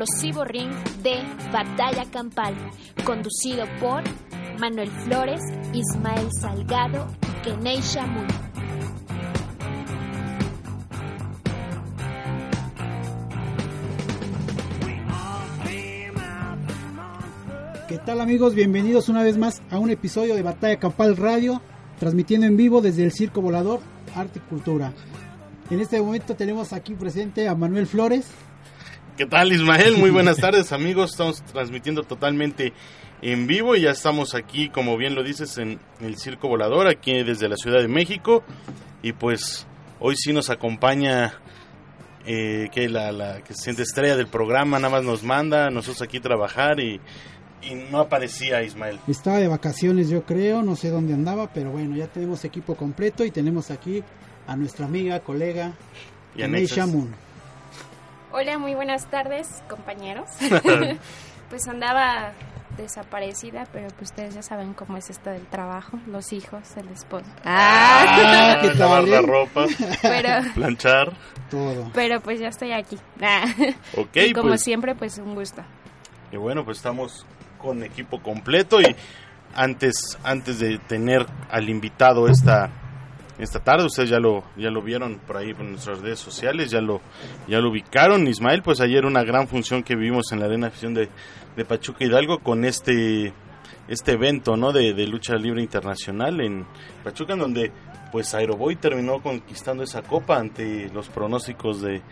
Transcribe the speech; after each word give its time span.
Explosivo 0.00 0.44
ring 0.44 0.70
de 1.02 1.18
Batalla 1.52 2.06
Campal, 2.10 2.54
conducido 3.04 3.66
por 3.78 4.02
Manuel 4.58 4.88
Flores, 5.04 5.42
Ismael 5.74 6.28
Salgado 6.40 7.06
y 7.22 7.42
Kenei 7.42 7.80
Shamun. 7.82 8.26
¿Qué 17.86 17.98
tal 17.98 18.22
amigos? 18.22 18.54
Bienvenidos 18.54 19.10
una 19.10 19.22
vez 19.22 19.36
más 19.36 19.60
a 19.70 19.78
un 19.78 19.90
episodio 19.90 20.34
de 20.34 20.42
Batalla 20.42 20.78
Campal 20.78 21.18
Radio, 21.18 21.60
transmitiendo 21.98 22.46
en 22.46 22.56
vivo 22.56 22.80
desde 22.80 23.04
el 23.04 23.12
Circo 23.12 23.42
Volador 23.42 23.80
Arte 24.14 24.38
y 24.38 24.48
Cultura. 24.48 24.94
En 25.68 25.78
este 25.78 26.00
momento 26.00 26.34
tenemos 26.36 26.72
aquí 26.72 26.94
presente 26.94 27.48
a 27.48 27.54
Manuel 27.54 27.86
Flores. 27.86 28.30
¿Qué 29.20 29.26
tal 29.26 29.52
Ismael? 29.52 29.98
Muy 29.98 30.08
buenas 30.08 30.36
tardes 30.40 30.72
amigos, 30.72 31.10
estamos 31.10 31.42
transmitiendo 31.44 32.04
totalmente 32.04 32.72
en 33.20 33.46
vivo 33.46 33.76
y 33.76 33.82
ya 33.82 33.90
estamos 33.90 34.34
aquí, 34.34 34.70
como 34.70 34.96
bien 34.96 35.14
lo 35.14 35.22
dices, 35.22 35.58
en 35.58 35.78
el 36.00 36.16
Circo 36.16 36.48
Volador, 36.48 36.88
aquí 36.88 37.22
desde 37.22 37.46
la 37.46 37.56
Ciudad 37.56 37.82
de 37.82 37.88
México. 37.88 38.42
Y 39.02 39.12
pues 39.12 39.66
hoy 39.98 40.16
sí 40.16 40.32
nos 40.32 40.48
acompaña 40.48 41.34
eh, 42.24 42.70
que 42.72 42.88
la, 42.88 43.12
la 43.12 43.42
que 43.42 43.52
se 43.52 43.64
siente 43.64 43.82
estrella 43.82 44.16
del 44.16 44.28
programa, 44.28 44.78
nada 44.78 44.88
más 44.88 45.04
nos 45.04 45.22
manda 45.22 45.66
a 45.66 45.70
nosotros 45.70 46.00
aquí 46.00 46.18
trabajar 46.18 46.80
y, 46.80 46.98
y 47.60 47.74
no 47.74 47.98
aparecía 47.98 48.62
Ismael. 48.62 49.00
Estaba 49.06 49.36
de 49.36 49.48
vacaciones 49.48 50.08
yo 50.08 50.24
creo, 50.24 50.62
no 50.62 50.76
sé 50.76 50.88
dónde 50.88 51.12
andaba, 51.12 51.52
pero 51.52 51.72
bueno, 51.72 51.94
ya 51.94 52.06
tenemos 52.06 52.42
equipo 52.46 52.74
completo 52.74 53.22
y 53.22 53.30
tenemos 53.30 53.70
aquí 53.70 54.02
a 54.46 54.56
nuestra 54.56 54.86
amiga, 54.86 55.20
colega, 55.20 55.74
Y. 56.34 56.64
Shamun. 56.64 57.29
Hola, 58.32 58.58
muy 58.58 58.76
buenas 58.76 59.06
tardes, 59.10 59.48
compañeros. 59.68 60.28
pues 61.50 61.66
andaba 61.66 62.32
desaparecida, 62.76 63.66
pero 63.72 63.88
pues 63.88 64.10
ustedes 64.10 64.36
ya 64.36 64.42
saben 64.42 64.72
cómo 64.72 64.96
es 64.96 65.10
esto 65.10 65.30
del 65.30 65.44
trabajo, 65.46 65.98
los 66.06 66.32
hijos, 66.32 66.62
el 66.76 66.88
esposo. 66.90 67.26
Ah, 67.44 68.60
¿qué 68.62 68.72
lavar 68.74 69.02
la 69.08 69.20
ropa, 69.22 69.66
Pero, 70.02 70.28
planchar. 70.54 71.12
Todo. 71.50 71.90
pero 71.92 72.20
pues 72.20 72.38
ya 72.38 72.46
estoy 72.46 72.72
aquí. 72.72 72.96
Ah. 73.20 73.44
Ok, 73.96 74.16
y 74.16 74.32
como 74.32 74.50
pues 74.50 74.62
siempre, 74.62 74.94
pues 74.94 75.18
un 75.18 75.34
gusto. 75.34 75.62
Y 76.30 76.36
bueno, 76.36 76.64
pues 76.64 76.76
estamos 76.76 77.26
con 77.58 77.82
equipo 77.82 78.22
completo 78.22 78.80
y 78.80 78.94
antes 79.56 80.16
antes 80.22 80.60
de 80.60 80.78
tener 80.78 81.26
al 81.50 81.68
invitado 81.68 82.28
esta 82.28 82.70
esta 83.40 83.60
tarde, 83.64 83.86
ustedes 83.86 84.10
ya 84.10 84.18
lo 84.20 84.44
ya 84.56 84.70
lo 84.70 84.82
vieron 84.82 85.18
por 85.26 85.36
ahí 85.36 85.50
en 85.58 85.70
nuestras 85.72 86.00
redes 86.00 86.18
sociales, 86.20 86.70
ya 86.70 86.80
lo 86.80 87.00
ya 87.48 87.58
lo 87.60 87.70
ubicaron. 87.70 88.28
Ismael, 88.28 88.62
pues 88.62 88.80
ayer 88.80 89.04
una 89.06 89.24
gran 89.24 89.48
función 89.48 89.82
que 89.82 89.96
vivimos 89.96 90.30
en 90.32 90.40
la 90.40 90.46
Arena 90.46 90.66
Afición 90.68 90.94
de, 90.94 91.08
de 91.56 91.64
Pachuca 91.64 92.04
Hidalgo 92.04 92.38
con 92.40 92.64
este 92.64 93.32
este 93.88 94.12
evento, 94.12 94.56
¿no? 94.56 94.72
De, 94.72 94.92
de 94.94 95.06
lucha 95.06 95.34
libre 95.36 95.62
internacional 95.62 96.40
en 96.40 96.66
Pachuca, 97.02 97.32
en 97.32 97.38
donde 97.40 97.72
pues 98.12 98.34
Aeroboy 98.34 98.76
terminó 98.76 99.20
conquistando 99.22 99.82
esa 99.84 100.02
copa 100.02 100.36
ante 100.38 100.88
los 100.92 101.08
pronósticos 101.08 101.80
de 101.80 102.02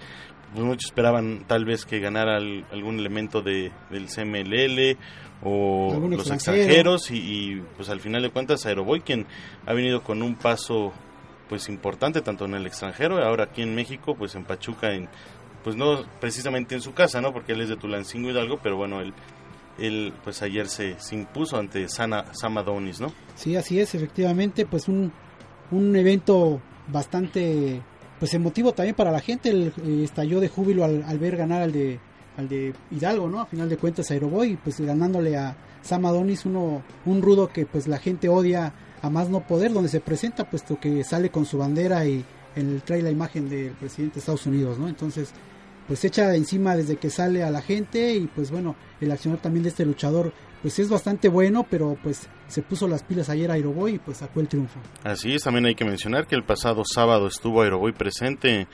pues 0.55 0.65
muchos 0.65 0.87
esperaban 0.87 1.45
tal 1.47 1.65
vez 1.66 1.84
que 1.84 2.00
ganara 2.00 2.37
al- 2.37 2.65
algún 2.72 2.99
elemento 2.99 3.43
de, 3.43 3.71
del 3.91 4.06
CMLL 4.06 4.97
o 5.43 5.93
Algún 5.93 6.12
los 6.12 6.31
extranjero. 6.31 6.95
extranjeros 6.95 7.10
y, 7.10 7.16
y, 7.19 7.62
pues 7.77 7.89
al 7.91 8.00
final 8.00 8.22
de 8.22 8.31
cuentas 8.31 8.65
Aeroboy 8.65 9.00
quien 9.03 9.27
ha 9.66 9.72
venido 9.75 10.03
con 10.03 10.22
un 10.22 10.37
paso 10.37 10.93
pues 11.48 11.69
importante 11.69 12.20
tanto 12.20 12.44
en 12.44 12.54
el 12.54 12.66
extranjero 12.66 13.22
ahora 13.22 13.44
aquí 13.44 13.62
en 13.62 13.75
México 13.75 14.14
pues 14.14 14.34
en 14.34 14.44
Pachuca 14.44 14.92
en 14.92 15.09
pues 15.64 15.76
no 15.76 16.04
precisamente 16.20 16.75
en 16.75 16.81
su 16.81 16.94
casa 16.94 17.20
no 17.20 17.32
porque 17.32 17.53
él 17.53 17.60
es 17.60 17.69
de 17.69 17.76
Tulancingo 17.76 18.31
Hidalgo 18.31 18.59
pero 18.62 18.76
bueno 18.76 19.00
él 19.00 19.14
él 19.78 20.12
pues 20.25 20.42
ayer 20.42 20.69
se, 20.69 20.98
se 21.00 21.14
impuso 21.14 21.56
ante 21.56 21.88
Sana, 21.88 22.26
Sam 22.34 22.59
Adonis 22.59 23.00
no 23.00 23.12
Sí, 23.38 23.54
así 23.54 23.78
es, 23.78 23.94
efectivamente, 23.94 24.66
pues 24.66 24.88
un, 24.88 25.12
un 25.70 25.94
evento 25.94 26.60
bastante 26.88 27.80
pues 28.19 28.34
emotivo 28.34 28.72
también 28.72 28.97
para 28.97 29.12
la 29.12 29.20
gente, 29.20 29.50
el, 29.50 29.72
eh, 29.84 30.03
estalló 30.03 30.41
de 30.41 30.48
júbilo 30.48 30.84
al, 30.84 31.04
al 31.04 31.19
ver 31.20 31.36
ganar 31.36 31.62
al 31.62 31.70
de 31.72 32.00
al 32.36 32.48
de 32.48 32.72
Hidalgo, 32.91 33.28
¿no? 33.28 33.41
A 33.41 33.47
final 33.47 33.69
de 33.69 33.76
cuentas 33.76 34.10
Aeroboy, 34.10 34.56
pues 34.62 34.80
ganándole 34.80 35.36
a 35.36 35.56
Sam 35.82 36.06
Adonis 36.06 36.47
uno 36.47 36.82
un 37.04 37.22
rudo 37.22 37.48
que 37.48 37.66
pues 37.66 37.86
la 37.88 37.98
gente 37.98 38.28
odia 38.28 38.72
a 39.03 39.10
más 39.10 39.28
no 39.28 39.41
poder 39.41 39.72
donde 39.72 39.88
se 39.88 40.00
presenta 40.00 40.48
puesto 40.48 40.78
que 40.78 41.04
sale 41.04 41.31
con 41.31 41.47
su 41.47 41.59
bandera 41.59 42.04
y 42.06 42.25
él 42.56 42.82
trae 42.84 43.03
la 43.03 43.10
imagen 43.10 43.48
del 43.48 43.72
presidente 43.72 44.14
de 44.14 44.20
Estados 44.20 44.47
Unidos, 44.47 44.78
¿no? 44.78 44.88
Entonces, 44.88 45.32
pues 45.86 46.04
echa 46.04 46.34
encima 46.34 46.76
desde 46.76 46.97
que 46.97 47.10
sale 47.10 47.42
a 47.42 47.50
la 47.50 47.62
gente 47.62 48.14
y 48.14 48.26
pues 48.26 48.50
bueno, 48.50 48.76
el 49.00 49.10
accionar 49.10 49.41
también 49.41 49.62
de 49.62 49.70
este 49.70 49.84
luchador 49.84 50.32
pues 50.60 50.78
es 50.78 50.88
bastante 50.88 51.28
bueno, 51.28 51.66
pero 51.69 51.97
pues 52.03 52.28
se 52.48 52.62
puso 52.62 52.88
las 52.88 53.03
pilas 53.03 53.28
ayer 53.28 53.50
a 53.50 53.54
Aeroboy 53.54 53.94
y 53.94 53.98
pues 53.98 54.19
sacó 54.19 54.41
el 54.41 54.48
triunfo. 54.48 54.81
Así 55.04 55.34
es, 55.34 55.42
también 55.42 55.66
hay 55.66 55.75
que 55.75 55.84
mencionar 55.84 56.26
que 56.26 56.34
el 56.34 56.42
pasado 56.42 56.82
sábado 56.84 57.28
estuvo 57.28 57.62
Aeroboy 57.62 57.92
presente 57.92 58.66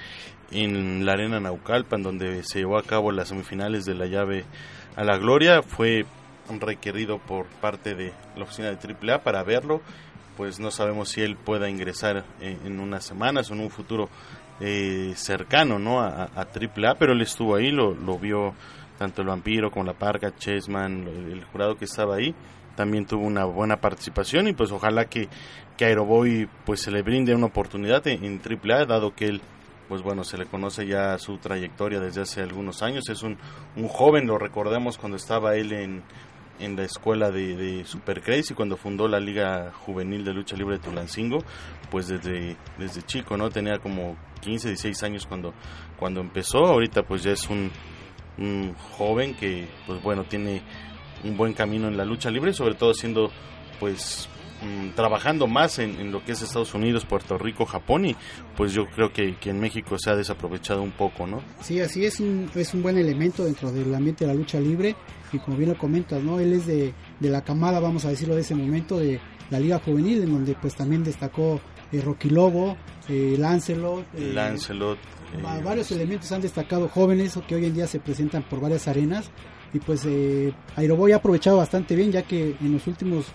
en 0.50 1.04
la 1.04 1.12
Arena 1.12 1.40
Naucalpan, 1.40 2.02
donde 2.02 2.42
se 2.44 2.60
llevó 2.60 2.78
a 2.78 2.82
cabo 2.82 3.12
las 3.12 3.28
semifinales 3.28 3.84
de 3.84 3.94
la 3.94 4.06
llave 4.06 4.44
a 4.96 5.04
la 5.04 5.18
gloria. 5.18 5.62
Fue 5.62 6.06
requerido 6.60 7.18
por 7.18 7.46
parte 7.46 7.94
de 7.94 8.12
la 8.36 8.44
oficina 8.44 8.70
de 8.70 8.76
AAA 8.76 9.22
para 9.22 9.42
verlo, 9.42 9.82
pues 10.36 10.58
no 10.60 10.70
sabemos 10.70 11.10
si 11.10 11.22
él 11.22 11.36
pueda 11.36 11.68
ingresar 11.68 12.24
en, 12.40 12.80
unas 12.80 13.04
semanas 13.04 13.50
o 13.50 13.54
en 13.54 13.60
un 13.60 13.70
futuro 13.70 14.08
eh, 14.60 15.12
cercano 15.16 15.78
¿no? 15.78 16.00
a, 16.00 16.24
a 16.24 16.40
AAA, 16.40 16.94
pero 16.98 17.12
él 17.12 17.22
estuvo 17.22 17.56
ahí, 17.56 17.70
lo, 17.70 17.94
vio 18.18 18.54
tanto 18.98 19.22
el 19.22 19.28
vampiro 19.28 19.70
como 19.70 19.84
la 19.84 19.94
parca, 19.94 20.34
Chessman, 20.34 21.06
el, 21.06 21.44
jurado 21.44 21.76
que 21.76 21.84
estaba 21.84 22.16
ahí 22.16 22.34
también 22.76 23.06
tuvo 23.06 23.24
una 23.24 23.44
buena 23.44 23.76
participación 23.76 24.48
y 24.48 24.52
pues 24.52 24.72
ojalá 24.72 25.04
que, 25.04 25.28
que 25.76 25.84
Aeroboy 25.84 26.48
pues 26.64 26.80
se 26.80 26.90
le 26.90 27.02
brinde 27.02 27.32
una 27.32 27.46
oportunidad 27.46 28.04
en, 28.08 28.24
en 28.24 28.40
AAA 28.40 28.86
dado 28.86 29.14
que 29.14 29.26
él 29.26 29.40
pues 29.88 30.02
bueno 30.02 30.24
se 30.24 30.38
le 30.38 30.46
conoce 30.46 30.84
ya 30.84 31.16
su 31.18 31.38
trayectoria 31.38 32.00
desde 32.00 32.22
hace 32.22 32.40
algunos 32.40 32.82
años 32.82 33.08
es 33.08 33.22
un, 33.22 33.38
un 33.76 33.86
joven 33.86 34.26
lo 34.26 34.38
recordamos 34.38 34.98
cuando 34.98 35.16
estaba 35.16 35.54
él 35.54 35.72
en, 35.72 36.02
en 36.58 36.76
la 36.76 36.84
escuela 36.84 37.30
de, 37.30 37.56
de 37.56 37.84
Super 37.84 38.22
Crazy 38.22 38.54
cuando 38.54 38.76
fundó 38.76 39.08
la 39.08 39.20
liga 39.20 39.72
juvenil 39.72 40.24
de 40.24 40.32
lucha 40.32 40.56
libre 40.56 40.76
de 40.78 40.84
Tulancingo 40.84 41.38
pues 41.90 42.08
desde 42.08 42.56
desde 42.78 43.02
chico 43.02 43.36
no 43.36 43.50
tenía 43.50 43.78
como 43.78 44.16
15 44.40 44.68
16 44.68 45.02
años 45.02 45.26
cuando 45.26 45.54
cuando 45.96 46.20
empezó. 46.20 46.58
Ahorita 46.66 47.02
pues 47.02 47.22
ya 47.22 47.32
es 47.32 47.48
un, 47.48 47.70
un 48.38 48.74
joven 48.74 49.34
que 49.34 49.66
pues 49.86 50.02
bueno 50.02 50.24
tiene 50.24 50.62
un 51.24 51.36
buen 51.36 51.54
camino 51.54 51.88
en 51.88 51.96
la 51.96 52.04
lucha 52.04 52.30
libre, 52.30 52.52
sobre 52.52 52.74
todo 52.74 52.92
siendo 52.92 53.30
pues 53.80 54.28
mm, 54.62 54.90
trabajando 54.90 55.46
más 55.46 55.78
en, 55.78 56.12
lo 56.12 56.22
que 56.22 56.32
es 56.32 56.42
Estados 56.42 56.74
Unidos, 56.74 57.06
Puerto 57.06 57.38
Rico, 57.38 57.64
Japón 57.64 58.06
y 58.06 58.16
pues 58.56 58.72
yo 58.72 58.86
creo 58.86 59.12
que, 59.12 59.36
que, 59.38 59.50
en 59.50 59.58
México 59.58 59.96
se 59.98 60.10
ha 60.10 60.16
desaprovechado 60.16 60.82
un 60.82 60.92
poco, 60.92 61.26
¿no? 61.26 61.42
Sí, 61.60 61.80
así 61.80 62.04
es, 62.04 62.20
un, 62.20 62.50
es 62.54 62.74
un 62.74 62.82
buen 62.82 62.98
elemento 62.98 63.44
dentro 63.44 63.72
del 63.72 63.94
ambiente 63.94 64.26
de 64.26 64.32
la 64.32 64.38
lucha 64.38 64.60
libre 64.60 64.94
como 65.38 65.56
bien 65.56 65.70
lo 65.70 65.78
comentas, 65.78 66.22
¿no? 66.22 66.40
Él 66.40 66.52
es 66.52 66.66
de, 66.66 66.94
de 67.20 67.30
la 67.30 67.42
camada, 67.42 67.80
vamos 67.80 68.04
a 68.04 68.10
decirlo 68.10 68.34
de 68.34 68.42
ese 68.42 68.54
momento, 68.54 68.98
de 68.98 69.20
la 69.50 69.60
Liga 69.60 69.80
Juvenil, 69.84 70.22
en 70.22 70.32
donde 70.32 70.54
pues 70.54 70.74
también 70.74 71.04
destacó 71.04 71.60
eh, 71.92 72.00
Rocky 72.00 72.30
Lobo, 72.30 72.76
eh, 73.08 73.36
Lancelot. 73.38 74.06
Eh, 74.14 74.32
Lancelot. 74.32 74.98
varios 75.62 75.90
elementos 75.92 76.30
han 76.32 76.40
destacado 76.40 76.88
jóvenes 76.88 77.38
que 77.46 77.54
hoy 77.54 77.66
en 77.66 77.74
día 77.74 77.86
se 77.86 78.00
presentan 78.00 78.42
por 78.44 78.60
varias 78.60 78.88
arenas 78.88 79.30
y 79.72 79.80
pues 79.80 80.04
eh, 80.06 80.54
Aeroboy 80.76 81.12
ha 81.12 81.16
aprovechado 81.16 81.58
bastante 81.58 81.96
bien 81.96 82.12
ya 82.12 82.22
que 82.22 82.56
en 82.60 82.72
los 82.72 82.86
últimos 82.86 83.26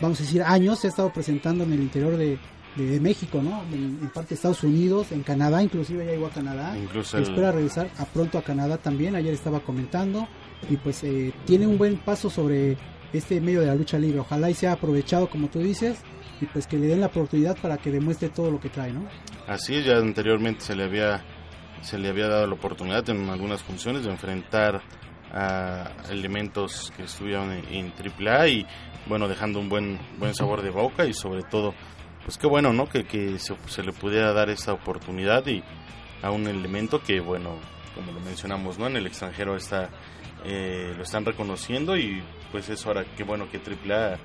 vamos 0.00 0.20
a 0.20 0.22
decir 0.22 0.42
años 0.42 0.78
se 0.78 0.86
ha 0.86 0.90
estado 0.90 1.12
presentando 1.12 1.64
en 1.64 1.72
el 1.72 1.80
interior 1.80 2.16
de, 2.16 2.38
de, 2.76 3.00
México, 3.00 3.42
¿no? 3.42 3.62
En, 3.72 4.08
parte 4.14 4.30
de 4.30 4.34
Estados 4.36 4.62
Unidos, 4.62 5.10
en 5.10 5.22
Canadá, 5.22 5.62
inclusive 5.62 6.04
ya 6.04 6.12
llegó 6.12 6.26
a 6.26 6.30
Canadá. 6.30 6.78
Incluso 6.78 7.18
Espera 7.18 7.50
regresar 7.50 7.90
a 7.98 8.04
pronto 8.04 8.38
a 8.38 8.42
Canadá 8.42 8.76
también, 8.76 9.16
ayer 9.16 9.34
estaba 9.34 9.60
comentando, 9.60 10.28
y 10.68 10.76
pues 10.76 11.02
eh, 11.04 11.32
tiene 11.44 11.66
un 11.66 11.78
buen 11.78 11.96
paso 11.98 12.30
sobre 12.30 12.76
este 13.12 13.40
medio 13.40 13.60
de 13.60 13.66
la 13.66 13.74
lucha 13.74 13.98
libre. 13.98 14.20
Ojalá 14.20 14.50
y 14.50 14.54
sea 14.54 14.72
aprovechado, 14.72 15.30
como 15.30 15.48
tú 15.48 15.60
dices, 15.60 15.98
y 16.40 16.46
pues 16.46 16.66
que 16.66 16.78
le 16.78 16.86
den 16.86 17.00
la 17.00 17.06
oportunidad 17.06 17.56
para 17.60 17.78
que 17.78 17.90
demuestre 17.90 18.28
todo 18.28 18.50
lo 18.50 18.60
que 18.60 18.68
trae, 18.68 18.92
¿no? 18.92 19.06
Así 19.46 19.76
es, 19.76 19.84
ya 19.84 19.96
anteriormente 19.96 20.60
se 20.60 20.76
le 20.76 20.84
había 20.84 21.24
se 21.80 21.96
le 21.96 22.08
había 22.08 22.26
dado 22.26 22.46
la 22.46 22.54
oportunidad 22.54 23.08
en 23.08 23.28
algunas 23.28 23.62
funciones 23.62 24.04
de 24.04 24.10
enfrentar 24.10 24.82
a 25.32 25.92
elementos 26.10 26.92
que 26.96 27.04
estuvieron 27.04 27.52
en, 27.52 27.92
AAA 27.92 28.48
y 28.48 28.66
bueno, 29.06 29.28
dejando 29.28 29.60
un 29.60 29.68
buen 29.68 29.98
buen 30.18 30.34
sabor 30.34 30.62
de 30.62 30.70
boca 30.70 31.06
y 31.06 31.12
sobre 31.12 31.42
todo 31.42 31.74
pues 32.24 32.36
qué 32.36 32.46
bueno, 32.46 32.72
¿no? 32.72 32.88
Que, 32.88 33.04
que 33.04 33.38
se, 33.38 33.54
se 33.68 33.82
le 33.82 33.92
pudiera 33.92 34.32
dar 34.32 34.50
esta 34.50 34.72
oportunidad 34.72 35.46
y 35.46 35.62
a 36.22 36.30
un 36.30 36.46
elemento 36.46 37.00
que 37.00 37.20
bueno, 37.20 37.56
como 37.94 38.12
lo 38.12 38.20
mencionamos, 38.20 38.78
¿no? 38.78 38.86
En 38.86 38.96
el 38.96 39.06
extranjero 39.06 39.56
está 39.56 39.90
eh, 40.44 40.92
lo 40.96 41.02
están 41.02 41.24
reconociendo 41.24 41.96
y 41.96 42.22
pues 42.52 42.68
es 42.68 42.86
hora 42.86 43.04
que 43.16 43.24
bueno 43.24 43.48
que 43.50 43.58
AAA 43.58 44.18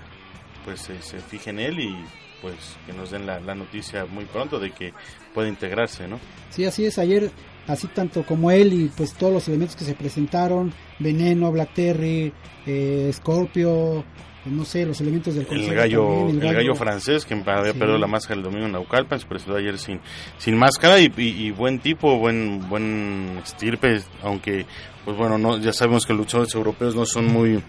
pues 0.65 0.81
se, 0.81 1.01
se 1.01 1.19
fije 1.19 1.49
en 1.49 1.59
él 1.59 1.79
y 1.79 1.95
pues 2.43 2.55
que 2.85 2.91
nos 2.91 3.09
den 3.09 3.25
la, 3.25 3.39
noticia 3.55 4.05
muy 4.05 4.25
pronto 4.25 4.59
de 4.59 4.71
que 4.71 4.93
puede 5.33 5.47
integrarse, 5.47 6.09
¿no? 6.09 6.19
Sí, 6.49 6.65
así 6.65 6.85
es. 6.85 6.99
Ayer, 6.99 7.31
así 7.67 7.87
tanto 7.87 8.25
como 8.25 8.51
él 8.51 8.73
y 8.73 8.91
pues 8.95 9.13
todos 9.13 9.31
los 9.31 9.47
elementos 9.47 9.77
que 9.77 9.85
se 9.85 9.95
presentaron, 9.95 10.73
Veneno, 10.99 11.53
Black 11.53 11.73
Terry, 11.73 12.33
eh, 12.65 13.09
Scorpio, 13.13 14.03
no 14.45 14.65
sé, 14.65 14.85
los 14.85 14.99
elementos 14.99 15.35
del 15.35 15.47
el 15.49 15.73
gallo, 15.73 16.29
el 16.29 16.39
gallo, 16.39 16.75
francés 16.75 17.25
que 17.25 17.33
había 17.33 17.73
perdido 17.73 17.97
la 17.97 18.07
máscara 18.07 18.35
el 18.37 18.43
domingo 18.43 18.65
en 18.65 18.73
Naucalpan, 18.73 19.19
se 19.19 19.25
presentó 19.25 19.55
ayer 19.55 19.77
sin, 19.77 19.99
sin 20.37 20.57
máscara 20.57 20.99
y, 20.99 21.51
buen 21.51 21.79
tipo, 21.79 22.17
buen 22.17 22.67
buen 22.67 23.39
estirpe, 23.43 24.01
aunque 24.21 24.65
pues 25.05 25.17
bueno, 25.17 25.37
no 25.37 25.57
ya 25.59 25.71
sabemos 25.71 26.05
que 26.05 26.13
los 26.13 26.21
luchadores 26.21 26.53
europeos 26.55 26.95
no 26.95 27.05
son 27.05 27.27
muy 27.27 27.63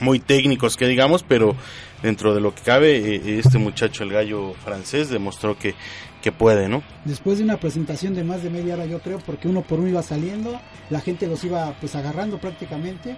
muy 0.00 0.18
técnicos 0.20 0.76
que 0.76 0.86
digamos, 0.86 1.22
pero 1.22 1.56
dentro 2.02 2.34
de 2.34 2.40
lo 2.40 2.54
que 2.54 2.62
cabe, 2.62 3.16
eh, 3.16 3.38
este 3.38 3.58
muchacho, 3.58 4.04
el 4.04 4.12
gallo 4.12 4.52
francés, 4.64 5.08
demostró 5.08 5.58
que, 5.58 5.74
que 6.22 6.32
puede, 6.32 6.68
¿no? 6.68 6.82
Después 7.04 7.38
de 7.38 7.44
una 7.44 7.56
presentación 7.56 8.14
de 8.14 8.24
más 8.24 8.42
de 8.42 8.50
media 8.50 8.74
hora, 8.74 8.86
yo 8.86 9.00
creo, 9.00 9.18
porque 9.18 9.48
uno 9.48 9.62
por 9.62 9.78
uno 9.78 9.88
iba 9.88 10.02
saliendo, 10.02 10.60
la 10.90 11.00
gente 11.00 11.26
los 11.26 11.42
iba 11.44 11.74
pues 11.80 11.94
agarrando 11.94 12.38
prácticamente, 12.38 13.16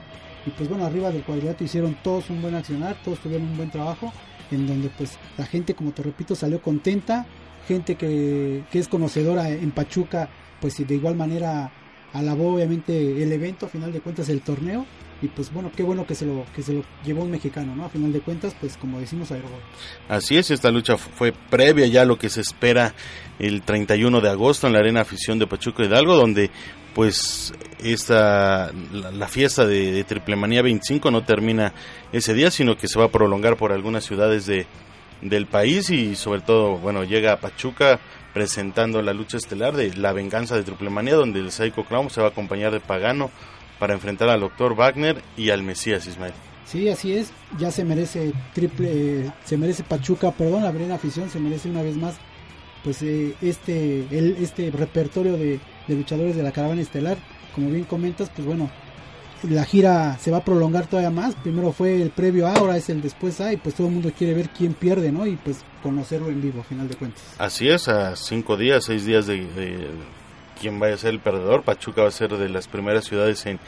y 0.49 0.50
pues 0.50 0.69
bueno, 0.69 0.85
arriba 0.85 1.11
del 1.11 1.23
cuadrilátero 1.23 1.65
hicieron 1.65 1.97
todos 2.03 2.31
un 2.31 2.41
buen 2.41 2.55
accionar, 2.55 2.97
todos 3.05 3.19
tuvieron 3.21 3.47
un 3.47 3.56
buen 3.56 3.71
trabajo, 3.71 4.12
en 4.50 4.67
donde 4.67 4.89
pues 4.89 5.19
la 5.37 5.45
gente, 5.45 5.75
como 5.75 5.93
te 5.93 6.03
repito, 6.03 6.35
salió 6.35 6.62
contenta, 6.62 7.27
gente 7.67 7.97
que, 7.97 8.65
que 8.71 8.79
es 8.79 8.89
conocedora 8.89 9.50
en 9.50 9.71
Pachuca, 9.71 10.29
pues 10.61 10.77
de 10.79 10.95
igual 10.95 11.17
manera 11.17 11.71
alabó 12.12 12.55
obviamente 12.55 13.23
el 13.23 13.31
evento, 13.31 13.67
a 13.67 13.69
final 13.69 13.93
de 13.93 14.00
cuentas 14.00 14.29
el 14.31 14.41
torneo, 14.41 14.87
y 15.20 15.29
pues 15.29 15.53
bueno, 15.53 15.70
qué 15.75 15.82
bueno 15.82 16.06
que 16.06 16.15
se 16.15 16.26
lo 16.26 16.44
que 16.55 16.62
se 16.62 16.73
lo 16.75 16.85
llevó 17.05 17.23
un 17.23 17.31
mexicano, 17.31 17.75
¿no? 17.75 17.85
A 17.85 17.88
final 17.88 18.12
de 18.12 18.20
cuentas, 18.20 18.55
pues 18.61 18.76
como 18.76 19.00
decimos 19.00 19.31
Aerobot. 19.32 19.61
Así 20.09 20.37
es, 20.37 20.50
esta 20.50 20.70
lucha 20.70 20.97
fue 20.97 21.32
previa 21.32 21.87
ya 21.87 22.03
a 22.03 22.05
lo 22.05 22.19
que 22.19 22.29
se 22.29 22.41
espera 22.41 22.94
el 23.38 23.62
31 23.62 24.20
de 24.20 24.29
agosto 24.29 24.67
en 24.67 24.75
la 24.75 24.79
Arena 24.79 25.00
Afición 25.00 25.38
de 25.38 25.47
Pachuca 25.47 25.85
Hidalgo, 25.85 26.15
donde 26.15 26.50
pues 26.94 27.53
esta 27.82 28.73
la, 28.93 29.29
fiesta 29.29 29.67
de, 29.67 29.93
de 29.93 30.05
Triple 30.05 30.37
Manía 30.37 30.62
25 30.62 31.11
no 31.11 31.25
termina 31.25 31.73
ese 32.12 32.35
día, 32.35 32.50
sino 32.50 32.76
que 32.76 32.88
se 32.88 32.99
va 32.99 33.06
a 33.06 33.12
prolongar 33.12 33.56
por 33.56 33.73
algunas 33.73 34.05
ciudades 34.05 34.47
de 34.47 34.67
del 35.23 35.47
país 35.47 35.91
y 35.91 36.14
sobre 36.14 36.41
todo, 36.41 36.79
bueno, 36.79 37.05
llega 37.05 37.32
a 37.32 37.41
Pachuca 37.41 37.99
presentando 38.32 39.03
la 39.03 39.12
lucha 39.12 39.37
estelar 39.37 39.75
de 39.75 39.94
la 39.97 40.12
venganza 40.12 40.56
de 40.56 40.62
Triple 40.62 40.91
Manía, 40.91 41.17
donde 41.17 41.41
el 41.41 41.50
Psycho 41.50 41.85
Clown 41.85 42.11
se 42.11 42.21
va 42.21 42.29
a 42.29 42.31
acompañar 42.31 42.73
de 42.73 42.81
Pagano, 42.81 43.31
para 43.78 43.94
enfrentar 43.94 44.28
al 44.28 44.40
doctor 44.40 44.75
Wagner 44.75 45.22
y 45.36 45.50
al 45.50 45.62
Mesías 45.62 46.06
Ismael. 46.06 46.34
Sí, 46.66 46.88
así 46.90 47.14
es, 47.14 47.30
ya 47.58 47.70
se 47.70 47.82
merece 47.82 48.32
triple, 48.52 49.32
se 49.44 49.56
merece 49.56 49.84
Pachuca, 49.84 50.32
perdón, 50.32 50.64
la 50.64 50.70
brena 50.70 50.96
afición, 50.96 51.30
se 51.30 51.40
merece 51.40 51.70
una 51.70 51.82
vez 51.82 51.96
más 51.96 52.16
pues 52.84 53.02
eh, 53.02 53.34
este 53.40 54.06
el, 54.10 54.36
este 54.40 54.70
repertorio 54.70 55.36
de, 55.36 55.60
luchadores 55.88 56.36
de 56.36 56.42
la 56.42 56.52
caravana 56.52 56.82
estelar, 56.82 57.16
como 57.54 57.70
bien 57.70 57.84
comentas, 57.84 58.30
pues 58.34 58.46
bueno, 58.46 58.70
la 59.44 59.64
gira 59.64 60.19
se 60.19 60.30
va 60.30 60.38
a 60.38 60.44
prolongar 60.44 60.86
todavía 60.86 61.10
más, 61.10 61.34
primero 61.36 61.72
fue 61.72 62.02
el 62.02 62.10
previo 62.10 62.46
A, 62.46 62.54
ahora 62.54 62.76
es 62.76 62.90
el 62.90 63.00
después 63.00 63.40
A 63.40 63.52
y 63.52 63.56
pues 63.56 63.75
todo 63.75 63.86
el 63.86 63.94
mundo 63.94 64.12
quiere 64.16 64.34
ver 64.34 64.50
quién 64.50 64.75
pierde, 64.75 65.10
¿no? 65.10 65.26
Y 65.26 65.36
pues 65.36 65.64
conocerlo 65.82 66.28
en 66.28 66.42
vivo, 66.42 66.60
a 66.60 66.64
final 66.64 66.88
de 66.88 66.96
cuentas. 66.96 67.22
Así 67.38 67.69
es, 67.69 67.88
a 67.88 68.14
cinco 68.14 68.58
días, 68.58 68.84
seis 68.84 69.06
días 69.06 69.26
de 69.26 69.46
quién 70.60 70.78
vaya 70.78 70.94
a 70.94 70.99
ser 70.99 71.10
el 71.10 71.20
perdedor. 71.20 71.62
Pachuca 71.62 72.02
va 72.02 72.08
a 72.08 72.12
ser 72.12 72.37
de 72.37 72.49
las 72.49 72.69
primeras 72.69 73.05
ciudades 73.05 73.44
en, 73.46 73.58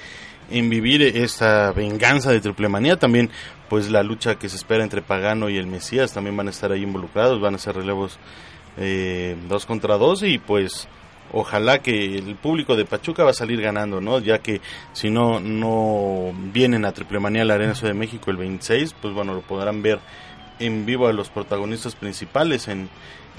en 0.50 0.68
vivir 0.68 1.02
esta 1.02 1.72
venganza 1.72 2.32
de 2.32 2.40
triple 2.40 2.68
manía. 2.68 2.98
También, 2.98 3.30
pues 3.68 3.90
la 3.90 4.02
lucha 4.02 4.36
que 4.36 4.48
se 4.48 4.56
espera 4.56 4.82
entre 4.82 5.02
Pagano 5.02 5.48
y 5.48 5.56
el 5.56 5.66
Mesías 5.66 6.12
también 6.12 6.36
van 6.36 6.48
a 6.48 6.50
estar 6.50 6.72
ahí 6.72 6.82
involucrados. 6.82 7.40
Van 7.40 7.54
a 7.54 7.58
ser 7.58 7.76
relevos 7.76 8.18
eh, 8.76 9.36
dos 9.48 9.66
contra 9.66 9.96
dos 9.96 10.22
y 10.22 10.38
pues 10.38 10.88
ojalá 11.32 11.78
que 11.78 12.16
el 12.16 12.36
público 12.36 12.76
de 12.76 12.84
Pachuca 12.84 13.24
va 13.24 13.30
a 13.30 13.34
salir 13.34 13.60
ganando, 13.60 14.00
¿no? 14.00 14.18
Ya 14.18 14.38
que 14.38 14.60
si 14.92 15.10
no 15.10 15.40
no 15.40 16.32
vienen 16.52 16.84
a 16.84 16.92
Triple 16.92 17.20
Manía 17.20 17.42
a 17.42 17.44
la 17.44 17.54
Arena 17.54 17.74
Ciudad 17.74 17.92
de 17.92 17.98
México 17.98 18.30
el 18.30 18.36
26, 18.36 18.94
pues 19.00 19.14
bueno, 19.14 19.34
lo 19.34 19.42
podrán 19.42 19.82
ver 19.82 20.00
en 20.60 20.86
vivo 20.86 21.08
a 21.08 21.12
los 21.12 21.30
protagonistas 21.30 21.96
principales 21.96 22.68
en, 22.68 22.88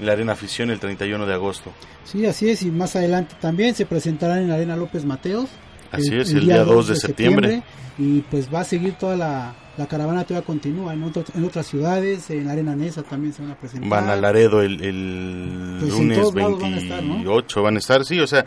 la 0.00 0.12
Arena 0.12 0.32
Afición 0.32 0.70
el 0.70 0.80
31 0.80 1.26
de 1.26 1.34
agosto. 1.34 1.70
Sí, 2.04 2.26
así 2.26 2.48
es, 2.48 2.62
y 2.62 2.70
más 2.70 2.96
adelante 2.96 3.36
también 3.40 3.74
se 3.74 3.86
presentarán 3.86 4.38
en 4.38 4.48
la 4.48 4.54
Arena 4.54 4.76
López 4.76 5.04
Mateos. 5.04 5.48
Así 5.90 6.16
es, 6.16 6.32
el, 6.32 6.46
día 6.46 6.64
2 6.64 6.88
de, 6.88 6.96
septiembre. 6.96 7.62
Y 7.98 8.20
pues 8.22 8.52
va 8.52 8.60
a 8.60 8.64
seguir 8.64 8.94
toda 8.94 9.16
la, 9.16 9.54
la 9.76 9.86
caravana, 9.86 10.24
todavía 10.24 10.46
continúa 10.46 10.94
en, 10.94 11.02
en 11.02 11.44
otras 11.44 11.66
ciudades, 11.66 12.30
en 12.30 12.46
la 12.46 12.52
Arena 12.52 12.74
Nesa 12.74 13.02
también 13.02 13.32
se 13.34 13.42
van 13.42 13.52
a 13.52 13.54
presentar. 13.54 13.88
Van 13.88 14.08
a 14.08 14.16
Laredo 14.16 14.62
el, 14.62 14.82
el 14.82 15.76
pues 15.80 15.92
lunes 15.92 16.32
28, 16.32 17.62
van 17.62 17.76
a, 17.76 17.78
estar, 17.78 18.04
sí, 18.04 18.18
o 18.18 18.26
sea, 18.26 18.44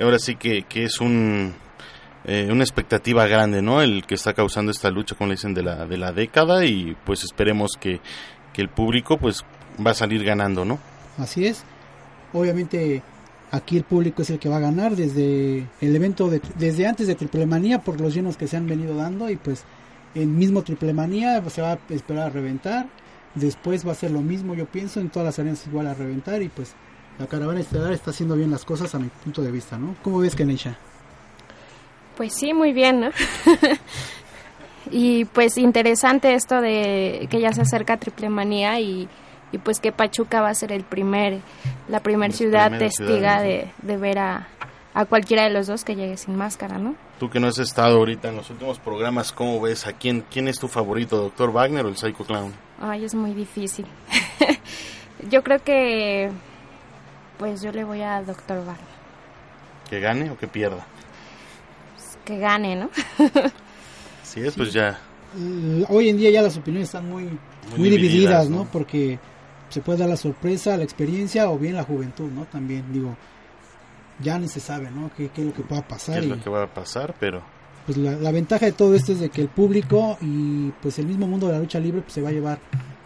ahora 0.00 0.18
sí 0.18 0.36
que, 0.36 0.62
que 0.62 0.84
es 0.84 1.00
un 1.00 1.52
eh, 2.24 2.48
una 2.50 2.64
expectativa 2.64 3.26
grande, 3.26 3.60
¿no? 3.60 3.82
El 3.82 4.04
que 4.06 4.14
está 4.14 4.32
causando 4.32 4.70
esta 4.70 4.90
lucha, 4.90 5.14
como 5.14 5.28
le 5.28 5.34
dicen, 5.34 5.52
de 5.54 5.62
la, 5.62 5.86
de 5.86 5.98
la 5.98 6.12
década 6.12 6.64
y 6.64 6.96
pues 7.04 7.22
esperemos 7.22 7.72
que, 7.78 8.00
que 8.52 8.62
el 8.62 8.68
público 8.68 9.18
pues 9.18 9.44
va 9.84 9.90
a 9.90 9.94
salir 9.94 10.24
ganando, 10.24 10.64
¿no? 10.64 10.78
Así 11.18 11.46
es. 11.46 11.64
Obviamente 12.32 13.02
aquí 13.50 13.76
el 13.76 13.84
público 13.84 14.22
es 14.22 14.30
el 14.30 14.38
que 14.38 14.48
va 14.48 14.56
a 14.56 14.60
ganar 14.60 14.96
desde 14.96 15.66
el 15.80 15.96
evento, 15.96 16.28
de, 16.28 16.40
desde 16.58 16.86
antes 16.86 17.06
de 17.06 17.14
Triple 17.14 17.46
Manía 17.46 17.80
por 17.80 18.00
los 18.00 18.14
llenos 18.14 18.36
que 18.36 18.48
se 18.48 18.56
han 18.56 18.66
venido 18.66 18.96
dando 18.96 19.28
y 19.30 19.36
pues 19.36 19.64
el 20.14 20.28
mismo 20.28 20.62
Triple 20.62 20.94
Manía 20.94 21.42
se 21.50 21.62
va 21.62 21.72
a 21.72 21.78
esperar 21.90 22.28
a 22.28 22.30
reventar. 22.30 22.86
Después 23.34 23.86
va 23.86 23.92
a 23.92 23.96
ser 23.96 24.12
lo 24.12 24.20
mismo, 24.22 24.54
yo 24.54 24.64
pienso, 24.64 25.00
en 25.00 25.10
todas 25.10 25.26
las 25.26 25.38
arenas 25.40 25.66
igual 25.66 25.88
a 25.88 25.94
reventar 25.94 26.40
y 26.40 26.48
pues 26.48 26.72
la 27.18 27.26
caravana 27.26 27.60
estelar 27.60 27.92
está 27.92 28.12
haciendo 28.12 28.36
bien 28.36 28.50
las 28.50 28.64
cosas 28.64 28.94
a 28.94 28.98
mi 28.98 29.08
punto 29.08 29.42
de 29.42 29.50
vista, 29.50 29.76
¿no? 29.76 29.96
¿Cómo 30.02 30.20
ves, 30.20 30.34
Kenesha? 30.34 30.78
Pues 32.16 32.34
sí, 32.34 32.52
muy 32.52 32.72
bien, 32.72 33.00
¿no? 33.00 33.10
y 34.90 35.24
pues 35.26 35.58
interesante 35.58 36.34
esto 36.34 36.60
de 36.60 37.26
que 37.30 37.40
ya 37.40 37.52
se 37.52 37.62
acerca 37.62 37.96
Triple 37.96 38.28
Manía 38.28 38.78
y, 38.80 39.08
y 39.52 39.58
pues 39.58 39.80
que 39.80 39.92
Pachuca 39.92 40.40
va 40.40 40.50
a 40.50 40.54
ser 40.54 40.72
el 40.72 40.84
primer, 40.84 41.40
la 41.88 42.00
primera 42.00 42.32
ciudad 42.32 42.76
testiga 42.78 43.40
de, 43.40 43.70
de, 43.82 43.96
ver 43.96 44.18
a, 44.18 44.48
a 44.94 45.04
cualquiera 45.06 45.44
de 45.44 45.50
los 45.50 45.66
dos 45.66 45.84
que 45.84 45.96
llegue 45.96 46.16
sin 46.16 46.36
máscara, 46.36 46.78
¿no? 46.78 46.94
Tú 47.18 47.28
que 47.28 47.40
no 47.40 47.48
has 47.48 47.58
estado 47.58 47.98
ahorita 47.98 48.28
en 48.28 48.36
los 48.36 48.50
últimos 48.50 48.78
programas, 48.78 49.32
¿cómo 49.32 49.60
ves? 49.60 49.86
¿A 49.86 49.92
quién, 49.92 50.24
quién 50.30 50.48
es 50.48 50.58
tu 50.58 50.68
favorito, 50.68 51.16
Doctor 51.16 51.52
Wagner 51.52 51.84
o 51.84 51.88
el 51.88 51.96
Psycho 51.96 52.24
Clown? 52.24 52.52
Ay, 52.80 53.04
es 53.04 53.14
muy 53.14 53.32
difícil. 53.32 53.86
yo 55.30 55.42
creo 55.42 55.62
que, 55.62 56.30
pues 57.38 57.62
yo 57.62 57.72
le 57.72 57.84
voy 57.84 58.02
a 58.02 58.22
Doctor 58.22 58.58
Wagner. 58.58 58.94
¿Que 59.88 60.00
gane 60.00 60.30
o 60.30 60.38
que 60.38 60.48
pierda? 60.48 60.86
Que 62.24 62.38
gane, 62.38 62.76
¿no? 62.76 62.90
sí, 64.22 64.40
es, 64.40 64.54
pues 64.54 64.72
ya. 64.72 64.98
Hoy 65.88 66.08
en 66.08 66.16
día 66.16 66.30
ya 66.30 66.42
las 66.42 66.56
opiniones 66.56 66.88
están 66.88 67.08
muy, 67.08 67.28
muy, 67.76 67.90
divididas, 67.90 68.48
¿no? 68.48 68.66
Porque 68.70 69.18
se 69.68 69.80
puede 69.80 69.98
dar 69.98 70.08
la 70.08 70.16
sorpresa, 70.16 70.76
la 70.76 70.84
experiencia 70.84 71.50
o 71.50 71.58
bien 71.58 71.74
la 71.74 71.82
juventud, 71.82 72.30
¿no? 72.30 72.44
También, 72.44 72.92
digo, 72.92 73.16
ya 74.20 74.38
ni 74.38 74.48
se 74.48 74.60
sabe, 74.60 74.90
¿no? 74.90 75.10
¿Qué, 75.16 75.30
es 75.34 75.44
lo 75.44 75.52
que 75.52 75.62
va 75.62 75.78
a 75.78 75.88
pasar? 75.88 76.16
¿Qué 76.16 76.20
es 76.20 76.26
lo 76.26 76.40
que 76.40 76.50
va 76.50 76.62
a 76.62 76.72
pasar? 76.72 77.14
Pero... 77.18 77.42
Pues 77.86 77.98
la, 77.98 78.12
la, 78.12 78.32
ventaja 78.32 78.64
de 78.64 78.72
todo 78.72 78.94
esto 78.94 79.12
es 79.12 79.20
de 79.20 79.28
que 79.28 79.42
el 79.42 79.48
público 79.48 80.16
y 80.22 80.70
pues 80.80 80.98
el 80.98 81.04
mismo 81.04 81.26
mundo 81.26 81.48
de 81.48 81.52
la 81.52 81.58
lucha 81.58 81.78
libre 81.78 82.00
pues 82.00 82.14
se 82.14 82.22
va 82.22 82.30
a 82.30 82.32
llevar 82.32 82.58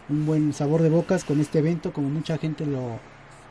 un 0.07 0.25
buen 0.25 0.53
sabor 0.53 0.81
de 0.81 0.89
bocas 0.89 1.25
con 1.25 1.41
este 1.41 1.59
evento, 1.59 1.91
como 1.91 2.09
mucha 2.09 2.37
gente 2.37 2.65
lo, 2.65 2.97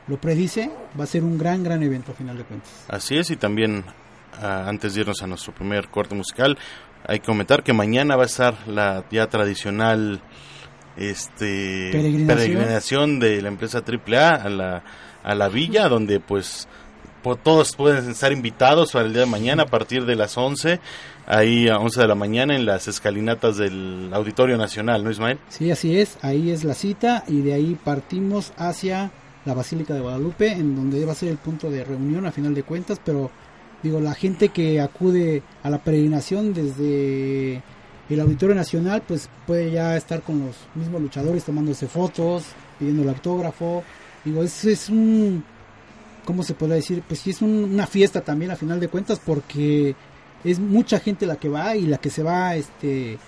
lo 0.07 0.21
predice, 0.21 0.71
va 0.99 1.05
a 1.05 1.07
ser 1.07 1.23
un 1.23 1.39
gran, 1.39 1.63
gran 1.63 1.83
evento 1.83 2.13
a 2.13 2.15
final 2.15 2.37
de 2.39 2.45
cuentas. 2.45 2.71
Así 2.89 3.17
es, 3.17 3.31
y 3.31 3.37
también 3.37 3.85
antes 4.41 4.95
de 4.95 5.01
irnos 5.01 5.23
a 5.23 5.27
nuestro 5.27 5.55
primer 5.55 5.89
corte 5.89 6.15
musical, 6.15 6.59
hay 7.07 7.21
que 7.21 7.27
comentar 7.27 7.63
que 7.63 7.73
mañana 7.73 8.17
va 8.17 8.25
a 8.25 8.27
estar 8.27 8.69
la 8.69 9.05
ya 9.11 9.29
tradicional 9.29 10.21
este 10.97 11.91
peregrinación, 11.93 13.21
de 13.21 13.41
la 13.41 13.49
empresa 13.49 13.83
AAA 13.87 14.35
a 14.35 14.49
la, 14.49 14.85
a 15.23 15.35
la 15.35 15.49
villa, 15.49 15.89
donde 15.89 16.21
pues 16.21 16.69
todos 17.43 17.77
pueden 17.77 18.11
estar 18.11 18.33
invitados 18.33 18.93
para 18.93 19.07
el 19.07 19.13
día 19.13 19.23
de 19.23 19.29
mañana 19.29 19.65
a 19.65 19.67
partir 19.67 20.07
de 20.07 20.17
las 20.17 20.37
11, 20.37 20.81
ahí 21.27 21.69
a 21.69 21.79
11 21.79 22.01
de 22.01 22.09
la 22.09 22.15
mañana 22.15 22.57
en 22.57 22.65
las 22.65 22.89
escalinatas 22.89 23.59
del 23.59 24.11
Auditorio 24.13 24.57
Nacional, 24.57 25.05
¿no 25.05 25.11
Ismael? 25.11 25.39
Sí, 25.49 25.71
así 25.71 25.99
es, 25.99 26.19
ahí 26.23 26.51
es 26.51 26.65
la 26.65 26.75
cita 26.75 27.25
y 27.29 27.43
de 27.43 27.55
ahí 27.55 27.77
partimos 27.83 28.53
hacia 28.57 29.11
la 29.45 29.55
Basílica 29.55 29.95
de 29.95 30.01
Guadalupe, 30.01 30.53
en 30.53 30.75
donde 30.75 31.05
va 31.05 31.13
a 31.13 31.17
ser 31.17 31.29
el 31.29 31.39
punto 31.39 31.71
de 31.71 31.85
reunión 31.85 32.27
a 32.27 32.33
final 32.33 32.55
de 32.55 32.63
cuentas, 32.63 33.01
pero 33.05 33.31
digo, 33.83 34.01
la 34.01 34.15
gente 34.15 34.49
que 34.51 34.81
acude 34.81 35.43
a 35.63 35.71
la 35.71 35.79
peregrinación 35.79 36.53
desde 36.53 37.63
el 38.09 38.21
Auditorio 38.21 38.55
Nacional, 38.55 39.03
pues 39.07 39.29
puede 39.47 39.71
ya 39.71 39.97
estar 39.97 40.23
con 40.23 40.47
los 40.47 40.57
mismos 40.75 41.01
luchadores 41.01 41.45
tomándose 41.45 41.87
fotos, 41.87 42.45
pidiendo 42.79 43.03
el 43.03 43.11
autógrafo, 43.11 43.83
digo, 44.25 44.43
es, 44.43 44.65
es 44.65 44.89
un 44.89 45.45
¿cómo 46.29 46.43
se 46.43 46.53
puede 46.53 46.75
decir? 46.75 47.03
Pues 47.09 47.21
sí 47.21 47.31
es 47.31 47.41
una 47.41 47.87
fiesta 47.87 48.21
también 48.21 48.51
a 48.51 48.57
final 48.57 48.79
de 48.79 48.89
cuentas 48.89 49.19
porque 49.19 49.97
es 50.45 50.59
mucha 50.59 51.01
gente 51.01 51.25
la 51.25 51.37
que 51.37 51.49
va 51.49 51.75
y 51.75 51.87
la 51.87 51.97
que 51.97 52.11
se 52.11 52.23
va, 52.23 52.55
este, 52.55 53.19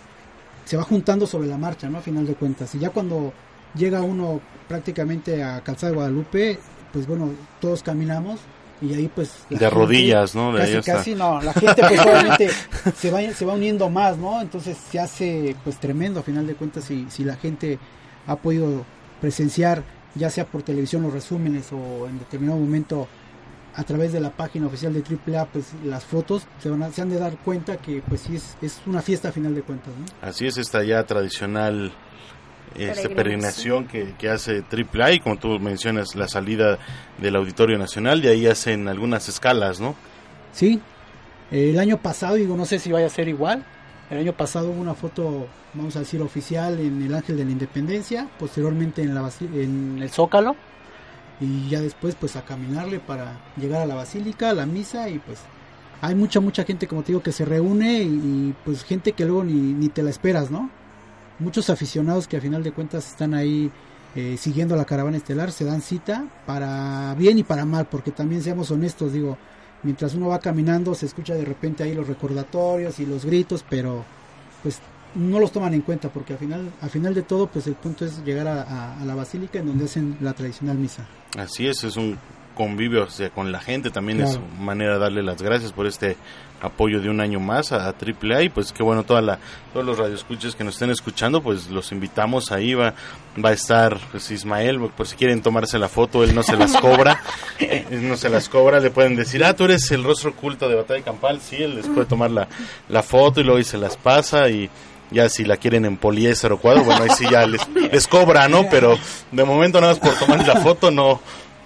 se 0.67 0.77
va 0.77 0.83
juntando 0.83 1.27
sobre 1.27 1.49
la 1.49 1.57
marcha, 1.57 1.89
¿no? 1.89 1.97
A 1.97 2.03
final 2.03 2.27
de 2.27 2.35
cuentas. 2.35 2.75
Y 2.75 2.79
ya 2.79 2.91
cuando 2.91 3.33
llega 3.75 4.03
uno 4.03 4.43
prácticamente 4.69 5.43
a 5.43 5.63
Calzada 5.63 5.93
de 5.93 5.97
Guadalupe, 5.97 6.59
pues 6.93 7.07
bueno, 7.07 7.31
todos 7.59 7.83
caminamos 7.83 8.39
y 8.81 8.95
ahí 8.95 9.11
pues 9.15 9.33
de 9.51 9.71
rodillas 9.71 10.35
no 10.35 10.53
de 10.53 10.81
casi, 10.81 10.91
casi 10.91 11.15
no 11.15 11.41
la 11.43 11.53
gente 11.53 11.83
pues 11.87 12.01
obviamente 12.01 12.51
se 12.97 13.11
va 13.11 13.21
se 13.33 13.45
va 13.45 13.55
uniendo 13.55 13.91
más 13.91 14.17
no 14.17 14.41
entonces 14.41 14.77
se 14.91 14.99
hace 14.99 15.55
pues 15.65 15.79
tremendo 15.79 16.21
a 16.21 16.23
final 16.23 16.47
de 16.47 16.55
cuentas 16.55 16.85
si 16.85 17.07
si 17.11 17.25
la 17.25 17.37
gente 17.37 17.79
ha 18.27 18.37
podido 18.37 18.85
presenciar 19.21 19.83
ya 20.15 20.31
sea 20.31 20.45
por 20.47 20.63
televisión 20.63 21.03
los 21.03 21.13
resúmenes 21.13 21.73
o 21.73 22.09
en 22.09 22.19
determinado 22.19 22.59
momento 22.59 23.07
a 23.75 23.85
través 23.85 24.13
de 24.13 24.21
la 24.21 24.31
página 24.31 24.67
oficial 24.67 24.93
de 24.93 25.03
AAA, 25.03 25.47
pues 25.47 25.67
las 25.85 26.05
fotos 26.05 26.47
se, 26.61 26.69
van 26.69 26.93
se 26.93 27.03
han 27.03 27.11
de 27.11 27.19
dar 27.19 27.37
cuenta 27.39 27.77
que 27.77 28.03
pues 28.07 28.23
sí 28.23 28.37
es, 28.37 28.57
es 28.61 28.81
una 28.87 29.01
fiesta 29.01 29.29
a 29.29 29.33
final 29.33 29.55
de 29.55 29.63
cuentas. 29.63 29.93
Así 30.21 30.47
es, 30.47 30.57
esta 30.59 30.83
ya 30.83 31.05
tradicional 31.05 31.93
este, 32.77 33.09
peregrinación 33.09 33.87
que, 33.87 34.15
que 34.19 34.29
hace 34.29 34.63
AAA 34.71 35.13
y 35.13 35.21
como 35.21 35.37
tú 35.37 35.59
mencionas 35.59 36.15
la 36.15 36.29
salida 36.29 36.79
del 37.19 37.37
Auditorio 37.37 37.79
Nacional, 37.79 38.23
de 38.23 38.31
ahí 38.31 38.47
hacen 38.47 38.89
algunas 38.89 39.29
escalas, 39.29 39.81
¿no? 39.81 39.95
Sí, 40.53 40.81
el 41.51 41.79
año 41.79 41.99
pasado, 41.99 42.37
digo, 42.37 42.57
no 42.57 42.65
sé 42.65 42.79
si 42.79 42.93
vaya 42.93 43.07
a 43.07 43.11
ser 43.11 43.29
igual, 43.29 43.65
el 44.11 44.19
año 44.19 44.33
pasado 44.33 44.71
hubo 44.71 44.81
una 44.81 44.95
foto, 44.95 45.47
vamos 45.75 45.97
a 45.97 46.01
decir, 46.01 46.21
oficial 46.23 46.79
en 46.81 47.03
el 47.03 47.15
Ángel 47.15 47.37
de 47.37 47.45
la 47.45 47.51
Independencia, 47.51 48.29
posteriormente 48.39 49.03
en, 49.03 49.15
la 49.15 49.31
en 49.41 49.99
el 50.01 50.11
Zócalo, 50.11 50.57
y 51.41 51.69
ya 51.69 51.81
después 51.81 52.15
pues 52.15 52.37
a 52.37 52.45
caminarle 52.45 53.01
para 53.01 53.39
llegar 53.57 53.83
a 53.83 53.87
la 53.87 53.95
basílica, 53.95 54.51
a 54.51 54.55
la 54.55 54.67
misa, 54.67 55.09
y 55.09 55.19
pues 55.19 55.41
hay 56.01 56.15
mucha, 56.15 56.41
mucha 56.41 56.65
gente, 56.65 56.87
como 56.87 57.03
te 57.03 57.09
digo, 57.09 57.23
que 57.23 57.33
se 57.33 57.45
reúne 57.45 58.03
y, 58.03 58.55
pues 58.65 58.85
gente 58.85 59.13
que 59.13 59.25
luego 59.25 59.45
ni, 59.45 59.55
ni, 59.55 59.89
te 59.89 60.03
la 60.03 60.11
esperas, 60.11 60.51
¿no? 60.51 60.71
Muchos 61.41 61.71
aficionados 61.71 62.29
que 62.29 62.37
a 62.37 62.41
final 62.41 62.63
de 62.63 62.73
cuentas 62.73 63.09
están 63.09 63.35
ahí 63.35 63.71
eh, 64.15 64.37
siguiendo 64.39 64.77
la 64.77 64.85
caravana 64.85 65.17
estelar 65.17 65.53
se 65.53 65.65
dan 65.65 65.83
cita 65.83 66.25
para 66.45 67.15
bien 67.15 67.39
y 67.39 67.45
para 67.45 67.65
mal, 67.65 67.87
porque 67.87 68.11
también 68.11 68.43
seamos 68.43 68.71
honestos, 68.71 69.13
digo, 69.13 69.39
mientras 69.83 70.15
uno 70.15 70.29
va 70.29 70.41
caminando 70.41 70.95
se 70.95 71.07
escucha 71.07 71.35
de 71.35 71.45
repente 71.45 71.83
ahí 71.85 71.95
los 71.95 72.09
recordatorios 72.09 72.99
y 72.99 73.07
los 73.07 73.25
gritos, 73.25 73.65
pero 73.69 74.05
pues 74.63 74.81
no 75.15 75.41
los 75.41 75.53
toman 75.53 75.75
en 75.75 75.83
cuenta 75.83 76.09
porque 76.09 76.33
al 76.35 76.39
final, 76.39 76.73
al 76.81 76.91
final 76.91 77.15
de 77.15 77.23
todo 77.23 77.47
pues 77.47 77.67
el 77.67 77.75
punto 77.75 78.05
es 78.05 78.25
llegar 78.25 78.49
a, 78.49 78.97
la 79.05 79.15
basílica 79.15 79.61
en 79.61 79.67
donde 79.67 79.85
hacen 79.85 80.19
la 80.21 80.33
tradicional 80.33 80.77
misa. 80.77 81.07
Así 81.39 81.67
es, 81.67 81.85
es 81.85 81.97
un 81.97 82.19
convivio 82.55 83.09
sea, 83.11 83.31
con 83.31 83.53
la 83.53 83.61
gente, 83.61 83.91
también 83.91 84.21
es 84.21 84.39
manera 84.59 84.95
de 84.95 84.99
darle 84.99 85.23
las 85.23 85.41
gracias 85.43 85.73
por 85.73 85.87
este 85.87 86.17
apoyo 86.61 87.01
de 87.01 87.09
un 87.09 87.21
año 87.21 87.41
más 87.41 87.73
a, 87.73 87.89
AAA 87.89 88.43
y 88.43 88.49
pues 88.51 88.73
qué 88.73 88.83
bueno 88.83 89.05
toda 89.05 89.21
la, 89.21 89.39
todos 89.73 89.85
los 89.85 89.99
radioescuchas 89.99 90.55
que 90.55 90.65
nos 90.65 90.75
estén 90.75 90.91
escuchando 90.91 91.43
pues 91.43 91.71
los 91.71 91.91
invitamos 91.93 92.53
ahí 92.53 92.75
va, 92.75 92.95
va 93.43 93.51
a 93.51 93.53
estar 93.53 93.99
pues, 94.11 94.31
Ismael 94.31 94.79
por 94.95 95.07
si 95.07 95.17
quieren 95.17 95.43
tomarse 95.43 95.79
la 95.79 95.89
foto 95.89 96.23
él 96.23 96.35
no 96.35 96.43
se 96.43 96.57
las 96.57 96.77
cobra 96.77 97.23
no 97.91 98.17
se 98.17 98.29
las 98.29 98.49
cobra 98.49 98.81
le 98.81 98.91
pueden 98.91 99.17
decir 99.17 99.43
ah 99.45 99.55
tú 99.55 99.65
eres 99.65 99.91
el 99.91 100.05
rostro 100.05 100.31
oculto 100.31 100.69
de 100.69 100.75
Batalla 100.75 101.03
Campal 101.03 101.41
sí 101.41 101.57
él 101.57 101.77
les 101.77 101.87
puede 101.87 102.07
tomar 102.07 102.31
la, 102.31 102.49
la 102.89 103.03
foto 103.03 103.41
y 103.41 103.45
luego 103.45 103.59
y 103.59 103.65
se 103.65 103.79
las 103.79 103.97
pasa 103.97 104.49
y 104.51 104.69
ya 105.11 105.29
si 105.29 105.45
la 105.45 105.57
quieren 105.57 105.85
en 105.87 105.97
poliéster 105.97 106.53
o 106.53 106.59
cuadro, 106.59 106.85
bueno, 106.85 107.03
ahí 107.03 107.11
sí 107.11 107.27
ya 107.29 107.45
les, 107.45 107.61
les 107.69 108.07
cobra, 108.07 108.49
¿no? 108.49 108.69
Pero 108.71 108.97
de 109.33 109.45
momento 109.45 109.81
nada 109.81 109.95
más 109.95 109.99
por 109.99 110.17
tomar 110.17 110.47
la 110.47 110.61
foto 110.61 110.93
no, 110.93 111.21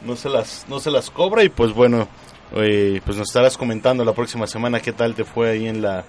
no 0.05 0.17
se 0.17 0.29
las 0.29 0.67
no 0.69 0.81
se 0.81 0.91
las 0.91 1.11
cobra 1.11 1.43
y 1.45 1.49
pues 1.49 1.73
bueno 1.73 2.09
eh, 2.57 3.01
pues 3.05 3.17
nos 3.17 3.29
estarás 3.29 3.57
comentando 3.57 4.05
la 4.05 4.13
próxima 4.13 4.47
semana 4.47 4.81
qué 4.81 4.93
tal 4.93 5.15
te 5.15 5.25
fue 5.25 5.51
ahí 5.51 5.67
en 5.67 5.83
la 5.83 6.05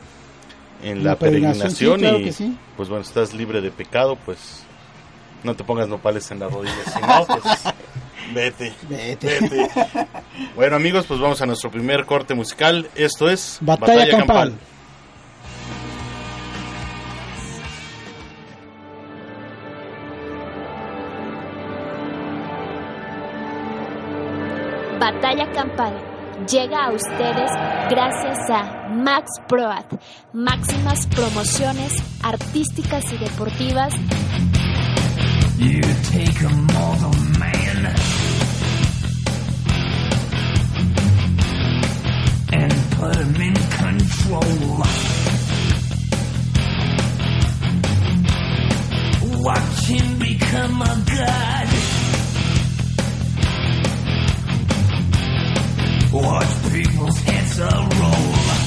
en 0.84 1.04
la, 1.04 1.16
peregrinación, 1.16 2.04
y 2.04 2.32
pues 2.76 2.90
bueno 2.90 3.04
estás 3.04 3.34
libre 3.34 3.62
de 3.62 3.72
pecado 3.72 4.18
pues 4.24 4.64
no 5.44 5.56
te 5.56 5.64
pongas 5.64 5.88
nopales 5.88 6.30
en 6.32 6.40
las 6.40 6.52
rodillas 6.52 6.94
si 6.94 7.02
no 7.02 7.26
pues 7.26 7.64
vete, 8.34 8.74
vete, 8.90 9.70
bueno 10.56 10.76
amigos 10.76 11.06
pues 11.08 11.20
vamos 11.20 11.42
a 11.42 11.46
nuestro 11.46 11.72
primer 11.72 12.06
corte 12.06 12.34
musical. 12.34 12.90
Esto 12.96 13.30
es 13.30 13.58
Batalla, 13.62 14.10
Campal. 14.10 14.54
Batalla 25.06 25.52
Campal 25.52 25.94
llega 26.52 26.86
a 26.86 26.92
ustedes 26.92 27.52
gracias 27.92 28.40
a 28.50 28.90
Max 28.90 29.30
Proat, 29.48 29.86
máximas 30.34 31.06
promociones 31.06 31.94
artísticas 32.24 33.14
y 33.14 33.18
deportivas. 33.20 33.94
You 35.60 35.82
become 50.18 50.82
a 50.82 51.04
god. 51.06 51.95
Watch 56.16 56.72
people's 56.72 57.20
heads 57.24 57.60
roll. 58.00 58.65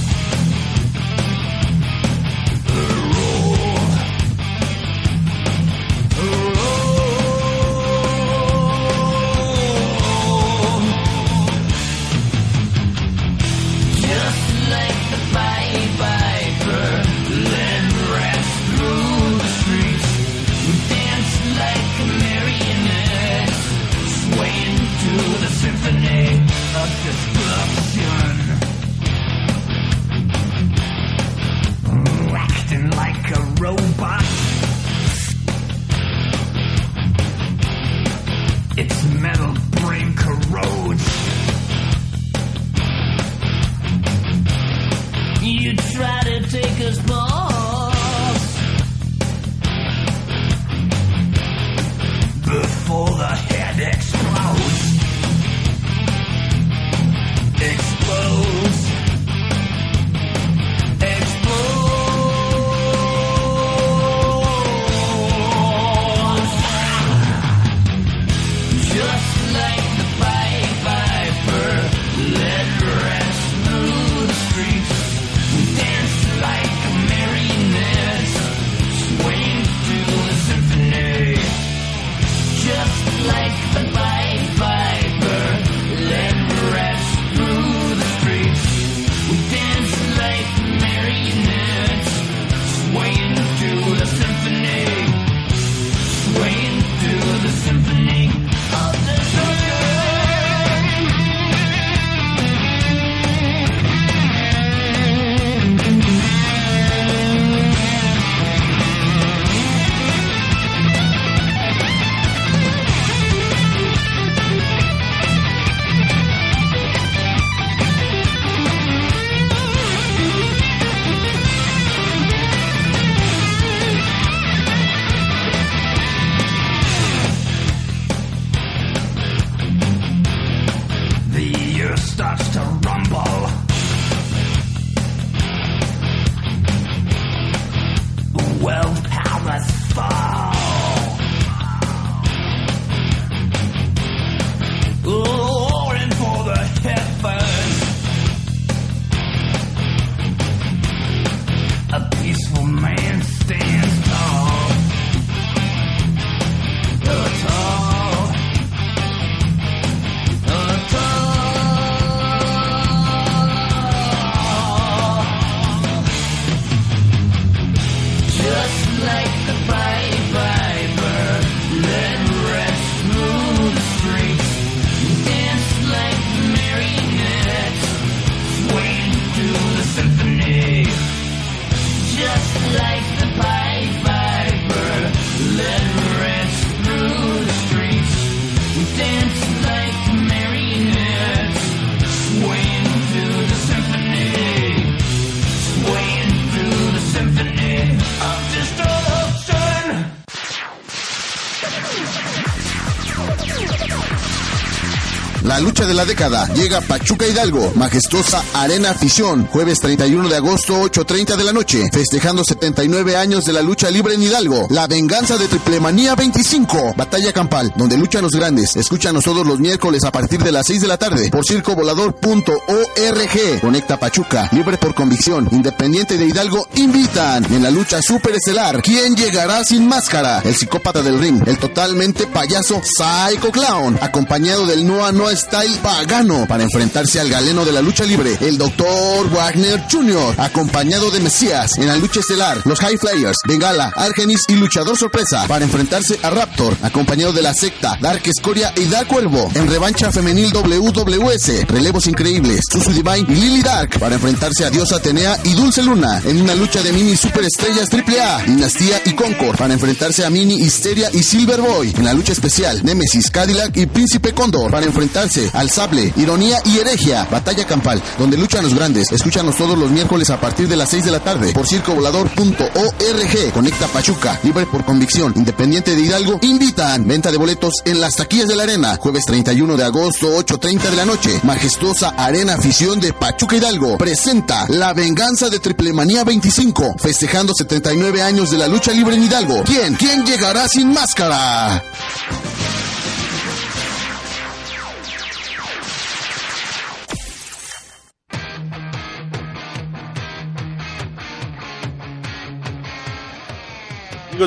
Década 206.18 206.52
llega 206.52 206.80
Pachuca 206.80 207.28
Hidalgo, 207.28 207.70
majestuosa 207.76 208.42
Arena 208.54 208.90
Afición, 208.90 209.46
jueves 209.46 209.78
31 209.78 210.28
de 210.28 210.34
agosto 210.34 210.82
8.30 210.82 211.36
de 211.36 211.44
la 211.44 211.52
noche, 211.52 211.88
festejando 211.92 212.42
79 212.42 213.16
años 213.16 213.44
de 213.44 213.52
la 213.52 213.62
lucha 213.62 213.88
libre 213.88 214.14
en 214.14 214.24
Hidalgo. 214.24 214.66
La 214.70 214.88
venganza 214.88 215.36
de 215.36 215.46
Triplemanía 215.46 216.16
25, 216.16 216.94
batalla 216.96 217.32
campal, 217.32 217.72
donde 217.76 217.96
luchan 217.96 218.22
los 218.22 218.32
grandes. 218.32 218.74
Escúchanos 218.74 219.22
todos 219.22 219.46
los 219.46 219.60
miércoles 219.60 220.02
a 220.02 220.10
partir 220.10 220.42
de 220.42 220.50
las 220.50 220.66
6 220.66 220.80
de 220.80 220.88
la 220.88 220.96
tarde 220.96 221.30
por 221.30 221.46
circovolador.org. 221.46 223.60
Conecta 223.60 224.00
Pachuca, 224.00 224.48
libre 224.50 224.76
por 224.76 224.94
convicción, 224.94 225.48
independiente 225.52 226.16
de 226.16 226.26
Hidalgo, 226.26 226.66
invitan 226.74 227.44
en 227.44 227.62
la 227.62 227.70
lucha 227.70 228.02
superestelar. 228.02 228.82
¿Quién 228.82 229.14
llegará 229.14 229.62
sin 229.62 229.86
máscara? 229.86 230.42
El 230.44 230.56
psicópata 230.56 231.00
del 231.00 231.20
ring, 231.20 231.46
el 231.46 231.58
totalmente 231.58 232.26
payaso 232.26 232.82
Psycho 232.82 233.52
Clown, 233.52 233.98
acompañado 234.00 234.66
del 234.66 234.84
Noah 234.84 235.12
Noah 235.12 235.36
Style 235.36 235.78
Pagano 236.08 236.46
para 236.48 236.62
enfrentarse 236.62 237.20
al 237.20 237.28
galeno 237.28 237.66
de 237.66 237.72
la 237.72 237.82
lucha 237.82 238.02
libre, 238.02 238.38
el 238.40 238.56
Dr. 238.56 239.28
Wagner 239.30 239.84
Jr., 239.90 240.36
acompañado 240.38 241.10
de 241.10 241.20
Mesías 241.20 241.76
en 241.76 241.86
la 241.86 241.96
lucha 241.96 242.20
estelar, 242.20 242.62
los 242.64 242.80
High 242.80 242.96
Flyers, 242.96 243.36
Bengala, 243.46 243.92
Argenis 243.94 244.44
y 244.48 244.54
Luchador 244.54 244.96
Sorpresa 244.96 245.44
para 245.46 245.66
enfrentarse 245.66 246.18
a 246.22 246.30
Raptor, 246.30 246.74
acompañado 246.82 247.34
de 247.34 247.42
la 247.42 247.52
secta, 247.52 247.98
Dark 248.00 248.22
Escoria 248.24 248.72
y 248.76 248.86
Dark 248.86 249.06
Cuervo 249.08 249.50
en 249.54 249.68
revancha 249.68 250.10
femenil 250.10 250.50
WWS, 250.50 251.68
relevos 251.68 252.06
increíbles, 252.06 252.62
Susu 252.72 252.90
Divine 252.90 253.26
y 253.28 253.34
Lily 253.34 253.62
Dark 253.62 253.98
para 253.98 254.14
enfrentarse 254.14 254.64
a 254.64 254.70
Diosa 254.70 254.96
Atenea 254.96 255.38
y 255.44 255.52
Dulce 255.52 255.82
Luna 255.82 256.22
en 256.24 256.40
una 256.40 256.54
lucha 256.54 256.80
de 256.80 256.92
mini 256.92 257.18
superestrellas 257.18 257.90
AAA, 257.92 258.44
Dinastía 258.44 259.02
y 259.04 259.12
Concord 259.12 259.58
para 259.58 259.74
enfrentarse 259.74 260.24
a 260.24 260.30
Mini 260.30 260.54
Histeria 260.54 261.10
y 261.12 261.22
Silver 261.22 261.60
Boy 261.60 261.92
en 261.98 262.04
la 262.06 262.14
lucha 262.14 262.32
especial, 262.32 262.82
Nemesis, 262.82 263.30
Cadillac 263.30 263.76
y 263.76 263.84
Príncipe 263.84 264.32
Condor 264.32 264.70
para 264.70 264.86
enfrentarse 264.86 265.50
al 265.52 265.68
Sable, 265.68 265.97
Ironía 266.16 266.58
y 266.64 266.78
Heregia, 266.78 267.26
Batalla 267.30 267.66
Campal, 267.66 268.02
donde 268.18 268.36
luchan 268.36 268.64
los 268.64 268.74
grandes. 268.74 269.10
Escúchanos 269.12 269.56
todos 269.56 269.78
los 269.78 269.90
miércoles 269.90 270.30
a 270.30 270.40
partir 270.40 270.68
de 270.68 270.76
las 270.76 270.90
6 270.90 271.04
de 271.04 271.10
la 271.10 271.20
tarde 271.20 271.52
por 271.52 271.66
circovolador.org. 271.66 273.52
Conecta 273.52 273.86
Pachuca, 273.88 274.38
libre 274.42 274.66
por 274.66 274.84
convicción, 274.84 275.32
independiente 275.36 275.94
de 275.94 276.02
Hidalgo. 276.02 276.38
Invitan, 276.42 277.06
venta 277.06 277.30
de 277.30 277.36
boletos 277.36 277.74
en 277.84 278.00
las 278.00 278.16
taquillas 278.16 278.48
de 278.48 278.56
la 278.56 278.64
arena, 278.64 278.96
jueves 279.00 279.24
31 279.26 279.76
de 279.76 279.84
agosto, 279.84 280.28
8.30 280.38 280.90
de 280.90 280.96
la 280.96 281.04
noche. 281.04 281.40
Majestuosa 281.42 282.10
Arena 282.16 282.54
Afición 282.54 283.00
de 283.00 283.12
Pachuca 283.12 283.56
Hidalgo 283.56 283.98
presenta 283.98 284.66
La 284.68 284.92
Venganza 284.92 285.48
de 285.48 285.60
Triplemanía 285.60 286.24
25, 286.24 286.96
festejando 286.98 287.52
79 287.54 288.22
años 288.22 288.50
de 288.50 288.58
la 288.58 288.68
lucha 288.68 288.92
libre 288.92 289.16
en 289.16 289.24
Hidalgo. 289.24 289.62
¿Quién? 289.64 289.94
¿Quién 289.94 290.24
llegará 290.24 290.68
sin 290.68 290.92
máscara? 290.92 291.82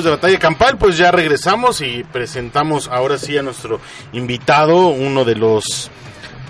De 0.00 0.08
Batalla 0.08 0.38
Campal, 0.38 0.78
pues 0.78 0.96
ya 0.96 1.10
regresamos 1.10 1.82
y 1.82 2.02
presentamos 2.02 2.88
ahora 2.88 3.18
sí 3.18 3.36
a 3.36 3.42
nuestro 3.42 3.78
invitado, 4.14 4.88
uno 4.88 5.26
de 5.26 5.34
los 5.34 5.90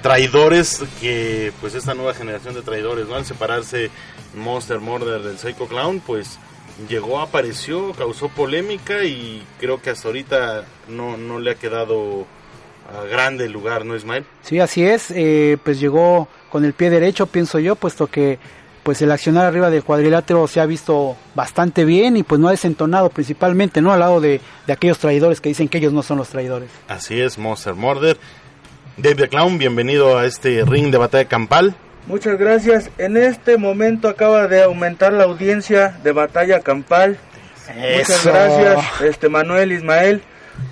traidores 0.00 0.84
que, 1.00 1.52
pues 1.60 1.74
esta 1.74 1.92
nueva 1.92 2.14
generación 2.14 2.54
de 2.54 2.62
traidores, 2.62 3.08
¿no? 3.08 3.16
Al 3.16 3.24
separarse 3.24 3.90
Monster 4.36 4.78
Murder 4.78 5.22
del 5.22 5.38
Psycho 5.38 5.66
Clown, 5.66 6.00
pues 6.06 6.38
llegó, 6.88 7.20
apareció, 7.20 7.92
causó 7.94 8.28
polémica 8.28 9.02
y 9.02 9.42
creo 9.58 9.82
que 9.82 9.90
hasta 9.90 10.06
ahorita 10.06 10.64
no, 10.88 11.16
no 11.16 11.40
le 11.40 11.50
ha 11.50 11.54
quedado 11.56 12.26
a 12.96 13.04
grande 13.06 13.48
lugar, 13.48 13.84
¿no, 13.84 13.96
Ismael? 13.96 14.24
Sí, 14.42 14.60
así 14.60 14.84
es, 14.84 15.10
eh, 15.10 15.58
pues 15.64 15.80
llegó 15.80 16.28
con 16.48 16.64
el 16.64 16.74
pie 16.74 16.90
derecho, 16.90 17.26
pienso 17.26 17.58
yo, 17.58 17.74
puesto 17.74 18.06
que 18.06 18.38
pues 18.82 19.00
el 19.02 19.10
accionar 19.12 19.46
arriba 19.46 19.70
del 19.70 19.84
cuadrilátero 19.84 20.46
se 20.48 20.60
ha 20.60 20.66
visto 20.66 21.16
bastante 21.34 21.84
bien 21.84 22.16
y 22.16 22.22
pues 22.22 22.40
no 22.40 22.48
ha 22.48 22.50
desentonado 22.52 23.10
principalmente, 23.10 23.80
¿no? 23.80 23.92
Al 23.92 24.00
lado 24.00 24.20
de, 24.20 24.40
de 24.66 24.72
aquellos 24.72 24.98
traidores 24.98 25.40
que 25.40 25.48
dicen 25.50 25.68
que 25.68 25.78
ellos 25.78 25.92
no 25.92 26.02
son 26.02 26.18
los 26.18 26.28
traidores. 26.28 26.68
Así 26.88 27.20
es, 27.20 27.38
Monster 27.38 27.74
Murder. 27.74 28.16
Dave 28.96 29.14
the 29.14 29.28
Clown, 29.28 29.56
bienvenido 29.58 30.18
a 30.18 30.26
este 30.26 30.64
ring 30.66 30.90
de 30.90 30.98
batalla 30.98 31.26
campal. 31.28 31.74
Muchas 32.06 32.36
gracias. 32.38 32.90
En 32.98 33.16
este 33.16 33.56
momento 33.56 34.08
acaba 34.08 34.48
de 34.48 34.62
aumentar 34.64 35.12
la 35.12 35.24
audiencia 35.24 35.96
de 36.02 36.10
Batalla 36.12 36.60
Campal. 36.60 37.16
Muchas 37.96 38.24
gracias, 38.26 38.84
este 39.02 39.28
Manuel 39.28 39.70
Ismael, 39.72 40.20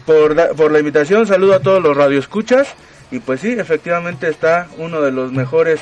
por, 0.07 0.35
da- 0.35 0.49
por 0.55 0.73
la 0.73 0.81
invitación. 0.81 1.27
Saludo 1.29 1.55
a 1.55 1.61
todos 1.61 1.81
los 1.83 1.97
radioescuchas. 1.97 2.67
Y 3.13 3.21
pues 3.21 3.41
sí, 3.41 3.53
efectivamente 3.53 4.29
está 4.29 4.67
uno 4.79 5.01
de 5.01 5.13
los 5.13 5.33
mejores 5.33 5.81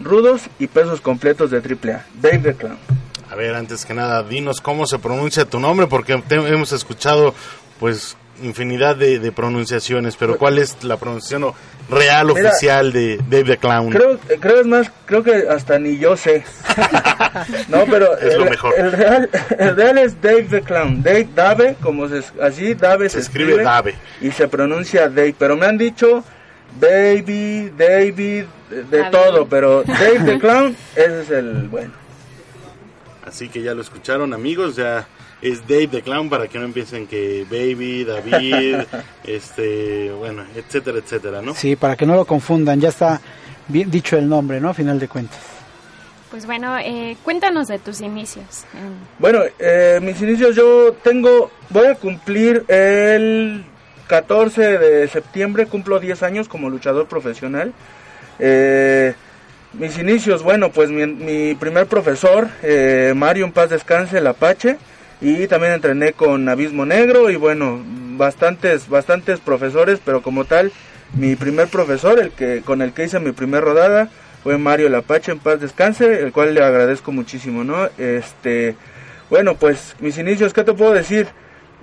rudos 0.00 0.42
y 0.58 0.66
pesos 0.66 1.00
completos 1.00 1.50
de 1.50 1.58
AAA, 1.58 2.04
Dave 2.20 2.38
the 2.38 2.54
Clown. 2.54 2.78
A 3.30 3.34
ver, 3.34 3.54
antes 3.54 3.84
que 3.84 3.94
nada, 3.94 4.22
dinos 4.22 4.60
cómo 4.60 4.86
se 4.86 4.98
pronuncia 4.98 5.44
tu 5.44 5.60
nombre, 5.60 5.86
porque 5.86 6.16
te- 6.26 6.36
hemos 6.36 6.72
escuchado, 6.72 7.34
pues, 7.78 8.16
infinidad 8.42 8.94
de, 8.96 9.18
de 9.18 9.32
pronunciaciones, 9.32 10.16
pero 10.16 10.38
¿cuál 10.38 10.58
es 10.58 10.82
la 10.84 10.96
pronunciación 10.96 11.52
real, 11.90 12.28
Mira, 12.28 12.48
oficial 12.50 12.92
de 12.92 13.16
Dave 13.28 13.44
the 13.44 13.56
Clown? 13.58 13.90
Creo, 13.90 14.18
creo 14.40 14.60
es 14.60 14.66
más, 14.66 14.90
creo 15.06 15.22
que 15.24 15.44
hasta 15.50 15.78
ni 15.78 15.98
yo 15.98 16.16
sé. 16.16 16.44
no, 17.68 17.84
pero 17.90 18.16
Es 18.16 18.36
lo 18.38 18.44
mejor. 18.46 18.74
el 18.78 18.92
real, 18.92 19.28
el 19.58 19.76
real 19.76 19.98
es 19.98 20.20
Dave 20.22 20.44
the 20.44 20.62
Clown. 20.62 21.02
Dave, 21.02 21.28
Dave, 21.34 21.76
como 21.82 22.08
se, 22.08 22.22
así, 22.40 22.74
Dave 22.74 23.08
Se 23.08 23.18
escribe 23.20 23.62
Dave. 23.62 23.94
Y 24.20 24.30
se 24.30 24.48
pronuncia 24.48 25.08
Dave, 25.08 25.34
pero 25.38 25.56
me 25.56 25.66
han 25.66 25.76
dicho 25.76 26.22
Baby, 26.80 27.72
David, 27.76 28.44
de, 28.70 28.82
David. 28.84 29.10
todo, 29.10 29.46
pero 29.46 29.82
Dave 29.86 30.20
the 30.24 30.38
Clown, 30.38 30.76
ese 30.94 31.22
es 31.22 31.30
el 31.30 31.68
bueno. 31.68 31.92
Así 33.24 33.48
que 33.48 33.62
ya 33.62 33.74
lo 33.74 33.82
escucharon, 33.82 34.32
amigos, 34.32 34.76
ya 34.76 35.06
es 35.42 35.60
Dave 35.68 35.88
the 35.88 36.02
Clown 36.02 36.30
para 36.30 36.48
que 36.48 36.58
no 36.58 36.64
empiecen 36.64 37.06
que 37.06 37.44
Baby, 37.50 38.04
David, 38.04 38.76
este, 39.24 40.10
bueno, 40.12 40.44
etcétera, 40.54 40.98
etcétera, 40.98 41.42
¿no? 41.42 41.54
Sí, 41.54 41.76
para 41.76 41.96
que 41.96 42.06
no 42.06 42.14
lo 42.14 42.24
confundan, 42.24 42.80
ya 42.80 42.88
está 42.88 43.20
bien 43.68 43.90
dicho 43.90 44.16
el 44.16 44.28
nombre, 44.28 44.60
¿no? 44.60 44.70
A 44.70 44.74
final 44.74 44.98
de 44.98 45.08
cuentas. 45.08 45.38
Pues 46.30 46.44
bueno, 46.46 46.76
eh, 46.78 47.16
cuéntanos 47.22 47.68
de 47.68 47.78
tus 47.78 48.00
inicios. 48.02 48.64
en- 48.74 48.94
Bueno, 49.18 49.40
eh, 49.58 49.98
mis 50.02 50.20
inicios 50.20 50.54
yo 50.56 50.92
tengo, 51.02 51.50
voy 51.70 51.86
a 51.86 51.94
cumplir 51.94 52.64
el 52.68 53.64
14 54.08 54.78
de 54.78 55.08
septiembre, 55.08 55.66
cumplo 55.66 56.00
10 56.00 56.22
años 56.24 56.48
como 56.48 56.70
luchador 56.70 57.06
profesional. 57.06 57.72
Eh, 58.40 59.14
mis 59.74 59.98
inicios, 59.98 60.42
bueno, 60.42 60.72
pues 60.72 60.90
mi, 60.90 61.06
mi 61.06 61.54
primer 61.54 61.86
profesor, 61.86 62.48
eh, 62.62 63.12
Mario 63.14 63.44
en 63.44 63.52
paz 63.52 63.70
descanse, 63.70 64.18
el 64.18 64.26
Apache, 64.26 64.78
y 65.20 65.46
también 65.46 65.74
entrené 65.74 66.12
con 66.12 66.48
Abismo 66.48 66.86
Negro 66.86 67.30
y 67.30 67.36
bueno, 67.36 67.80
bastantes, 68.16 68.88
bastantes 68.88 69.40
profesores, 69.40 70.00
pero 70.04 70.22
como 70.22 70.44
tal, 70.44 70.72
mi 71.14 71.36
primer 71.36 71.68
profesor, 71.68 72.18
el 72.18 72.30
que 72.30 72.62
con 72.62 72.82
el 72.82 72.92
que 72.92 73.04
hice 73.04 73.20
mi 73.20 73.32
primer 73.32 73.62
rodada, 73.62 74.08
fue 74.42 74.56
Mario 74.56 74.86
el 74.86 74.94
Apache 74.94 75.32
en 75.32 75.38
paz 75.38 75.60
descanse, 75.60 76.22
el 76.22 76.32
cual 76.32 76.54
le 76.54 76.62
agradezco 76.62 77.12
muchísimo, 77.12 77.64
¿no? 77.64 77.88
Este, 77.98 78.76
bueno, 79.28 79.56
pues 79.56 79.96
mis 80.00 80.16
inicios, 80.16 80.54
¿qué 80.54 80.64
te 80.64 80.72
puedo 80.72 80.92
decir? 80.92 81.26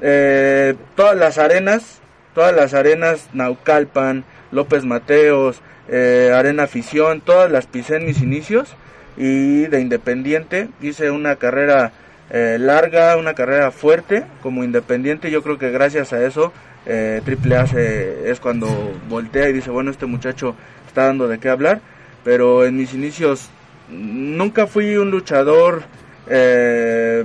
Eh, 0.01 0.75
todas 0.95 1.15
las 1.15 1.38
arenas, 1.38 1.99
todas 2.35 2.55
las 2.55 2.73
arenas, 2.75 3.27
Naucalpan, 3.33 4.23
López 4.51 4.85
Mateos, 4.85 5.61
eh, 5.89 6.31
Arena 6.35 6.63
Afición, 6.63 7.21
todas 7.21 7.49
las 7.51 7.65
pisé 7.65 7.95
en 7.95 8.05
mis 8.05 8.21
inicios 8.21 8.75
y 9.17 9.65
de 9.67 9.79
independiente 9.81 10.67
hice 10.81 11.09
una 11.09 11.37
carrera 11.37 11.91
eh, 12.29 12.57
larga, 12.59 13.17
una 13.17 13.33
carrera 13.33 13.71
fuerte 13.71 14.23
como 14.43 14.63
independiente. 14.63 15.31
Yo 15.31 15.41
creo 15.41 15.57
que 15.57 15.71
gracias 15.71 16.11
a 16.13 16.23
eso 16.25 16.51
eh, 16.85 17.21
AAA 17.25 17.67
se- 17.67 18.29
es 18.29 18.39
cuando 18.39 18.67
voltea 19.09 19.49
y 19.49 19.53
dice, 19.53 19.69
bueno, 19.71 19.89
este 19.91 20.05
muchacho 20.05 20.55
está 20.87 21.05
dando 21.07 21.27
de 21.27 21.39
qué 21.39 21.49
hablar. 21.49 21.79
Pero 22.23 22.65
en 22.65 22.75
mis 22.77 22.93
inicios 22.93 23.49
nunca 23.89 24.65
fui 24.67 24.97
un 24.97 25.11
luchador 25.11 25.83
eh, 26.27 27.23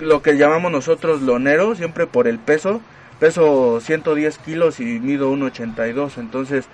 lo 0.00 0.22
que 0.22 0.36
llamamos 0.36 0.70
nosotros 0.70 1.22
lonero, 1.22 1.74
siempre 1.74 2.06
por 2.06 2.28
el 2.28 2.38
peso. 2.38 2.80
Peso 3.20 3.80
110 3.80 4.38
kilos 4.38 4.80
y 4.80 4.98
mido 4.98 5.32
1,82. 5.32 6.18
Entonces 6.18 6.64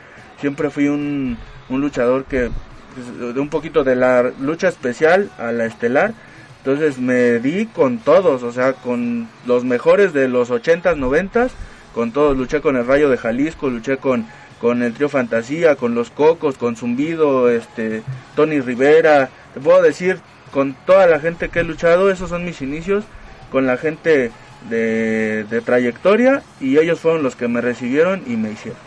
siempre 0.40 0.70
fui 0.70 0.88
un, 0.88 1.36
un 1.68 1.80
luchador 1.80 2.24
que 2.24 2.50
pues, 2.94 3.34
de 3.34 3.40
un 3.40 3.50
poquito 3.50 3.84
de 3.84 3.96
la 3.96 4.32
lucha 4.40 4.68
especial 4.68 5.30
a 5.38 5.52
la 5.52 5.66
estelar. 5.66 6.14
Entonces 6.58 6.98
me 6.98 7.38
di 7.40 7.66
con 7.66 7.98
todos, 7.98 8.42
o 8.42 8.52
sea, 8.52 8.72
con 8.72 9.28
los 9.44 9.64
mejores 9.64 10.12
de 10.12 10.28
los 10.28 10.50
80s, 10.50 10.96
90s, 10.96 11.50
con 11.94 12.12
todos. 12.12 12.36
Luché 12.36 12.60
con 12.60 12.76
el 12.76 12.86
Rayo 12.86 13.10
de 13.10 13.18
Jalisco, 13.18 13.68
luché 13.68 13.98
con, 13.98 14.26
con 14.60 14.82
el 14.82 14.94
Trío 14.94 15.08
Fantasía, 15.08 15.76
con 15.76 15.94
los 15.94 16.10
Cocos, 16.10 16.58
con 16.58 16.74
Zumbido, 16.74 17.50
este, 17.50 18.02
Tony 18.34 18.60
Rivera. 18.60 19.30
Te 19.54 19.60
puedo 19.60 19.82
decir, 19.82 20.18
con 20.52 20.74
toda 20.86 21.06
la 21.06 21.20
gente 21.20 21.50
que 21.50 21.60
he 21.60 21.64
luchado, 21.64 22.10
esos 22.10 22.30
son 22.30 22.44
mis 22.44 22.62
inicios, 22.62 23.04
con 23.52 23.66
la 23.66 23.76
gente 23.76 24.32
de, 24.68 25.44
de 25.44 25.60
trayectoria 25.60 26.42
y 26.60 26.78
ellos 26.78 27.00
fueron 27.00 27.22
los 27.22 27.36
que 27.36 27.48
me 27.48 27.60
recibieron 27.60 28.22
y 28.26 28.36
me 28.36 28.52
hicieron. 28.52 28.78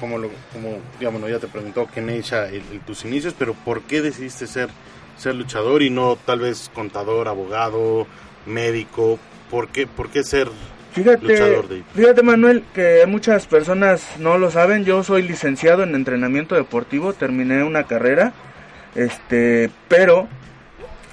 como, 0.00 0.18
lo, 0.18 0.30
como 0.52 0.78
digamos, 0.98 1.28
ya 1.30 1.38
te 1.38 1.46
preguntó 1.46 1.86
Keneisha 1.86 2.48
el, 2.48 2.62
tus 2.86 3.04
inicios, 3.04 3.34
pero 3.38 3.54
¿por 3.54 3.82
qué 3.82 4.02
decidiste 4.02 4.46
ser, 4.46 4.68
ser 5.16 5.34
luchador 5.34 5.82
y 5.82 5.90
no 5.90 6.16
tal 6.16 6.40
vez 6.40 6.70
contador, 6.74 7.28
abogado, 7.28 8.06
médico? 8.46 9.18
¿Por 9.50 9.68
qué, 9.68 9.86
por 9.86 10.10
qué 10.10 10.24
ser 10.24 10.48
Fíjate, 10.92 11.26
luchador, 11.26 11.66
fíjate 11.94 12.22
Manuel, 12.22 12.64
que 12.74 13.04
muchas 13.06 13.46
personas 13.46 14.06
no 14.18 14.36
lo 14.36 14.50
saben, 14.50 14.84
yo 14.84 15.02
soy 15.02 15.22
licenciado 15.22 15.84
en 15.84 15.94
entrenamiento 15.94 16.54
deportivo, 16.54 17.14
terminé 17.14 17.64
una 17.64 17.84
carrera, 17.84 18.34
este, 18.94 19.70
pero 19.88 20.28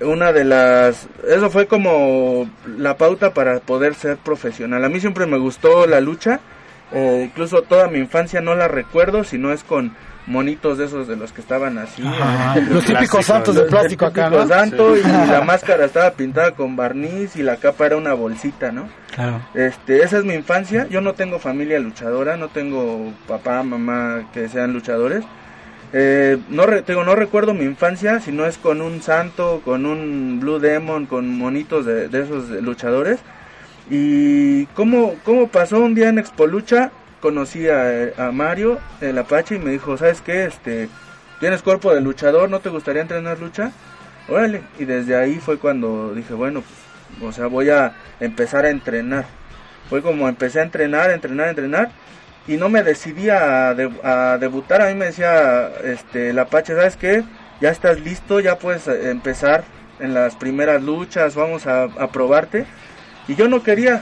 una 0.01 0.31
de 0.31 0.45
las 0.45 1.07
eso 1.27 1.49
fue 1.49 1.67
como 1.67 2.49
la 2.77 2.97
pauta 2.97 3.33
para 3.33 3.59
poder 3.59 3.95
ser 3.95 4.17
profesional. 4.17 4.83
A 4.83 4.89
mí 4.89 4.99
siempre 4.99 5.25
me 5.25 5.37
gustó 5.37 5.87
la 5.87 5.99
lucha 6.01 6.39
eh, 6.91 7.23
incluso 7.25 7.61
toda 7.61 7.87
mi 7.87 7.99
infancia 7.99 8.41
no 8.41 8.55
la 8.55 8.67
recuerdo 8.67 9.23
si 9.23 9.37
no 9.37 9.51
es 9.51 9.63
con 9.63 9.95
monitos 10.25 10.77
de 10.79 10.85
esos 10.85 11.07
de 11.07 11.15
los 11.15 11.31
que 11.31 11.41
estaban 11.41 11.77
así 11.77 12.03
los 12.69 12.83
típicos 12.83 13.25
santos 13.25 13.55
de 13.55 13.63
plástico 13.63 14.05
acá 14.05 14.29
¿no? 14.29 14.47
santo 14.47 14.97
y 14.97 15.01
la 15.01 15.41
máscara 15.41 15.85
estaba 15.85 16.11
pintada 16.11 16.51
con 16.51 16.75
barniz 16.75 17.35
y 17.35 17.43
la 17.43 17.57
capa 17.57 17.85
era 17.85 17.97
una 17.97 18.13
bolsita 18.13 18.71
no 18.71 18.89
claro. 19.13 19.39
Este 19.53 20.03
esa 20.03 20.17
es 20.19 20.25
mi 20.25 20.33
infancia. 20.33 20.87
Yo 20.89 21.01
no 21.01 21.13
tengo 21.13 21.39
familia 21.39 21.79
luchadora 21.79 22.37
no 22.37 22.47
tengo 22.47 23.13
papá 23.27 23.61
mamá 23.61 24.29
que 24.33 24.49
sean 24.49 24.73
luchadores 24.73 25.23
eh, 25.91 26.37
no, 26.49 26.65
no 26.67 27.15
recuerdo 27.15 27.53
mi 27.53 27.65
infancia, 27.65 28.19
si 28.19 28.31
no 28.31 28.45
es 28.45 28.57
con 28.57 28.81
un 28.81 29.01
santo, 29.01 29.61
con 29.65 29.85
un 29.85 30.39
Blue 30.39 30.59
Demon, 30.59 31.07
con 31.07 31.37
monitos 31.37 31.85
de, 31.85 32.05
esos 32.05 32.49
luchadores. 32.61 33.19
Y 33.89 34.67
cómo, 34.67 35.15
cómo 35.23 35.47
pasó 35.47 35.79
un 35.79 35.95
día 35.95 36.09
en 36.09 36.19
Expo 36.19 36.45
Lucha, 36.45 36.91
conocí 37.21 37.67
a, 37.69 38.31
Mario, 38.31 38.77
el 39.01 39.17
Apache, 39.17 39.55
y 39.55 39.59
me 39.59 39.71
dijo, 39.71 39.97
¿sabes 39.97 40.21
qué? 40.21 40.45
Este, 40.45 40.89
tienes 41.39 41.63
cuerpo 41.63 41.93
de 41.93 42.01
luchador, 42.01 42.49
¿no 42.49 42.59
te 42.59 42.69
gustaría 42.69 43.01
entrenar 43.01 43.39
lucha? 43.39 43.71
Órale, 44.27 44.61
y 44.77 44.85
desde 44.85 45.15
ahí 45.15 45.39
fue 45.39 45.57
cuando 45.57 46.13
dije, 46.13 46.35
bueno, 46.35 46.61
pues, 46.61 47.29
o 47.29 47.31
sea, 47.31 47.47
voy 47.47 47.71
a 47.71 47.93
empezar 48.19 48.65
a 48.65 48.69
entrenar. 48.69 49.25
Fue 49.89 50.03
como 50.03 50.29
empecé 50.29 50.59
a 50.59 50.63
entrenar, 50.63 51.09
entrenar, 51.09 51.49
entrenar 51.49 51.91
y 52.49 52.57
no 52.57 52.67
me 52.67 52.81
decidía 52.81 53.69
a, 53.69 54.37
debutar. 54.39 54.81
A 54.81 54.87
mí 54.87 54.95
me 54.95 55.05
decía 55.05 55.69
este, 55.83 56.31
el 56.31 56.39
Apache, 56.39 56.75
¿sabes 56.75 56.97
qué? 56.97 57.23
Ya 57.61 57.69
estás 57.69 57.99
listo, 57.99 58.39
ya 58.39 58.57
puedes 58.57 58.87
eh, 58.87 59.11
empezar 59.11 59.63
en 59.99 60.15
las 60.15 60.35
primeras 60.35 60.81
luchas, 60.81 61.35
vamos 61.35 61.67
a, 61.67 61.87
probarte. 62.11 62.65
Y 63.27 63.35
yo 63.35 63.47
no 63.47 63.61
quería. 63.61 64.01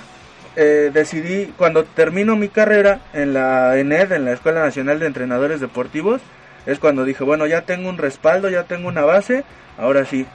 Eh, 0.56 0.92
decidí, 0.92 1.54
cuando 1.58 1.84
termino 1.84 2.36
mi 2.36 2.48
carrera 2.48 3.02
en 3.14 3.34
la 3.34 3.78
ENED, 3.78 4.14
en 4.14 4.26
la 4.26 4.32
Escuela 4.32 4.62
Nacional 4.62 5.00
de 5.00 5.08
Entrenadores 5.08 5.60
Deportivos, 5.60 6.22
es 6.66 6.80
cuando 6.80 7.04
dije, 7.04 7.24
bueno, 7.26 7.46
ya 7.46 7.62
tengo 7.62 7.90
un 7.90 7.98
respaldo, 7.98 8.50
ya 8.50 8.64
tengo 8.64 8.88
una 8.88 9.04
base, 9.04 9.44
ahora 9.78 10.06
sí, 10.06 10.26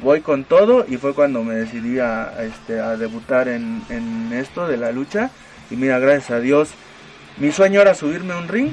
voy 0.00 0.20
con 0.20 0.44
todo 0.44 0.84
y 0.86 0.98
fue 0.98 1.14
cuando 1.14 1.42
me 1.44 1.54
decidí 1.54 1.98
a, 1.98 2.42
este, 2.42 2.78
a 2.80 2.96
debutar 2.96 3.48
en, 3.48 3.82
en 3.88 4.32
esto 4.32 4.66
de 4.66 4.76
la 4.76 4.92
lucha. 4.92 5.30
Y 5.70 5.76
mira, 5.76 5.98
gracias 5.98 6.30
a 6.32 6.40
Dios, 6.40 6.74
mi 7.40 7.52
sueño 7.52 7.80
era 7.80 7.94
subirme 7.94 8.34
a 8.34 8.36
un 8.36 8.48
ring 8.48 8.72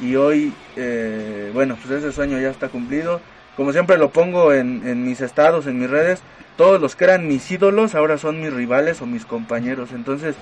y 0.00 0.14
hoy, 0.14 0.52
eh, 0.76 1.50
bueno, 1.52 1.76
pues 1.76 1.98
ese 1.98 2.12
sueño 2.12 2.38
ya 2.38 2.48
está 2.48 2.68
cumplido. 2.68 3.20
Como 3.56 3.72
siempre 3.72 3.98
lo 3.98 4.10
pongo 4.10 4.52
en, 4.52 5.04
mis 5.04 5.20
estados, 5.20 5.66
en 5.66 5.80
mis 5.80 5.90
redes, 5.90 6.20
todos 6.56 6.80
los 6.80 6.94
que 6.94 7.04
eran 7.04 7.26
mis 7.26 7.50
ídolos 7.50 7.96
ahora 7.96 8.16
son 8.16 8.40
mis 8.40 8.52
rivales 8.52 9.02
o 9.02 9.06
mis 9.06 9.24
compañeros. 9.24 9.90
Entonces, 9.92 10.36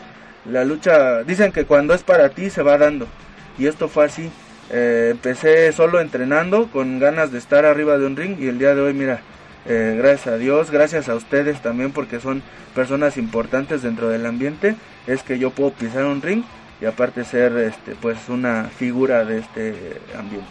la 0.45 0.64
lucha, 0.64 1.23
dicen 1.23 1.51
que 1.51 1.64
cuando 1.64 1.95
es 1.95 2.03
para 2.03 2.29
ti 2.29 2.51
se 2.51 2.62
va 2.62 2.77
dando. 2.77 3.07
Y 3.59 3.66
esto 3.66 3.88
fue 3.88 4.05
así. 4.05 4.31
Eh, 4.71 5.09
empecé 5.12 5.73
solo 5.73 6.01
entrenando 6.01 6.66
con 6.71 6.99
ganas 6.99 7.33
de 7.33 7.38
estar 7.38 7.64
arriba 7.64 7.97
de 7.97 8.05
un 8.05 8.16
ring 8.16 8.37
y 8.38 8.49
el 8.49 8.59
día 8.59 8.75
de 8.75 8.83
hoy, 8.83 8.92
mira, 8.92 9.21
eh, 9.64 9.95
gracias 9.97 10.35
a 10.35 10.37
Dios, 10.37 10.71
gracias 10.71 11.09
a 11.09 11.14
ustedes 11.14 11.62
también 11.62 11.92
porque 11.92 12.21
son 12.21 12.42
personas 12.75 13.16
importantes 13.16 13.81
dentro 13.81 14.11
del 14.11 14.27
ambiente, 14.27 14.77
es 15.07 15.23
que 15.23 15.38
yo 15.38 15.51
puedo 15.51 15.71
pisar 15.71 16.05
un 16.05 16.21
ring 16.21 16.42
y 16.81 16.85
aparte 16.85 17.25
ser 17.25 17.57
este 17.59 17.95
pues 17.95 18.29
una 18.29 18.65
figura 18.65 19.25
de 19.25 19.39
este 19.39 20.01
ambiente. 20.17 20.49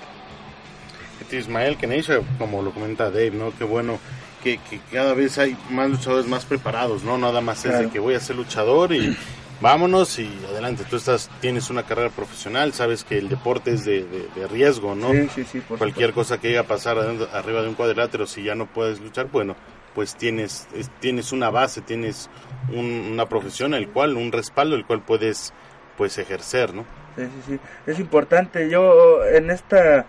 Este 1.22 1.38
Ismael 1.38 1.78
Keneisha, 1.78 2.20
como 2.38 2.62
lo 2.62 2.72
comenta 2.72 3.06
Dave, 3.10 3.32
¿no? 3.32 3.52
Qué 3.58 3.64
bueno 3.64 4.00
que, 4.44 4.60
cada 4.92 5.14
vez 5.14 5.38
hay 5.40 5.58
más 5.72 5.90
luchadores 5.90 6.28
más 6.28 6.46
preparados, 6.46 7.04
¿no? 7.04 7.18
Nada 7.18 7.42
más 7.42 7.66
es 7.66 7.80
de 7.80 7.90
que 7.90 8.00
voy 8.00 8.14
a 8.14 8.20
ser 8.20 8.36
luchador 8.36 8.94
y 8.94 9.18
vámonos 9.60 10.20
y 10.20 10.30
adelante. 10.48 10.84
Tú 10.88 10.98
estás, 10.98 11.32
tienes 11.42 11.72
una 11.72 11.84
carrera 11.84 12.10
profesional, 12.10 12.74
sabes 12.74 13.04
que 13.04 13.18
el 13.18 13.28
deporte 13.28 13.72
es 13.74 13.86
de, 13.86 14.06
riesgo, 14.52 14.94
¿no? 14.94 15.12
Sí, 15.12 15.30
sí, 15.34 15.46
sí, 15.46 15.62
Cualquier 15.62 16.14
cosa 16.14 16.40
que 16.40 16.50
llegue 16.50 16.60
a 16.60 16.68
pasar 16.68 16.98
arriba 17.34 17.62
de 17.64 17.70
un 17.70 17.76
cuadrilátero, 17.76 18.28
si 18.28 18.44
ya 18.44 18.54
no 18.54 18.68
puedes 18.68 19.00
luchar, 19.00 19.30
bueno, 19.32 19.56
pues 19.96 20.16
tienes, 20.16 20.68
tienes 21.00 21.32
una 21.32 21.50
base, 21.50 21.82
tienes 21.82 22.30
una 22.72 23.28
profesión, 23.28 23.74
el 23.74 23.90
cual, 23.90 24.16
un 24.16 24.32
respaldo, 24.32 24.76
el 24.76 24.86
cual 24.86 25.02
puedes 25.02 25.54
pues 25.98 26.18
ejercer, 26.18 26.74
¿no? 26.74 26.86
Sí, 27.16 27.24
sí, 27.24 27.54
sí. 27.54 27.60
Es 27.86 28.00
importante. 28.00 28.70
Yo 28.70 29.26
en 29.26 29.50
esta 29.50 30.06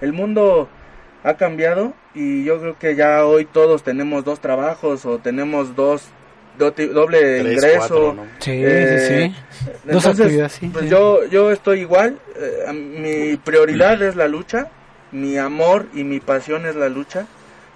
el 0.00 0.12
mundo 0.12 0.68
ha 1.24 1.34
cambiado 1.34 1.92
y 2.14 2.44
yo 2.44 2.60
creo 2.60 2.78
que 2.78 2.96
ya 2.96 3.24
hoy 3.24 3.44
todos 3.44 3.82
tenemos 3.82 4.24
dos 4.24 4.40
trabajos 4.40 5.04
o 5.06 5.18
tenemos 5.18 5.76
dos 5.76 6.08
doble 6.58 7.38
ingreso. 7.38 8.16
Sí, 8.38 8.62
sí, 8.64 8.98
sí. 9.08 9.34
Dos 9.84 10.06
actividades, 10.06 10.52
sí, 10.52 10.70
pues 10.72 10.90
yo 10.90 11.24
yo 11.26 11.50
estoy 11.50 11.80
igual. 11.80 12.18
Eh, 12.36 12.72
mi 12.72 13.36
prioridad 13.36 14.00
es 14.02 14.16
la 14.16 14.28
lucha, 14.28 14.68
mi 15.12 15.38
amor 15.38 15.86
y 15.94 16.04
mi 16.04 16.20
pasión 16.20 16.66
es 16.66 16.76
la 16.76 16.88
lucha. 16.88 17.26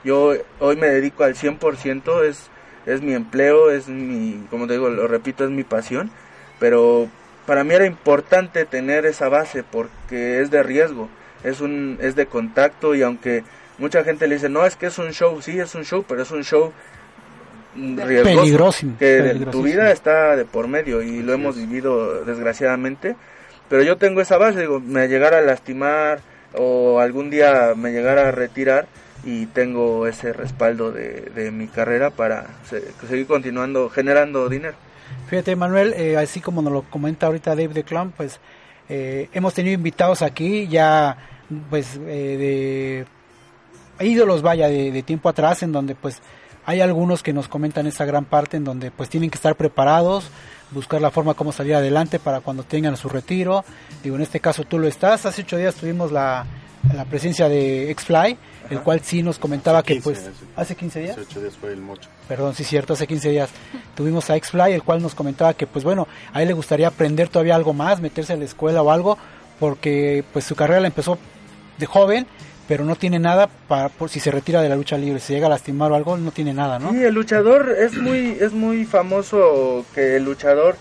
Yo 0.04 0.34
hoy 0.60 0.76
me 0.76 0.88
dedico 0.88 1.24
al 1.24 1.34
100%, 1.34 2.24
es 2.24 2.50
es 2.86 3.00
mi 3.00 3.14
empleo, 3.14 3.70
es 3.70 3.88
mi, 3.88 4.46
como 4.50 4.66
te 4.66 4.74
digo, 4.74 4.90
lo 4.90 5.08
repito, 5.08 5.44
es 5.44 5.50
mi 5.50 5.64
pasión, 5.64 6.10
pero 6.58 7.08
para 7.46 7.64
mí 7.64 7.74
era 7.74 7.86
importante 7.86 8.64
tener 8.64 9.06
esa 9.06 9.28
base 9.28 9.62
porque 9.62 10.40
es 10.40 10.50
de 10.50 10.62
riesgo, 10.62 11.08
es 11.42 11.60
un 11.60 11.98
es 12.00 12.16
de 12.16 12.26
contacto 12.26 12.94
y 12.94 13.02
aunque 13.02 13.44
mucha 13.78 14.02
gente 14.04 14.26
le 14.26 14.36
dice, 14.36 14.48
"No, 14.48 14.64
es 14.66 14.76
que 14.76 14.86
es 14.86 14.98
un 14.98 15.12
show", 15.12 15.40
sí, 15.42 15.58
es 15.58 15.74
un 15.74 15.84
show, 15.84 16.04
pero 16.08 16.22
es 16.22 16.30
un 16.30 16.44
show 16.44 16.72
riesgoso, 18.06 18.34
que 18.98 19.18
tu 19.50 19.62
vida 19.62 19.90
está 19.90 20.36
de 20.36 20.44
por 20.44 20.68
medio 20.68 21.02
y 21.02 21.22
lo 21.22 21.32
hemos 21.32 21.56
vivido 21.56 22.24
desgraciadamente, 22.24 23.16
pero 23.68 23.82
yo 23.82 23.96
tengo 23.96 24.20
esa 24.20 24.38
base, 24.38 24.60
digo, 24.60 24.80
me 24.80 25.08
llegara 25.08 25.38
a 25.38 25.42
lastimar 25.42 26.20
o 26.54 27.00
algún 27.00 27.30
día 27.30 27.74
me 27.76 27.90
llegara 27.92 28.28
a 28.28 28.30
retirar 28.30 28.86
y 29.24 29.46
tengo 29.46 30.06
ese 30.06 30.32
respaldo 30.32 30.92
de, 30.92 31.30
de 31.34 31.50
mi 31.50 31.66
carrera 31.66 32.10
para 32.10 32.46
seguir 33.08 33.26
continuando 33.26 33.88
generando 33.90 34.48
dinero. 34.48 34.76
Fíjate, 35.28 35.56
Manuel, 35.56 35.94
eh, 35.94 36.16
así 36.16 36.40
como 36.40 36.60
nos 36.60 36.72
lo 36.72 36.82
comenta 36.82 37.26
ahorita 37.26 37.50
Dave 37.50 37.68
de 37.68 37.84
Clown, 37.84 38.12
pues 38.16 38.40
eh, 38.88 39.28
hemos 39.32 39.54
tenido 39.54 39.74
invitados 39.74 40.22
aquí 40.22 40.68
ya, 40.68 41.16
pues, 41.70 41.98
eh, 42.06 43.06
de 43.98 44.06
ídolos, 44.06 44.42
vaya, 44.42 44.68
de, 44.68 45.02
tiempo 45.02 45.28
atrás, 45.28 45.62
en 45.62 45.72
donde, 45.72 45.94
pues, 45.94 46.20
hay 46.66 46.80
algunos 46.80 47.22
que 47.22 47.32
nos 47.32 47.48
comentan 47.48 47.86
esa 47.86 48.04
gran 48.04 48.24
parte 48.24 48.56
en 48.56 48.64
donde, 48.64 48.90
pues, 48.90 49.08
tienen 49.08 49.30
que 49.30 49.36
estar 49.36 49.56
preparados, 49.56 50.30
buscar 50.70 51.00
la 51.00 51.10
forma 51.10 51.34
como 51.34 51.52
salir 51.52 51.74
adelante 51.74 52.18
para 52.18 52.40
cuando 52.40 52.62
tengan 52.62 52.96
su 52.96 53.08
retiro. 53.08 53.64
Digo, 54.02 54.16
en 54.16 54.22
este 54.22 54.40
caso 54.40 54.64
tú 54.64 54.78
lo 54.78 54.86
estás. 54.86 55.24
Hace 55.24 55.42
ocho 55.42 55.56
días 55.56 55.74
tuvimos 55.74 56.12
la, 56.12 56.46
la 56.92 57.04
presencia 57.04 57.48
de 57.48 57.90
X-Fly, 57.92 58.36
el 58.70 58.80
cual 58.80 59.00
sí 59.00 59.22
nos 59.22 59.38
comentaba 59.38 59.82
que 59.82 60.00
pues 60.02 60.30
hace 60.56 60.74
15 60.74 61.00
días. 61.00 61.16
días 61.16 61.56
fue 61.56 61.72
el 61.72 61.80
mocho. 61.80 62.08
Perdón, 62.28 62.54
sí 62.54 62.64
cierto, 62.64 62.92
hace 62.92 63.06
15 63.06 63.30
días 63.30 63.50
tuvimos 63.94 64.28
a 64.30 64.36
X-Fly, 64.36 64.72
el 64.72 64.82
cual 64.82 65.02
nos 65.02 65.14
comentaba 65.14 65.54
que 65.54 65.66
pues 65.66 65.84
bueno, 65.84 66.06
a 66.32 66.42
él 66.42 66.48
le 66.48 66.54
gustaría 66.54 66.88
aprender 66.88 67.28
todavía 67.28 67.54
algo 67.54 67.72
más, 67.72 68.00
meterse 68.00 68.32
a 68.32 68.36
la 68.36 68.44
escuela 68.44 68.82
o 68.82 68.90
algo, 68.90 69.18
porque 69.58 70.24
pues 70.32 70.44
su 70.44 70.54
carrera 70.54 70.80
la 70.80 70.88
empezó 70.88 71.18
de 71.78 71.86
joven, 71.86 72.26
pero 72.68 72.84
no 72.84 72.96
tiene 72.96 73.18
nada 73.18 73.48
para 73.68 73.88
por 73.88 74.08
si 74.08 74.20
se 74.20 74.30
retira 74.30 74.62
de 74.62 74.68
la 74.68 74.76
lucha 74.76 74.96
libre, 74.96 75.20
si 75.20 75.34
llega 75.34 75.46
a 75.46 75.50
lastimar 75.50 75.92
o 75.92 75.94
algo, 75.94 76.16
no 76.16 76.30
tiene 76.30 76.54
nada, 76.54 76.78
¿no? 76.78 76.92
Sí, 76.92 77.02
el 77.02 77.14
luchador 77.14 77.74
es 77.78 77.96
muy 77.96 78.36
es 78.40 78.52
muy 78.52 78.84
famoso 78.84 79.84
que 79.94 80.16
el 80.16 80.24
luchador 80.24 80.76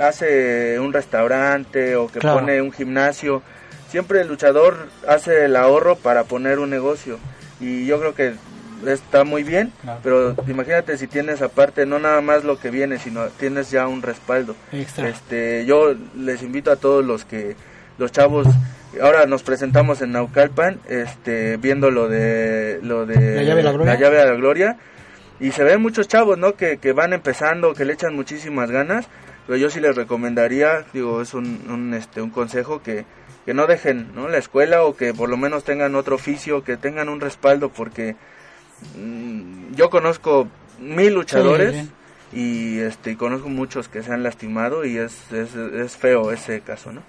hace 0.00 0.78
un 0.78 0.92
restaurante 0.92 1.96
o 1.96 2.06
que 2.06 2.20
pone 2.20 2.62
un 2.62 2.72
gimnasio 2.72 3.42
siempre 3.92 4.22
el 4.22 4.28
luchador 4.28 4.88
hace 5.06 5.44
el 5.44 5.54
ahorro 5.54 5.96
para 5.96 6.24
poner 6.24 6.58
un 6.58 6.70
negocio 6.70 7.18
y 7.60 7.84
yo 7.84 8.00
creo 8.00 8.14
que 8.14 8.32
está 8.86 9.22
muy 9.22 9.44
bien, 9.44 9.70
pero 10.02 10.34
imagínate 10.48 10.96
si 10.96 11.06
tienes 11.06 11.42
aparte 11.42 11.84
no 11.84 11.98
nada 11.98 12.22
más 12.22 12.42
lo 12.42 12.58
que 12.58 12.70
viene, 12.70 12.98
sino 12.98 13.26
tienes 13.28 13.70
ya 13.70 13.86
un 13.86 14.00
respaldo. 14.00 14.56
Este, 14.72 15.66
yo 15.66 15.94
les 16.16 16.42
invito 16.42 16.72
a 16.72 16.76
todos 16.76 17.04
los 17.04 17.26
que 17.26 17.54
los 17.98 18.10
chavos 18.10 18.48
ahora 19.02 19.26
nos 19.26 19.42
presentamos 19.42 20.00
en 20.00 20.12
Naucalpan, 20.12 20.80
este, 20.88 21.58
viendo 21.58 21.90
lo 21.90 22.08
de 22.08 22.80
lo 22.82 23.04
de 23.04 23.36
la 23.36 23.42
llave 23.42 23.62
la 23.62 23.72
gloria, 23.72 23.92
la 23.92 24.00
llave 24.00 24.16
de 24.16 24.26
la 24.26 24.34
gloria 24.36 24.76
y 25.38 25.52
se 25.52 25.64
ven 25.64 25.82
muchos 25.82 26.08
chavos, 26.08 26.38
¿no? 26.38 26.54
Que, 26.54 26.78
que 26.78 26.92
van 26.92 27.12
empezando, 27.12 27.74
que 27.74 27.84
le 27.84 27.92
echan 27.92 28.16
muchísimas 28.16 28.70
ganas 28.70 29.06
pero 29.46 29.58
yo 29.58 29.70
sí 29.70 29.80
les 29.80 29.96
recomendaría, 29.96 30.84
digo, 30.92 31.20
es 31.22 31.34
un, 31.34 31.62
un, 31.68 31.94
este, 31.94 32.22
un 32.22 32.30
consejo 32.30 32.82
que, 32.82 33.04
que 33.44 33.54
no 33.54 33.66
dejen 33.66 34.14
¿no? 34.14 34.28
la 34.28 34.38
escuela 34.38 34.84
o 34.84 34.96
que 34.96 35.14
por 35.14 35.28
lo 35.28 35.36
menos 35.36 35.64
tengan 35.64 35.94
otro 35.94 36.16
oficio, 36.16 36.64
que 36.64 36.76
tengan 36.76 37.08
un 37.08 37.20
respaldo, 37.20 37.68
porque 37.68 38.16
mm, 38.96 39.74
yo 39.74 39.90
conozco 39.90 40.48
mil 40.78 41.14
luchadores 41.14 41.86
y 42.32 42.78
este 42.78 43.16
conozco 43.16 43.48
muchos 43.48 43.88
que 43.88 44.02
se 44.02 44.12
han 44.12 44.22
lastimado 44.22 44.84
y 44.84 44.98
es, 44.98 45.30
es, 45.32 45.54
es 45.54 45.96
feo 45.96 46.32
ese 46.32 46.60
caso, 46.60 46.92
¿no? 46.92 47.02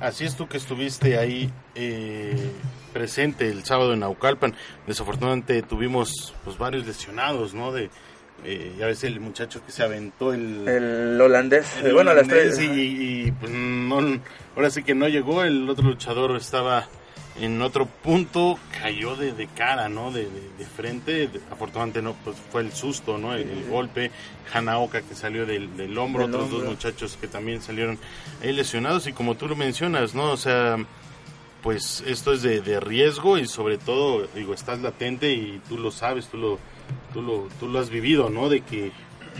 Así 0.00 0.24
es 0.24 0.36
tú 0.36 0.46
que 0.46 0.58
estuviste 0.58 1.18
ahí 1.18 1.50
eh, 1.74 2.36
presente 2.92 3.48
el 3.48 3.64
sábado 3.64 3.94
en 3.94 4.00
Naucalpan. 4.00 4.54
Desafortunadamente 4.86 5.62
tuvimos 5.62 6.34
pues 6.44 6.58
varios 6.58 6.86
lesionados, 6.86 7.54
¿no? 7.54 7.72
De 7.72 7.88
eh, 8.44 8.74
ya 8.78 8.86
ves 8.86 9.02
el 9.04 9.18
muchacho 9.20 9.64
que 9.64 9.72
se 9.72 9.82
aventó 9.82 10.32
el, 10.32 10.66
el 10.68 11.20
holandés, 11.20 11.66
bueno, 11.92 12.14
las 12.14 12.28
tres. 12.28 12.58
Y, 12.60 13.26
y, 13.26 13.32
pues 13.32 13.50
no, 13.50 14.20
ahora 14.54 14.70
sí 14.70 14.82
que 14.82 14.94
no 14.94 15.08
llegó, 15.08 15.42
el 15.42 15.68
otro 15.68 15.84
luchador 15.84 16.36
estaba 16.36 16.86
en 17.40 17.60
otro 17.60 17.86
punto, 17.86 18.58
cayó 18.80 19.16
de, 19.16 19.32
de 19.32 19.46
cara, 19.46 19.88
¿no? 19.88 20.10
De, 20.10 20.24
de, 20.24 20.64
frente, 20.64 21.28
afortunadamente 21.50 22.02
no, 22.02 22.14
pues 22.24 22.36
fue 22.50 22.62
el 22.62 22.72
susto, 22.72 23.18
¿no? 23.18 23.34
El, 23.34 23.68
golpe, 23.68 24.10
Hanaoka 24.52 25.02
que 25.02 25.14
salió 25.14 25.44
del, 25.44 25.76
del 25.76 25.96
hombro, 25.98 26.26
otros 26.26 26.50
dos 26.50 26.64
muchachos 26.64 27.18
que 27.20 27.26
también 27.26 27.60
salieron 27.60 27.98
lesionados 28.42 29.06
y 29.06 29.12
como 29.12 29.34
tú 29.34 29.48
lo 29.48 29.56
mencionas, 29.56 30.14
¿no? 30.14 30.30
O 30.30 30.36
sea, 30.36 30.76
pues 31.62 32.02
esto 32.06 32.32
es 32.32 32.42
de, 32.42 32.60
de 32.60 32.80
riesgo 32.80 33.38
y 33.38 33.46
sobre 33.46 33.76
todo, 33.76 34.26
digo, 34.34 34.54
estás 34.54 34.80
latente 34.80 35.32
y 35.32 35.60
tú 35.68 35.78
lo 35.78 35.90
sabes, 35.90 36.28
tú 36.28 36.36
lo 36.36 36.58
tú 37.12 37.22
lo, 37.22 37.48
tú 37.58 37.68
lo 37.68 37.78
has 37.78 37.90
vivido, 37.90 38.30
¿no? 38.30 38.48
De 38.48 38.60
que, 38.60 38.92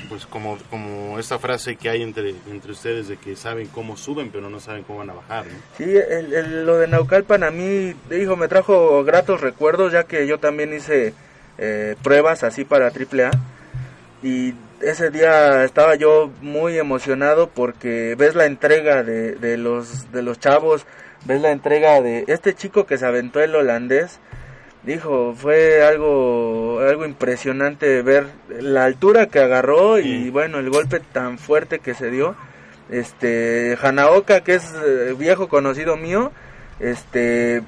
pues 0.09 0.26
como, 0.26 0.59
como 0.70 1.18
esta 1.18 1.38
frase 1.38 1.76
que 1.76 1.88
hay 1.88 2.02
entre, 2.02 2.35
entre 2.50 2.72
ustedes 2.72 3.09
de 3.09 3.16
que 3.16 3.37
saben 3.37 3.68
cómo 3.68 3.96
suben, 3.96 4.30
pero 4.30 4.48
no 4.48 4.61
saben 4.61 4.82
cómo 4.82 5.00
van 5.00 5.11
a 5.11 5.14
bajar, 5.14 5.46
¿no? 5.46 5.59
Sí, 5.76 5.85
el, 5.85 6.64
lo 6.64 6.78
de 6.78 6.88
Naucalpan 6.88 7.44
a 7.44 7.50
mí, 7.50 7.94
dijo, 8.11 8.37
me 8.37 8.48
trajo 8.48 9.04
gratos 9.04 9.40
recuerdos, 9.40 9.92
ya 9.92 10.04
que 10.04 10.26
yo 10.26 10.38
también 10.38 10.72
hice 10.74 11.14
eh, 11.59 11.96
pruebas 12.02 12.42
así 12.44 12.64
para 12.64 12.87
AAA. 12.87 13.30
Y 14.22 14.54
ese 14.80 15.11
día 15.11 15.64
estaba 15.64 15.94
yo 15.94 16.30
muy 16.40 16.78
emocionado 16.78 17.48
porque 17.48 18.14
ves 18.16 18.35
la 18.35 18.46
entrega 18.46 19.02
de, 19.02 19.35
de, 19.37 19.56
los, 19.56 20.11
de 20.12 20.22
los 20.22 20.38
chavos, 20.38 20.87
ves 21.24 21.40
la 21.40 21.50
entrega 21.50 22.00
de 22.00 22.24
este 22.28 22.54
chico 22.54 22.87
que 22.87 22.98
se 22.98 23.06
aventó 23.06 23.40
el 23.40 23.54
holandés 23.54 24.18
dijo, 24.87 25.35
fue 25.37 25.83
algo, 25.83 26.79
algo 26.81 27.05
impresionante 27.05 28.03
ver 28.03 28.29
la 28.49 28.85
altura 28.85 29.27
que 29.27 29.40
agarró 29.40 29.99
y 29.99 30.31
bueno, 30.31 30.59
el 30.59 30.70
golpe 30.70 31.01
tan 31.01 31.38
fuerte 31.38 31.81
que 31.81 31.94
se 31.94 32.11
dio. 32.11 32.37
Este, 32.88 33.77
Hanaoka, 33.83 34.42
que 34.42 34.55
es 34.55 34.72
eh, 34.87 35.14
viejo 35.18 35.49
conocido 35.49 35.96
mío, 35.96 36.31
este, 36.79 37.62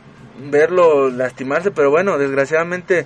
verlo 0.49 1.11
lastimarse, 1.11 1.73
pero 1.73 1.91
bueno, 1.91 2.19
desgraciadamente 2.19 3.05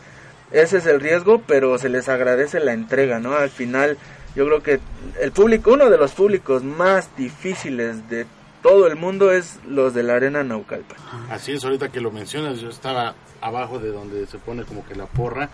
ese 0.50 0.76
es 0.76 0.86
el 0.86 1.00
riesgo, 1.00 1.40
pero 1.46 1.78
se 1.78 1.88
les 1.88 2.10
agradece 2.10 2.60
la 2.60 2.74
entrega, 2.74 3.18
¿no? 3.18 3.34
Al 3.34 3.48
final, 3.48 3.96
yo 4.36 4.44
creo 4.44 4.62
que 4.62 4.80
el 5.22 5.32
público, 5.32 5.72
uno 5.72 5.88
de 5.88 5.96
los 5.96 6.12
públicos 6.12 6.62
más 6.62 7.08
difíciles 7.16 8.10
de 8.10 8.26
todo 8.62 8.86
el 8.86 8.96
mundo 8.96 9.32
es 9.32 9.58
los 9.66 9.92
de 9.94 10.02
la 10.02 10.14
Arena 10.14 10.44
Naucalpan. 10.44 10.98
Así 11.30 11.52
es, 11.52 11.64
ahorita 11.64 11.90
que 11.90 12.00
lo 12.00 12.10
mencionas, 12.10 12.60
yo 12.60 12.70
estaba 12.70 13.14
abajo 13.42 13.78
de 13.78 13.90
donde 13.90 14.26
se 14.26 14.38
pone 14.38 14.62
como 14.62 14.86
que 14.86 14.94
la 14.94 15.06
porra 15.06 15.50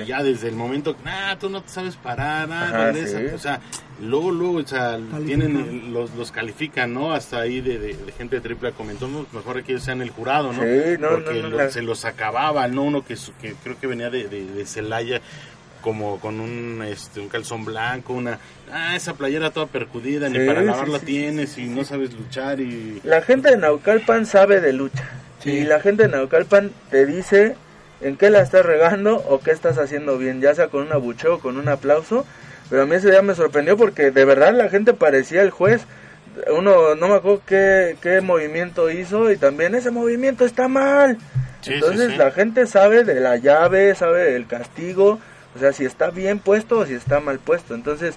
y 0.00 0.06
ya 0.06 0.22
desde 0.22 0.48
el 0.48 0.54
momento 0.54 0.96
ah 1.04 1.36
tú 1.40 1.50
no 1.50 1.60
te 1.60 1.70
sabes 1.70 1.96
parar 1.96 2.48
ah, 2.52 2.92
o 3.34 3.38
sea 3.38 3.60
luego 4.00 4.30
luego 4.30 4.58
o 4.58 4.66
sea 4.66 4.98
tienen 5.26 5.92
los, 5.92 6.14
los 6.14 6.30
califican 6.30 6.94
no 6.94 7.12
hasta 7.12 7.40
ahí 7.40 7.60
de, 7.60 7.78
de, 7.78 8.12
gente 8.12 8.36
de 8.36 8.42
triple 8.42 8.70
comentó 8.70 9.08
mejor 9.08 9.64
que 9.64 9.80
sean 9.80 10.02
el 10.02 10.10
jurado 10.10 10.52
no 10.52 10.60
porque 10.60 11.70
se 11.70 11.82
los 11.82 12.04
acababa 12.04 12.68
no 12.68 12.84
uno 12.84 13.04
que, 13.04 13.16
que 13.40 13.54
creo 13.54 13.78
que 13.78 13.88
venía 13.88 14.08
de, 14.08 14.28
de 14.28 14.64
Celaya 14.64 15.20
como 15.82 16.18
con 16.18 16.40
un 16.40 16.82
este 16.82 17.20
un 17.20 17.28
calzón 17.28 17.66
blanco, 17.66 18.14
una 18.14 18.38
ah, 18.72 18.96
esa 18.96 19.14
playera 19.14 19.50
toda 19.50 19.66
percudida, 19.66 20.30
ni 20.30 20.46
para 20.46 20.62
lavarla 20.62 20.98
tienes 20.98 21.58
y 21.58 21.66
no 21.66 21.84
sabes 21.84 22.14
luchar 22.14 22.60
y 22.60 23.00
la 23.04 23.20
gente 23.20 23.50
de 23.50 23.58
Naucalpan 23.58 24.24
sabe 24.24 24.60
de 24.60 24.72
lucha. 24.72 25.04
Y 25.44 25.64
la 25.64 25.80
gente 25.80 26.04
de 26.04 26.08
Naucalpan 26.08 26.70
te 26.90 27.04
dice 27.04 27.56
en 28.00 28.16
qué 28.16 28.30
la 28.30 28.40
estás 28.40 28.64
regando 28.64 29.16
o 29.28 29.40
qué 29.40 29.50
estás 29.50 29.78
haciendo 29.78 30.18
bien, 30.18 30.40
ya 30.40 30.54
sea 30.54 30.68
con 30.68 30.82
un 30.82 30.92
abucheo 30.92 31.34
o 31.34 31.40
con 31.40 31.56
un 31.56 31.68
aplauso. 31.68 32.24
Pero 32.70 32.82
a 32.82 32.86
mí 32.86 32.94
ese 32.94 33.10
día 33.10 33.22
me 33.22 33.34
sorprendió 33.34 33.76
porque 33.76 34.10
de 34.10 34.24
verdad 34.24 34.54
la 34.54 34.68
gente 34.68 34.94
parecía 34.94 35.42
el 35.42 35.50
juez. 35.50 35.82
Uno 36.56 36.94
no 36.94 37.08
me 37.08 37.16
acuerdo 37.16 37.42
qué, 37.44 37.96
qué 38.00 38.20
movimiento 38.20 38.90
hizo 38.90 39.30
y 39.30 39.36
también 39.36 39.74
ese 39.74 39.90
movimiento 39.90 40.44
está 40.44 40.68
mal. 40.68 41.18
Entonces 41.66 42.16
la 42.16 42.30
gente 42.30 42.66
sabe 42.66 43.04
de 43.04 43.20
la 43.20 43.36
llave, 43.36 43.94
sabe 43.94 44.32
del 44.32 44.46
castigo, 44.46 45.20
o 45.54 45.58
sea, 45.58 45.72
si 45.72 45.84
está 45.84 46.10
bien 46.10 46.38
puesto 46.38 46.78
o 46.78 46.86
si 46.86 46.94
está 46.94 47.20
mal 47.20 47.38
puesto. 47.38 47.74
Entonces 47.74 48.16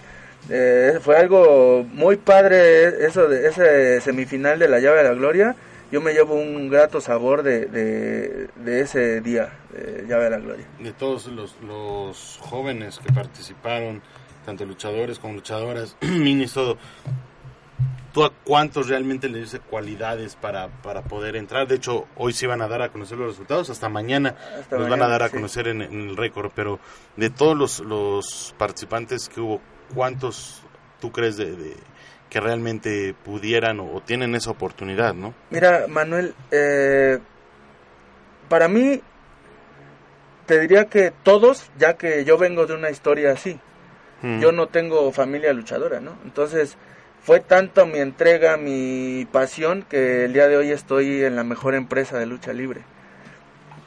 eh, 0.50 1.00
fue 1.02 1.18
algo 1.18 1.86
muy 1.92 2.18
padre 2.18 3.06
eso 3.06 3.28
de 3.28 3.48
ese 3.48 4.02
semifinal 4.02 4.60
de 4.60 4.68
la 4.68 4.80
llave 4.80 4.98
de 4.98 5.04
la 5.04 5.14
gloria 5.14 5.56
yo 5.92 6.02
me 6.02 6.14
llevo 6.14 6.36
un 6.36 6.70
grato 6.70 7.00
sabor 7.00 7.44
de, 7.44 7.68
de, 7.68 8.82
ese 8.82 9.22
día, 9.22 9.54
de 9.72 10.06
Llave 10.08 10.26
de 10.26 10.30
la 10.30 10.38
Gloria. 10.40 10.66
De 10.80 10.92
todos 10.92 11.28
los, 11.28 11.56
los 11.62 12.40
jóvenes 12.42 13.00
que 13.00 13.14
participaron, 13.14 14.02
tanto 14.46 14.66
luchadores 14.66 15.20
como 15.20 15.36
luchadoras, 15.36 15.96
minis, 16.02 16.54
todo, 16.54 16.78
¿tú 18.16 18.24
a 18.24 18.32
cuántos 18.46 18.88
realmente 18.88 19.28
les 19.28 19.52
dice 19.52 19.60
cualidades 19.60 20.38
para, 20.38 20.70
para 20.70 21.02
poder 21.02 21.36
entrar? 21.36 21.68
De 21.68 21.76
hecho, 21.76 22.08
hoy 22.16 22.32
se 22.32 22.48
van 22.48 22.62
a 22.62 22.68
dar 22.70 22.82
a 22.82 22.90
conocer 22.90 23.18
los 23.18 23.28
resultados, 23.28 23.70
hasta 23.70 23.90
mañana 23.90 24.36
nos 24.72 24.90
van 24.90 25.02
a 25.02 25.10
dar 25.10 25.22
a 25.22 25.30
conocer 25.30 25.68
en, 25.68 25.82
el 25.82 26.16
récord, 26.16 26.50
pero 26.56 26.80
de 27.18 27.30
todos 27.30 27.58
los, 27.58 27.82
los 27.82 28.56
participantes 28.58 29.28
que 29.28 29.42
hubo, 29.42 29.60
¿cuántos 29.94 30.64
tú 31.02 31.12
crees 31.12 31.36
de 31.36 31.76
que 32.30 32.40
realmente 32.40 33.14
pudieran 33.26 33.82
o, 33.82 34.02
tienen 34.06 34.34
esa 34.34 34.52
oportunidad, 34.52 35.14
¿no? 35.14 35.34
Mira, 35.50 35.86
Manuel, 35.90 36.34
eh, 36.52 37.20
para 38.48 38.70
mí 38.70 39.02
te 40.46 40.58
diría 40.62 40.86
que 40.86 41.12
todos, 41.24 41.70
ya 41.78 41.96
que 41.96 42.24
yo 42.24 42.38
vengo 42.38 42.66
de 42.66 42.76
una 42.76 42.90
historia 42.90 43.34
así, 43.34 43.60
mm. 44.22 44.40
yo 44.40 44.54
no 44.54 44.68
tengo 44.68 45.12
familia 45.12 45.52
luchadora, 45.52 46.00
¿no? 46.00 46.18
Entonces 46.24 46.78
fue 47.26 47.40
tanto 47.40 47.88
mi 47.88 47.98
entrega, 47.98 48.56
mi 48.56 49.28
pasión, 49.32 49.84
que 49.90 50.26
el 50.26 50.34
día 50.34 50.48
de 50.48 50.58
hoy 50.58 50.70
estoy 50.70 51.24
en 51.24 51.36
la 51.36 51.44
mejor 51.44 51.74
empresa 51.74 52.20
de 52.20 52.28
lucha 52.28 52.54
libre. 52.54 52.82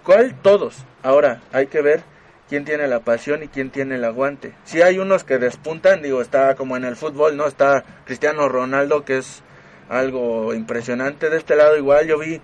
¿Cuál? 0.03 0.35
Todos. 0.43 0.85
Ahora, 1.05 1.41
hay 1.53 1.69
que 1.69 1.81
ver 1.81 2.03
quién 2.49 2.65
tiene 2.65 2.89
la 2.89 2.99
pasión 2.99 3.45
y 3.45 3.47
quién 3.47 3.71
tiene 3.71 3.95
el 3.95 4.05
aguante. 4.05 4.55
Si 4.65 4.83
hay 4.83 4.99
unos 4.99 5.23
que 5.23 5.39
despuntan, 5.39 6.03
digo, 6.03 6.21
está 6.21 6.57
como 6.57 6.77
en 6.77 6.85
el 6.85 6.97
fútbol, 6.97 7.37
¿no? 7.37 7.47
Está 7.47 7.85
Cristiano 8.07 8.49
Ronaldo, 8.49 9.05
que 9.05 9.19
es 9.19 9.45
algo 9.89 10.53
impresionante. 10.53 11.31
De 11.31 11.37
este 11.37 11.55
lado 11.55 11.77
igual 11.77 12.09
yo 12.09 12.19
vi 12.19 12.41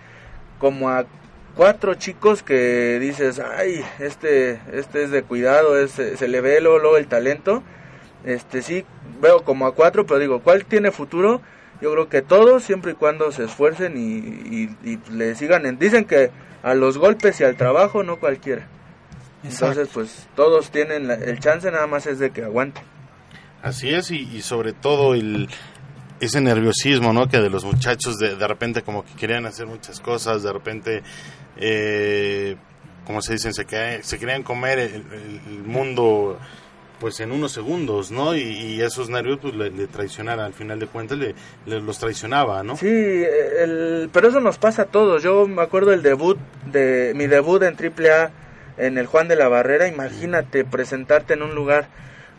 como 0.61 0.91
a 0.91 1.07
cuatro 1.57 1.95
chicos 1.95 2.45
que 2.45 3.01
dices, 3.01 3.41
ay, 3.41 3.85
este, 3.99 4.61
este 4.73 5.03
es 5.03 5.11
de 5.11 5.25
cuidado, 5.25 5.77
es, 5.77 5.91
se 5.91 6.29
le 6.29 6.41
ve 6.41 6.61
luego, 6.61 6.97
el 6.97 7.09
talento. 7.09 7.65
Este 8.25 8.63
sí, 8.63 8.85
veo 9.21 9.45
como 9.45 9.67
a 9.67 9.75
cuatro, 9.75 10.07
pero 10.07 10.19
digo, 10.19 10.41
¿cuál 10.41 10.65
tiene 10.65 10.91
futuro? 10.91 11.41
Yo 11.81 11.93
creo 11.93 12.09
que 12.09 12.23
todos, 12.23 12.63
siempre 12.63 12.93
y 12.93 12.95
cuando 12.95 13.31
se 13.33 13.45
esfuercen 13.45 13.97
y, 13.97 14.77
y 14.89 14.99
le 15.11 15.35
sigan. 15.35 15.67
En, 15.67 15.79
dicen 15.79 16.05
que 16.05 16.31
a 16.63 16.75
los 16.75 16.97
golpes 16.97 17.41
y 17.41 17.45
al 17.45 17.57
trabajo, 17.57 18.03
no 18.03 18.19
cualquiera. 18.19 18.67
Entonces, 19.45 19.89
pues 19.93 20.27
todos 20.35 20.71
tienen 20.71 21.11
el 21.11 21.39
chance, 21.39 21.71
nada 21.71 21.87
más 21.87 22.07
es 22.07 22.19
de 22.19 22.31
que 22.31 22.43
aguanten. 22.43 22.83
Así 23.63 23.91
es, 23.91 24.11
y, 24.11 24.41
sobre 24.41 24.73
todo 24.73 25.15
el, 25.15 25.49
ese 26.21 26.41
nerviosismo, 26.41 27.13
¿no? 27.13 27.29
Que 27.29 27.39
de 27.39 27.51
los 27.51 27.65
muchachos 27.65 28.17
de, 28.17 28.37
de 28.37 28.49
repente 28.49 28.83
como 28.83 29.05
que 29.05 29.13
querían 29.15 29.45
hacer 29.45 29.67
muchas 29.67 30.01
cosas, 30.01 30.43
de 30.43 30.53
repente, 30.53 31.03
eh, 31.57 32.57
como 33.07 33.21
se 33.21 33.35
dicen, 33.35 33.53
se, 33.53 33.65
se 34.03 34.19
querían 34.19 34.43
comer 34.43 34.79
el, 34.79 35.63
mundo 35.65 36.39
pues 37.01 37.21
en 37.21 37.33
unos 37.33 37.53
segundos, 37.53 38.11
¿no? 38.11 38.35
Y, 38.35 38.81
esos 38.81 39.09
nervios 39.09 39.39
pues 39.41 39.55
le, 39.55 39.87
traicionaban, 39.87 40.47
al 40.47 40.53
final 40.53 40.79
de 40.79 40.87
cuentas 40.87 41.19
le, 41.19 41.35
los 41.67 41.99
traicionaba, 41.99 42.63
¿no? 42.63 42.77
Sí, 42.77 42.87
el, 42.89 44.09
pero 44.13 44.29
eso 44.29 44.41
nos 44.41 44.59
pasa 44.59 44.83
a 44.83 44.87
todos. 44.87 45.23
Yo 45.23 45.47
me 45.47 45.63
acuerdo 45.63 45.93
el 45.93 46.03
debut, 46.03 46.39
de 46.67 47.13
mi 47.15 47.27
debut 47.27 47.63
en 47.63 47.77
AAA 47.77 48.31
en 48.77 48.99
el 48.99 49.07
Juan 49.07 49.29
de 49.29 49.37
la 49.37 49.49
Barrera, 49.49 49.87
imagínate 49.87 50.65
presentarte 50.65 51.35
en 51.35 51.43
un 51.43 51.55
lugar 51.55 51.87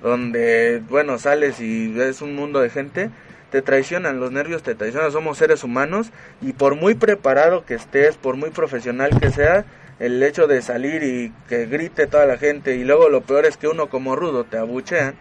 donde, 0.01 0.81
bueno, 0.89 1.17
sales 1.17 1.59
y 1.59 1.91
ves 1.91 2.21
un 2.21 2.35
mundo 2.35 2.59
de 2.59 2.69
gente, 2.69 3.09
te 3.51 3.61
traicionan, 3.61 4.19
los 4.19 4.31
nervios 4.31 4.63
te 4.63 4.75
traicionan, 4.75 5.11
somos 5.11 5.37
seres 5.37 5.63
humanos 5.63 6.11
y 6.41 6.53
por 6.53 6.75
muy 6.75 6.93
preparado 6.93 7.65
que 7.65 7.75
estés, 7.75 8.17
por 8.17 8.35
muy 8.35 8.49
profesional 8.49 9.17
que 9.19 9.31
sea, 9.31 9.65
el 9.99 10.21
hecho 10.23 10.47
de 10.47 10.61
salir 10.61 11.03
y 11.03 11.33
que 11.47 11.65
grite 11.65 12.07
toda 12.07 12.25
la 12.25 12.37
gente 12.37 12.75
y 12.75 12.83
luego 12.83 13.09
lo 13.09 13.21
peor 13.21 13.45
es 13.45 13.57
que 13.57 13.67
uno 13.67 13.87
como 13.89 14.15
rudo 14.15 14.43
te 14.43 14.57
abuchean, 14.57 15.15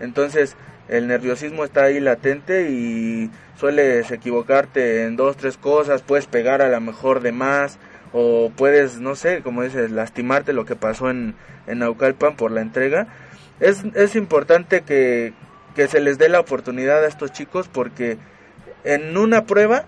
entonces 0.00 0.56
el 0.88 1.06
nerviosismo 1.08 1.64
está 1.64 1.84
ahí 1.84 2.00
latente 2.00 2.70
y 2.70 3.30
sueles 3.58 4.10
equivocarte 4.10 5.04
en 5.04 5.16
dos, 5.16 5.36
tres 5.36 5.56
cosas, 5.56 6.02
puedes 6.02 6.26
pegar 6.26 6.62
a 6.62 6.68
lo 6.68 6.80
mejor 6.80 7.20
de 7.20 7.32
más 7.32 7.78
o 8.12 8.52
puedes, 8.56 9.00
no 9.00 9.14
sé, 9.14 9.42
como 9.42 9.62
dices, 9.62 9.90
lastimarte 9.90 10.52
lo 10.52 10.64
que 10.64 10.76
pasó 10.76 11.10
en, 11.10 11.34
en 11.66 11.80
Naucalpan 11.80 12.36
por 12.36 12.50
la 12.50 12.60
entrega. 12.60 13.08
Es, 13.60 13.84
es 13.94 14.16
importante 14.16 14.82
que, 14.82 15.32
que 15.74 15.88
se 15.88 16.00
les 16.00 16.18
dé 16.18 16.28
la 16.28 16.40
oportunidad 16.40 17.04
a 17.04 17.08
estos 17.08 17.32
chicos 17.32 17.68
porque 17.68 18.16
en 18.84 19.16
una 19.16 19.44
prueba 19.44 19.86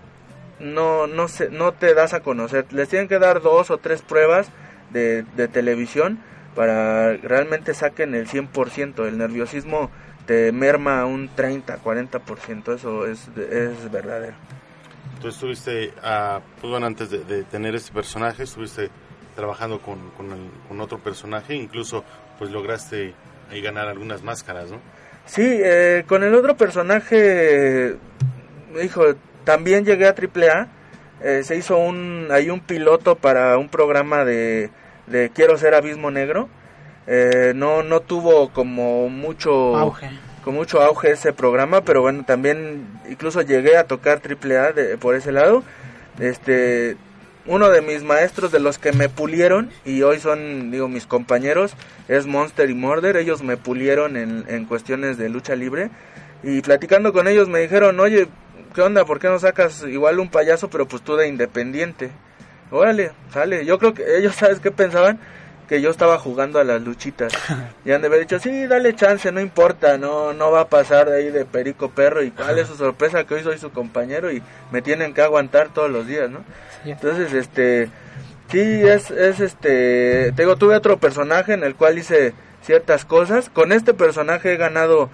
no, 0.59 1.07
no, 1.07 1.27
se, 1.27 1.49
no 1.49 1.73
te 1.73 1.93
das 1.93 2.13
a 2.13 2.21
conocer. 2.21 2.65
Les 2.71 2.89
tienen 2.89 3.07
que 3.07 3.19
dar 3.19 3.41
dos 3.41 3.71
o 3.71 3.77
tres 3.77 4.01
pruebas 4.01 4.49
de, 4.91 5.23
de 5.35 5.47
televisión 5.47 6.19
para 6.55 7.15
realmente 7.17 7.73
saquen 7.73 8.15
el 8.15 8.27
100%. 8.27 9.07
El 9.07 9.17
nerviosismo 9.17 9.89
te 10.25 10.51
merma 10.51 11.05
un 11.05 11.29
30, 11.29 11.81
40%. 11.81 12.75
Eso 12.75 13.05
es, 13.05 13.27
es 13.37 13.91
verdadero. 13.91 14.35
Tú 15.21 15.27
estuviste, 15.27 15.87
uh, 15.97 16.39
pues 16.61 16.71
bueno, 16.71 16.85
antes 16.85 17.09
de, 17.09 17.43
tener 17.43 17.75
este 17.75 17.91
personaje, 17.91 18.43
estuviste 18.43 18.89
trabajando 19.35 19.81
con, 19.81 20.11
con, 20.11 20.81
otro 20.81 20.99
personaje, 20.99 21.55
incluso 21.55 22.03
pues 22.37 22.51
lograste 22.51 23.13
ahí 23.49 23.61
ganar 23.61 23.87
algunas 23.87 24.21
máscaras, 24.21 24.71
¿no? 24.71 24.79
Sí, 25.25 25.43
eh, 25.45 26.03
con 26.07 26.23
el 26.23 26.33
otro 26.35 26.55
personaje, 26.55 27.97
hijo, 28.83 29.03
también 29.49 29.83
llegué 29.83 30.05
a 30.05 30.13
AAA. 30.13 30.67
Eh, 31.23 31.41
se 31.43 31.55
hizo 31.55 31.75
un, 31.75 32.27
hay 32.29 32.51
un 32.51 32.59
piloto 32.59 33.15
para 33.15 33.57
un 33.57 33.67
programa 33.67 34.23
de, 34.23 34.69
de 35.07 35.31
Quiero 35.31 35.57
ser 35.57 35.73
Abismo 35.73 36.11
Negro. 36.11 36.47
Eh, 37.07 37.53
no, 37.55 37.81
no 37.81 38.01
tuvo 38.01 38.49
como 38.49 39.09
mucho 39.09 39.75
auge. 39.75 40.07
con 40.43 40.53
mucho 40.53 40.83
auge 40.83 41.09
ese 41.09 41.33
programa, 41.33 41.81
pero 41.81 42.03
bueno, 42.03 42.25
también 42.27 42.85
incluso 43.09 43.41
llegué 43.41 43.75
a 43.75 43.85
tocar 43.85 44.21
AAA 44.21 44.73
de, 44.73 44.97
por 44.99 45.15
ese 45.15 45.31
lado. 45.31 45.63
Este, 46.19 46.95
uno 47.47 47.71
de 47.71 47.81
mis 47.81 48.03
maestros 48.03 48.51
de 48.51 48.59
los 48.59 48.77
que 48.77 48.91
me 48.91 49.09
pulieron 49.09 49.71
y 49.83 50.03
hoy 50.03 50.19
son 50.19 50.69
digo 50.69 50.87
mis 50.87 51.07
compañeros 51.07 51.73
es 52.07 52.27
Monster 52.27 52.69
y 52.69 52.75
Murder 52.75 53.17
ellos 53.17 53.41
me 53.41 53.57
pulieron 53.57 54.15
en, 54.15 54.45
en 54.47 54.65
cuestiones 54.65 55.17
de 55.17 55.29
lucha 55.29 55.55
libre 55.55 55.89
y 56.43 56.61
platicando 56.61 57.13
con 57.13 57.27
ellos 57.27 57.49
me 57.49 57.59
dijeron 57.59 57.99
oye 57.99 58.27
qué 58.73 58.81
onda 58.81 59.05
por 59.05 59.19
qué 59.19 59.27
no 59.27 59.39
sacas 59.39 59.83
igual 59.83 60.19
un 60.19 60.29
payaso 60.29 60.69
pero 60.69 60.87
pues 60.87 61.01
tú 61.01 61.15
de 61.15 61.27
independiente 61.27 62.11
órale 62.71 63.11
sale. 63.33 63.65
Yo 63.65 63.79
creo 63.79 63.93
que 63.93 64.17
ellos 64.17 64.35
sabes 64.37 64.59
qué 64.59 64.71
pensaban 64.71 65.19
que 65.67 65.81
yo 65.81 65.91
estaba 65.91 66.17
jugando 66.17 66.59
a 66.59 66.63
las 66.63 66.81
luchitas. 66.81 67.31
Y 67.85 67.91
han 67.91 68.01
de 68.01 68.07
haber 68.07 68.21
dicho 68.21 68.39
sí 68.39 68.67
dale 68.67 68.95
chance 68.95 69.31
no 69.31 69.39
importa 69.41 69.97
no 69.97 70.33
no 70.33 70.51
va 70.51 70.61
a 70.61 70.67
pasar 70.67 71.09
de 71.09 71.17
ahí 71.17 71.29
de 71.31 71.45
perico 71.45 71.89
perro 71.89 72.23
y 72.23 72.31
cuál 72.31 72.57
es 72.57 72.67
su 72.67 72.75
sorpresa 72.75 73.23
que 73.23 73.35
hoy 73.35 73.43
soy 73.43 73.57
su 73.57 73.71
compañero 73.71 74.31
y 74.31 74.41
me 74.71 74.81
tienen 74.81 75.13
que 75.13 75.21
aguantar 75.21 75.69
todos 75.69 75.89
los 75.89 76.07
días 76.07 76.29
no 76.29 76.43
entonces, 76.85 77.33
este, 77.33 77.89
sí, 78.49 78.61
es, 78.61 79.11
es 79.11 79.39
este, 79.39 80.31
tengo, 80.33 80.55
tuve 80.55 80.75
otro 80.75 80.97
personaje 80.97 81.53
en 81.53 81.63
el 81.63 81.75
cual 81.75 81.97
hice 81.97 82.33
ciertas 82.61 83.05
cosas. 83.05 83.49
Con 83.49 83.71
este 83.71 83.93
personaje 83.93 84.53
he 84.53 84.57
ganado 84.57 85.09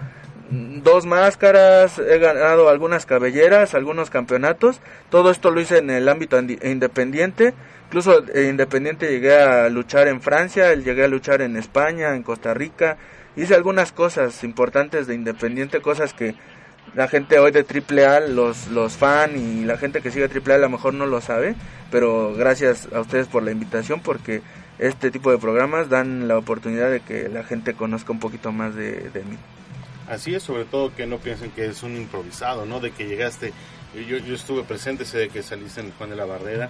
dos 0.50 1.06
máscaras, 1.06 2.00
he 2.00 2.20
ganado 2.20 2.70
algunas 2.70 3.06
cabelleras, 3.06 3.74
algunos 3.74 4.10
campeonatos. 4.10 4.80
Todo 5.10 5.32
esto 5.32 5.52
lo 5.52 5.62
hice 5.62 5.80
en 5.80 5.90
el 5.90 6.08
ámbito 6.08 6.40
independiente. 6.40 7.54
Incluso 7.88 8.24
eh, 8.34 8.48
independiente 8.50 9.10
llegué 9.10 9.38
a 9.40 9.70
luchar 9.70 10.08
en 10.08 10.22
Francia, 10.22 10.74
llegué 10.74 11.04
a 11.04 11.08
luchar 11.08 11.42
en 11.42 11.56
España, 11.56 12.16
en 12.16 12.24
Costa 12.24 12.54
Rica. 12.54 12.98
Hice 13.36 13.56
algunas 13.56 13.92
cosas 13.92 14.44
importantes 14.44 15.08
de 15.08 15.16
independiente, 15.16 15.82
cosas 15.82 16.14
que 16.14 16.36
la 16.94 17.08
gente 17.08 17.40
hoy 17.40 17.52
de 17.52 17.66
AAA, 17.66 18.22
los, 18.22 18.68
los 18.68 18.94
fan 18.94 19.38
y 19.38 19.66
la 19.66 19.78
gente 19.78 20.02
que 20.02 20.12
sigue 20.12 20.30
AAA 20.30 20.56
a 20.56 20.60
lo 20.60 20.70
mejor 20.70 20.94
no 20.94 21.06
lo 21.06 21.20
sabe, 21.22 21.56
pero 21.92 22.34
gracias 22.36 22.88
a 22.94 23.02
ustedes 23.02 23.28
por 23.28 23.44
la 23.44 23.52
invitación 23.52 24.00
porque 24.00 24.42
este 24.80 25.12
tipo 25.12 25.32
de 25.32 25.38
programas 25.38 25.90
dan 25.90 26.28
la 26.28 26.38
oportunidad 26.38 26.90
de 26.90 27.02
que 27.02 27.30
la 27.30 27.44
gente 27.44 27.74
conozca 27.74 28.12
un 28.12 28.20
poquito 28.20 28.52
más 28.52 28.76
de, 28.76 29.10
mí. 29.30 29.38
Así 30.08 30.36
es, 30.36 30.44
sobre 30.44 30.66
todo 30.66 30.96
que 30.96 31.08
no 31.08 31.18
piensen 31.18 31.52
que 31.52 31.66
es 31.66 31.82
un 31.82 31.96
improvisado, 31.98 32.66
¿no? 32.66 32.80
De 32.80 32.92
que 32.92 33.08
llegaste, 33.08 33.54
yo, 34.08 34.18
yo 34.18 34.36
estuve 34.36 34.64
presente, 34.64 35.06
sé 35.06 35.18
de 35.18 35.30
que 35.30 35.42
saliste 35.42 35.82
en 35.82 35.92
Juan 35.94 36.12
de 36.12 36.16
la 36.16 36.26
Barrera, 36.26 36.70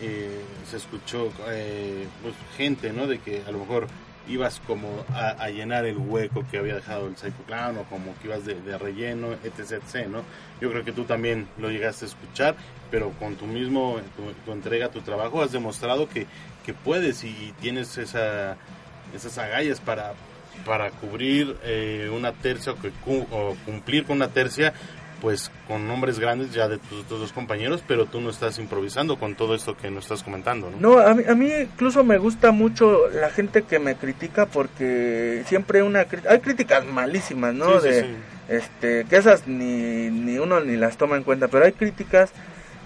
eh, 0.00 0.40
se 0.68 0.78
escuchó 0.78 1.30
eh, 1.48 2.06
pues, 2.22 2.34
gente, 2.56 2.92
¿no? 2.92 3.06
De 3.06 3.18
que 3.18 3.42
a 3.46 3.50
lo 3.50 3.58
mejor 3.58 3.86
ibas 4.28 4.60
como 4.66 5.04
a, 5.12 5.48
llenar 5.50 5.84
el 5.84 5.98
hueco 5.98 6.44
que 6.50 6.58
había 6.58 6.76
dejado 6.76 7.08
el 7.08 7.16
Psycho 7.16 7.42
Clown 7.46 7.78
o 7.78 7.84
como 7.84 8.14
que 8.18 8.28
ibas 8.28 8.44
de, 8.44 8.78
relleno, 8.78 9.32
etc, 9.44 9.82
etc, 9.82 10.06
¿no? 10.08 10.22
Yo 10.60 10.70
creo 10.70 10.84
que 10.84 10.92
tú 10.92 11.04
también 11.04 11.48
lo 11.58 11.70
llegaste 11.70 12.04
a 12.04 12.08
escuchar, 12.08 12.56
pero 12.90 13.10
con 13.18 13.36
tu 13.36 13.46
mismo, 13.46 14.00
tu, 14.44 14.52
entrega, 14.52 14.90
tu 14.90 15.00
trabajo, 15.00 15.42
has 15.42 15.52
demostrado 15.52 16.08
que, 16.08 16.26
que 16.64 16.72
puedes 16.72 17.24
y 17.24 17.52
tienes 17.60 17.98
esa, 17.98 18.56
esas 19.14 19.38
agallas 19.38 19.80
para, 19.80 20.14
para 20.64 20.90
cubrir 20.90 21.56
eh, 21.64 22.10
una 22.14 22.32
tercia 22.32 22.74
o 23.04 23.56
cumplir 23.64 24.04
con 24.04 24.16
una 24.16 24.28
tercia 24.28 24.72
pues 25.22 25.52
con 25.68 25.86
nombres 25.86 26.18
grandes 26.18 26.52
ya 26.52 26.66
de 26.66 26.78
tus, 26.78 27.08
dos 27.08 27.32
compañeros, 27.32 27.84
pero 27.86 28.06
tú 28.06 28.20
no 28.20 28.28
estás 28.28 28.58
improvisando 28.58 29.20
con 29.20 29.36
todo 29.36 29.54
esto 29.54 29.76
que 29.76 29.88
nos 29.88 30.02
estás 30.02 30.24
comentando, 30.24 30.68
¿no? 30.68 30.78
No, 30.80 30.98
a 30.98 31.14
mí, 31.14 31.22
a 31.28 31.34
mí 31.36 31.48
incluso 31.62 32.02
me 32.02 32.18
gusta 32.18 32.50
mucho 32.50 33.08
la 33.08 33.30
gente 33.30 33.62
que 33.62 33.78
me 33.78 33.94
critica 33.94 34.46
porque 34.46 35.44
siempre 35.46 35.84
una 35.84 36.06
hay 36.28 36.40
críticas 36.40 36.84
malísimas, 36.84 37.54
¿no? 37.54 37.80
de 37.80 38.16
este 38.48 39.04
que 39.08 39.16
esas 39.16 39.46
ni 39.46 40.10
ni 40.10 40.38
uno 40.38 40.58
ni 40.58 40.76
las 40.76 40.96
toma 40.96 41.16
en 41.16 41.22
cuenta, 41.22 41.46
pero 41.46 41.66
hay 41.66 41.72
críticas 41.72 42.32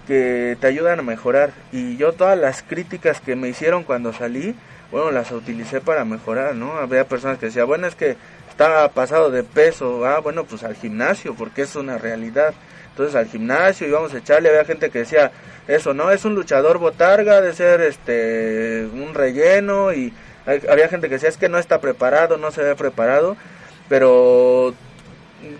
que 0.05 0.57
te 0.61 0.67
ayudan 0.67 0.99
a 0.99 1.01
mejorar 1.01 1.53
y 1.71 1.97
yo 1.97 2.13
todas 2.13 2.37
las 2.37 2.61
críticas 2.61 3.19
que 3.19 3.35
me 3.35 3.49
hicieron 3.49 3.83
cuando 3.83 4.13
salí, 4.13 4.53
bueno, 4.91 5.11
las 5.11 5.31
utilicé 5.31 5.81
para 5.81 6.05
mejorar, 6.05 6.55
¿no? 6.55 6.73
Había 6.73 7.07
personas 7.07 7.37
que 7.37 7.47
decían, 7.47 7.67
"Bueno, 7.67 7.87
es 7.87 7.95
que 7.95 8.17
está 8.57 8.89
pasado 8.89 9.29
de 9.29 9.43
peso, 9.43 10.03
ah, 10.07 10.19
bueno, 10.19 10.45
pues 10.45 10.63
al 10.63 10.75
gimnasio, 10.75 11.35
porque 11.35 11.61
es 11.61 11.75
una 11.75 11.99
realidad. 11.99 12.55
Entonces 12.89 13.15
al 13.15 13.27
gimnasio 13.27 13.87
íbamos 13.87 14.11
a 14.15 14.17
echarle, 14.17 14.49
había 14.49 14.65
gente 14.65 14.89
que 14.89 14.99
decía, 14.99 15.31
eso 15.67 15.93
no, 15.93 16.09
es 16.09 16.25
un 16.25 16.33
luchador 16.33 16.79
botarga, 16.79 17.39
de 17.39 17.53
ser 17.53 17.81
este 17.81 18.87
un 18.91 19.13
relleno, 19.13 19.93
y 19.93 20.11
había 20.47 20.87
gente 20.89 21.07
que 21.07 21.15
decía, 21.15 21.29
es 21.29 21.37
que 21.37 21.49
no 21.49 21.59
está 21.59 21.79
preparado, 21.79 22.37
no 22.37 22.49
se 22.49 22.63
ve 22.63 22.75
preparado, 22.75 23.37
pero 23.89 24.73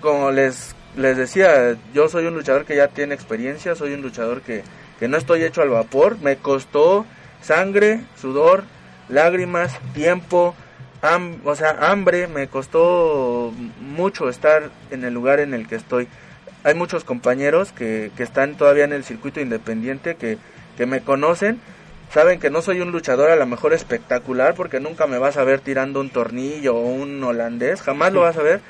como 0.01 0.31
les, 0.31 0.75
les 0.95 1.17
decía, 1.17 1.77
yo 1.93 2.09
soy 2.09 2.25
un 2.25 2.33
luchador 2.33 2.65
que 2.65 2.75
ya 2.75 2.87
tiene 2.87 3.13
experiencia, 3.13 3.75
soy 3.75 3.93
un 3.93 4.01
luchador 4.01 4.41
que, 4.41 4.63
que 4.99 5.07
no 5.07 5.17
estoy 5.17 5.43
hecho 5.43 5.61
al 5.61 5.69
vapor, 5.69 6.17
me 6.19 6.37
costó 6.37 7.05
sangre, 7.43 7.99
sudor, 8.19 8.63
lágrimas, 9.09 9.77
tiempo, 9.93 10.55
o 11.43 11.55
sea, 11.55 11.91
hambre, 11.91 12.27
me 12.27 12.47
costó 12.47 13.53
mucho 13.81 14.29
estar 14.29 14.69
en 14.91 15.03
el 15.03 15.13
lugar 15.13 15.39
en 15.39 15.53
el 15.53 15.67
que 15.67 15.75
estoy. 15.75 16.07
Hay 16.63 16.73
muchos 16.73 17.03
compañeros 17.03 17.71
que, 17.71 18.11
que 18.17 18.23
están 18.23 18.55
todavía 18.55 18.83
en 18.83 18.93
el 18.93 19.03
circuito 19.03 19.39
independiente 19.39 20.15
que, 20.15 20.37
que 20.75 20.85
me 20.85 21.01
conocen, 21.01 21.59
saben 22.13 22.39
que 22.39 22.49
no 22.49 22.61
soy 22.61 22.81
un 22.81 22.91
luchador 22.91 23.29
a 23.29 23.35
lo 23.35 23.45
mejor 23.45 23.73
espectacular 23.73 24.53
porque 24.55 24.79
nunca 24.79 25.07
me 25.07 25.17
vas 25.17 25.37
a 25.37 25.43
ver 25.43 25.59
tirando 25.59 25.99
un 26.01 26.09
tornillo 26.09 26.75
o 26.75 26.81
un 26.81 27.23
holandés, 27.23 27.81
jamás 27.81 28.11
lo 28.11 28.21
vas 28.21 28.37
a 28.37 28.43
ver, 28.43 28.61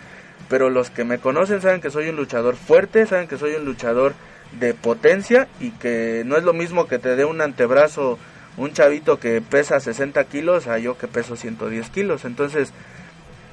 pero 0.50 0.70
los 0.70 0.90
que 0.90 1.04
me 1.04 1.20
conocen 1.20 1.62
saben 1.62 1.82
que 1.82 1.90
soy 1.90 2.10
un 2.10 2.16
luchador 2.16 2.56
fuerte, 2.56 3.06
saben 3.06 3.28
que 3.28 3.38
soy 3.38 3.56
un 3.56 3.66
luchador 3.66 4.14
de 4.60 4.74
potencia 4.74 5.48
y 5.60 5.72
que 5.72 6.24
no 6.26 6.38
es 6.38 6.44
lo 6.44 6.54
mismo 6.54 6.88
que 6.88 7.00
te 7.00 7.16
dé 7.16 7.26
un 7.26 7.42
antebrazo 7.42 8.18
un 8.58 8.74
chavito 8.74 9.20
que 9.20 9.42
pesa 9.42 9.80
60 9.80 10.24
kilos 10.26 10.68
a 10.68 10.80
yo 10.80 10.98
que 10.98 11.08
peso 11.08 11.36
110 11.36 11.90
kilos. 11.90 12.26
Entonces, 12.26 12.74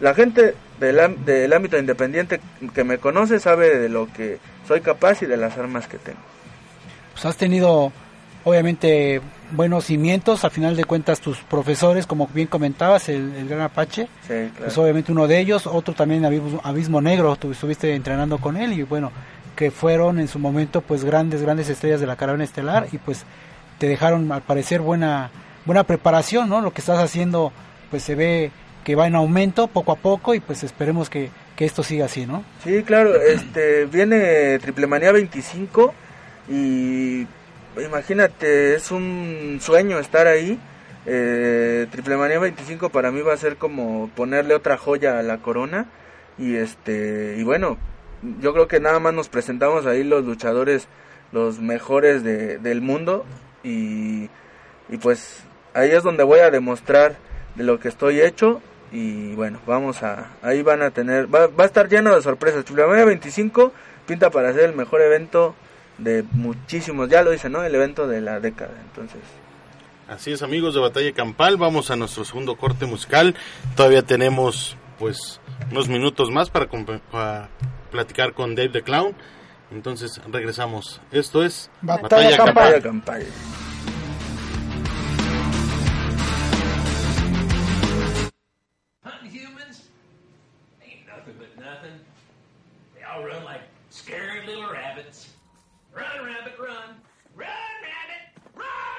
la 0.00 0.14
gente 0.14 0.54
del, 0.80 1.24
del 1.24 1.52
ámbito 1.52 1.78
independiente 1.78 2.40
que 2.74 2.84
me 2.84 2.98
conoce 2.98 3.38
sabe 3.38 3.78
de 3.78 3.88
lo 3.88 4.12
que 4.12 4.38
soy 4.66 4.80
capaz 4.80 5.22
y 5.22 5.26
de 5.26 5.36
las 5.36 5.56
armas 5.56 5.86
que 5.86 5.98
tengo. 5.98 6.18
Pues 7.12 7.26
has 7.26 7.36
tenido, 7.36 7.92
obviamente, 8.42 9.20
buenos 9.52 9.84
cimientos, 9.84 10.44
al 10.44 10.50
final 10.50 10.74
de 10.74 10.84
cuentas 10.84 11.20
tus 11.20 11.38
profesores, 11.38 12.06
como 12.06 12.26
bien 12.28 12.48
comentabas, 12.48 13.08
el, 13.08 13.46
Gran 13.48 13.60
Apache, 13.60 14.08
sí, 14.26 14.50
pues 14.58 14.76
obviamente 14.78 15.12
uno 15.12 15.28
de 15.28 15.38
ellos, 15.38 15.66
otro 15.66 15.94
también 15.94 16.24
Abismo, 16.24 16.60
Abismo 16.64 17.00
Negro, 17.00 17.36
tú 17.36 17.52
estuviste 17.52 17.94
entrenando 17.94 18.38
con 18.38 18.56
él 18.56 18.72
y 18.72 18.82
bueno, 18.82 19.12
que 19.54 19.70
fueron 19.70 20.18
en 20.18 20.28
su 20.28 20.38
momento 20.38 20.80
pues 20.80 21.04
grandes, 21.04 21.42
grandes 21.42 21.68
estrellas 21.68 22.00
de 22.00 22.06
la 22.06 22.16
caravana 22.16 22.44
estelar 22.44 22.88
y 22.90 22.98
pues 22.98 23.24
te 23.78 23.88
dejaron 23.88 24.30
al 24.32 24.42
parecer 24.42 24.80
buena 24.80 25.30
buena 25.64 25.84
preparación, 25.84 26.48
¿no? 26.48 26.60
Lo 26.60 26.72
que 26.72 26.80
estás 26.80 26.98
haciendo 26.98 27.52
pues 27.90 28.02
se 28.02 28.14
ve 28.14 28.50
que 28.84 28.94
va 28.94 29.06
en 29.06 29.14
aumento 29.14 29.66
poco 29.66 29.92
a 29.92 29.96
poco 29.96 30.34
y 30.34 30.40
pues 30.40 30.62
esperemos 30.62 31.08
que, 31.08 31.30
esto 31.58 31.82
siga 31.82 32.04
así, 32.04 32.26
¿no? 32.26 32.44
Sí, 32.62 32.82
claro, 32.82 33.14
este 33.20 33.86
viene 33.86 34.58
Triple 34.58 34.86
Manía 34.86 35.12
25 35.12 35.94
y 36.50 37.26
imagínate, 37.82 38.74
es 38.74 38.90
un 38.90 39.58
sueño 39.60 39.98
estar 39.98 40.26
ahí. 40.26 40.58
Eh, 41.06 41.86
Triple 41.90 42.16
Manía 42.16 42.38
25 42.38 42.90
para 42.90 43.10
mí 43.10 43.22
va 43.22 43.32
a 43.32 43.38
ser 43.38 43.56
como 43.56 44.10
ponerle 44.14 44.54
otra 44.54 44.76
joya 44.76 45.18
a 45.18 45.22
la 45.22 45.38
corona. 45.38 45.86
Y 46.36 46.56
este, 46.56 47.36
y 47.38 47.44
bueno, 47.44 47.78
yo 48.40 48.52
creo 48.52 48.68
que 48.68 48.80
nada 48.80 48.98
más 48.98 49.14
nos 49.14 49.28
presentamos 49.28 49.86
ahí 49.86 50.02
los 50.02 50.24
luchadores, 50.24 50.88
los 51.32 51.60
mejores 51.60 52.24
de, 52.24 52.58
del 52.58 52.80
mundo. 52.80 53.24
Y, 53.64 54.28
y 54.88 54.96
pues 55.00 55.42
ahí 55.72 55.90
es 55.90 56.02
donde 56.02 56.22
voy 56.22 56.40
a 56.40 56.50
demostrar 56.50 57.16
de 57.56 57.64
lo 57.64 57.80
que 57.80 57.88
estoy 57.88 58.20
hecho. 58.20 58.60
Y 58.92 59.34
bueno, 59.34 59.58
vamos 59.66 60.02
a, 60.02 60.30
ahí 60.42 60.62
van 60.62 60.82
a 60.82 60.90
tener, 60.92 61.34
va, 61.34 61.48
va 61.48 61.64
a 61.64 61.66
estar 61.66 61.88
lleno 61.88 62.14
de 62.14 62.22
sorpresas. 62.22 62.64
Chulamaya 62.64 63.04
25 63.04 63.72
pinta 64.06 64.30
para 64.30 64.52
ser 64.52 64.64
el 64.64 64.76
mejor 64.76 65.00
evento 65.00 65.54
de 65.98 66.24
muchísimos, 66.32 67.08
ya 67.08 67.22
lo 67.22 67.30
dice, 67.30 67.48
¿no? 67.48 67.62
El 67.64 67.74
evento 67.74 68.06
de 68.06 68.20
la 68.20 68.40
década. 68.40 68.74
Entonces, 68.88 69.20
Así 70.08 70.32
es, 70.32 70.42
amigos 70.42 70.74
de 70.74 70.80
Batalla 70.80 71.12
Campal, 71.12 71.56
vamos 71.56 71.90
a 71.90 71.96
nuestro 71.96 72.26
segundo 72.26 72.56
corte 72.56 72.84
musical. 72.84 73.34
Todavía 73.74 74.02
tenemos 74.02 74.76
pues 74.98 75.40
unos 75.70 75.88
minutos 75.88 76.30
más 76.30 76.50
para, 76.50 76.68
para 77.10 77.48
platicar 77.90 78.34
con 78.34 78.54
Dave 78.54 78.68
the 78.68 78.82
Clown. 78.82 79.14
Entonces 79.74 80.20
regresamos. 80.30 81.00
Esto 81.10 81.44
es 81.44 81.68
Batalla, 81.82 82.36
Campal. 82.36 82.54
Batalla 82.54 82.80
Campal. 82.82 83.26
Hunting 89.02 89.30
humans 89.30 89.88
ain't 90.80 91.06
nothing 91.08 91.34
but 91.38 91.56
nothing. 91.58 91.98
They 92.94 93.02
all 93.02 93.24
run 93.24 93.44
like 93.44 93.62
scared 93.90 94.46
little 94.46 94.70
rabbits. 94.70 95.28
Run, 95.92 96.24
rabbit, 96.24 96.54
run. 96.58 96.94
Run, 97.34 97.48
rabbit. 97.82 98.22
Run, 98.54 98.93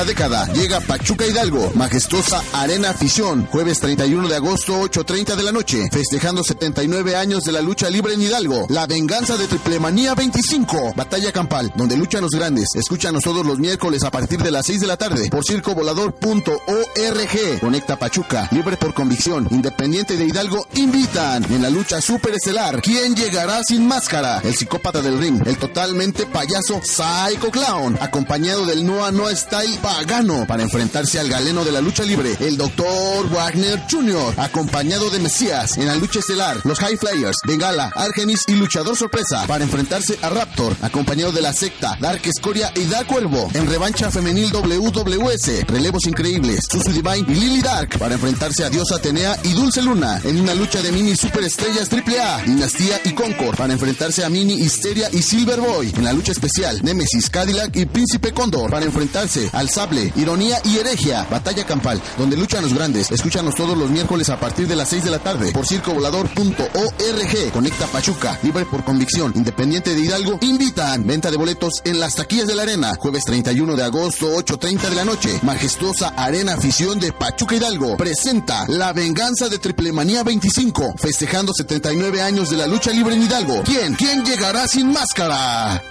La 0.00 0.06
década 0.06 0.46
llega 0.54 0.80
Pachuca 0.80 1.26
Hidalgo, 1.26 1.72
majestuosa 1.74 2.42
Arena 2.54 2.88
Afición, 2.88 3.44
jueves 3.44 3.80
31 3.80 4.28
de 4.28 4.36
agosto, 4.36 4.84
8.30 4.84 5.36
de 5.36 5.42
la 5.42 5.52
noche, 5.52 5.90
festejando 5.92 6.42
79 6.42 7.16
años 7.16 7.44
de 7.44 7.52
la 7.52 7.60
lucha 7.60 7.90
libre 7.90 8.14
en 8.14 8.22
Hidalgo, 8.22 8.64
la 8.70 8.86
venganza 8.86 9.36
de 9.36 9.46
Triplemanía 9.46 10.14
25, 10.14 10.94
batalla 10.96 11.32
campal, 11.32 11.70
donde 11.76 11.98
luchan 11.98 12.22
los 12.22 12.30
grandes, 12.30 12.74
escúchanos 12.76 13.22
todos 13.22 13.44
los 13.44 13.58
miércoles 13.58 14.02
a 14.02 14.10
partir 14.10 14.42
de 14.42 14.50
las 14.50 14.64
6 14.64 14.80
de 14.80 14.86
la 14.86 14.96
tarde, 14.96 15.28
por 15.28 15.44
circovolador.org, 15.44 17.60
conecta 17.60 17.98
Pachuca, 17.98 18.48
libre 18.52 18.78
por 18.78 18.94
convicción, 18.94 19.48
independiente 19.50 20.16
de 20.16 20.24
Hidalgo, 20.24 20.66
invitan. 20.76 21.44
En 21.52 21.60
la 21.60 21.68
lucha 21.68 22.00
superestelar, 22.00 22.80
¿quién 22.80 23.14
llegará 23.14 23.62
sin 23.64 23.86
máscara? 23.86 24.40
El 24.44 24.56
psicópata 24.56 25.02
del 25.02 25.18
ring, 25.18 25.46
el 25.46 25.58
totalmente 25.58 26.24
payaso 26.24 26.80
Psycho 26.82 27.50
Clown, 27.50 27.98
acompañado 28.00 28.64
del 28.64 28.86
Noah 28.86 29.12
Noah 29.12 29.36
Style 29.36 29.89
Pagano 29.90 30.46
para 30.46 30.62
enfrentarse 30.62 31.18
al 31.18 31.28
galeno 31.28 31.64
de 31.64 31.72
la 31.72 31.80
lucha 31.80 32.04
libre, 32.04 32.36
el 32.38 32.56
Dr. 32.56 33.28
Wagner 33.28 33.82
Jr., 33.90 34.34
acompañado 34.36 35.10
de 35.10 35.18
Mesías 35.18 35.76
en 35.78 35.88
la 35.88 35.96
lucha 35.96 36.20
estelar, 36.20 36.60
los 36.62 36.78
High 36.78 36.96
Flyers, 36.96 37.38
Bengala, 37.44 37.90
Argenis 37.96 38.44
y 38.46 38.52
Luchador 38.52 38.96
Sorpresa 38.96 39.44
para 39.48 39.64
enfrentarse 39.64 40.16
a 40.22 40.28
Raptor, 40.28 40.76
acompañado 40.80 41.32
de 41.32 41.42
la 41.42 41.52
secta, 41.52 41.98
Dark 42.00 42.22
Escoria 42.24 42.72
y 42.76 42.84
Dark 42.84 43.08
Cuervo 43.08 43.50
en 43.52 43.68
revancha 43.68 44.12
femenil 44.12 44.52
WWS, 44.52 45.66
relevos 45.66 46.06
increíbles, 46.06 46.60
Susu 46.70 46.92
Divine 46.92 47.24
y 47.26 47.34
Lily 47.34 47.60
Dark 47.60 47.98
para 47.98 48.14
enfrentarse 48.14 48.64
a 48.64 48.70
Diosa 48.70 48.96
Atenea 48.96 49.36
y 49.42 49.54
Dulce 49.54 49.82
Luna 49.82 50.20
en 50.22 50.40
una 50.40 50.54
lucha 50.54 50.80
de 50.82 50.92
mini 50.92 51.16
superestrellas 51.16 51.90
AAA, 51.92 52.42
Dinastía 52.44 53.00
y 53.04 53.12
Concord 53.12 53.56
para 53.56 53.72
enfrentarse 53.72 54.24
a 54.24 54.30
Mini 54.30 54.54
Histeria 54.54 55.08
y 55.12 55.20
Silver 55.20 55.60
Boy 55.60 55.92
en 55.96 56.04
la 56.04 56.12
lucha 56.12 56.30
especial, 56.30 56.80
Nemesis, 56.84 57.28
Cadillac 57.28 57.74
y 57.74 57.86
Príncipe 57.86 58.32
Condor 58.32 58.70
para 58.70 58.86
enfrentarse 58.86 59.50
al 59.52 59.68
ironía 60.16 60.58
y 60.64 60.78
heregia. 60.78 61.26
Batalla 61.30 61.64
campal, 61.64 62.00
donde 62.18 62.36
luchan 62.36 62.62
los 62.62 62.74
grandes. 62.74 63.10
Escúchanos 63.10 63.54
todos 63.54 63.76
los 63.76 63.90
miércoles 63.90 64.28
a 64.28 64.38
partir 64.38 64.68
de 64.68 64.76
las 64.76 64.88
6 64.88 65.04
de 65.04 65.10
la 65.10 65.18
tarde 65.18 65.52
por 65.52 65.66
circovolador.org. 65.66 67.52
Conecta 67.52 67.86
Pachuca, 67.86 68.38
libre 68.42 68.66
por 68.66 68.84
convicción, 68.84 69.32
independiente 69.34 69.94
de 69.94 70.00
Hidalgo. 70.00 70.38
Invitan. 70.42 71.06
Venta 71.06 71.30
de 71.30 71.36
boletos 71.36 71.82
en 71.84 71.98
las 71.98 72.14
taquillas 72.14 72.46
de 72.46 72.54
la 72.54 72.62
arena. 72.62 72.92
Jueves 72.98 73.24
31 73.24 73.76
de 73.76 73.82
agosto, 73.82 74.26
8.30 74.36 74.88
de 74.90 74.94
la 74.94 75.04
noche. 75.04 75.38
Majestuosa 75.42 76.08
Arena 76.16 76.54
Afición 76.54 77.00
de 77.00 77.12
Pachuca 77.12 77.56
Hidalgo. 77.56 77.96
Presenta 77.96 78.66
La 78.68 78.92
Venganza 78.92 79.48
de 79.48 79.58
Triplemanía 79.58 80.22
25. 80.22 80.94
Festejando 80.96 81.52
79 81.54 82.22
años 82.22 82.50
de 82.50 82.56
la 82.56 82.66
lucha 82.66 82.90
libre 82.90 83.14
en 83.14 83.22
Hidalgo. 83.22 83.62
¿Quién? 83.64 83.94
¿Quién 83.94 84.24
llegará 84.24 84.68
sin 84.68 84.92
máscara? 84.92 85.82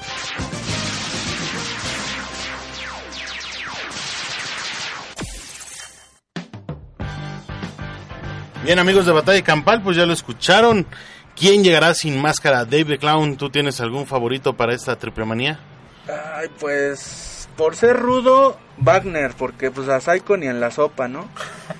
Bien, 8.70 8.78
amigos 8.78 9.08
de 9.08 9.12
Batalla 9.12 9.44
Campal, 9.44 9.82
pues 9.82 9.98
ya 9.98 10.06
lo 10.06 10.14
escucharon. 10.14 10.86
¿Quién 11.36 11.64
llegará 11.64 11.96
sin 11.96 12.22
máscara? 12.22 12.66
Dave 12.66 12.86
the 12.86 12.98
Clown, 13.00 13.36
¿tú 13.36 13.50
tienes 13.50 13.82
algún 13.82 14.06
favorito 14.06 14.54
para 14.56 14.76
esta 14.76 14.96
triple 14.96 15.26
manía? 15.26 15.60
Ay, 16.36 16.50
pues 16.60 17.50
por 17.58 17.76
ser 17.76 17.98
rudo, 17.98 18.60
Wagner, 18.78 19.34
porque 19.36 19.72
pues 19.72 19.90
a 19.90 20.00
Psycho 20.00 20.38
ni 20.38 20.46
en 20.46 20.60
la 20.60 20.70
sopa, 20.70 21.08
¿no? 21.08 21.28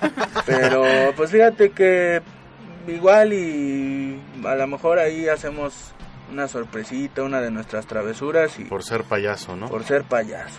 Pero 0.46 0.82
pues 1.14 1.30
fíjate 1.30 1.70
que 1.70 2.22
igual 2.88 3.34
y 3.34 4.20
a 4.44 4.56
lo 4.56 4.66
mejor 4.66 4.98
ahí 4.98 5.28
hacemos 5.28 5.92
una 6.32 6.48
sorpresita, 6.48 7.22
una 7.22 7.40
de 7.40 7.52
nuestras 7.52 7.86
travesuras 7.86 8.58
y 8.58 8.64
Por 8.64 8.82
ser 8.82 9.04
payaso, 9.04 9.54
¿no? 9.54 9.68
por 9.68 9.84
ser 9.84 10.02
payaso. 10.02 10.58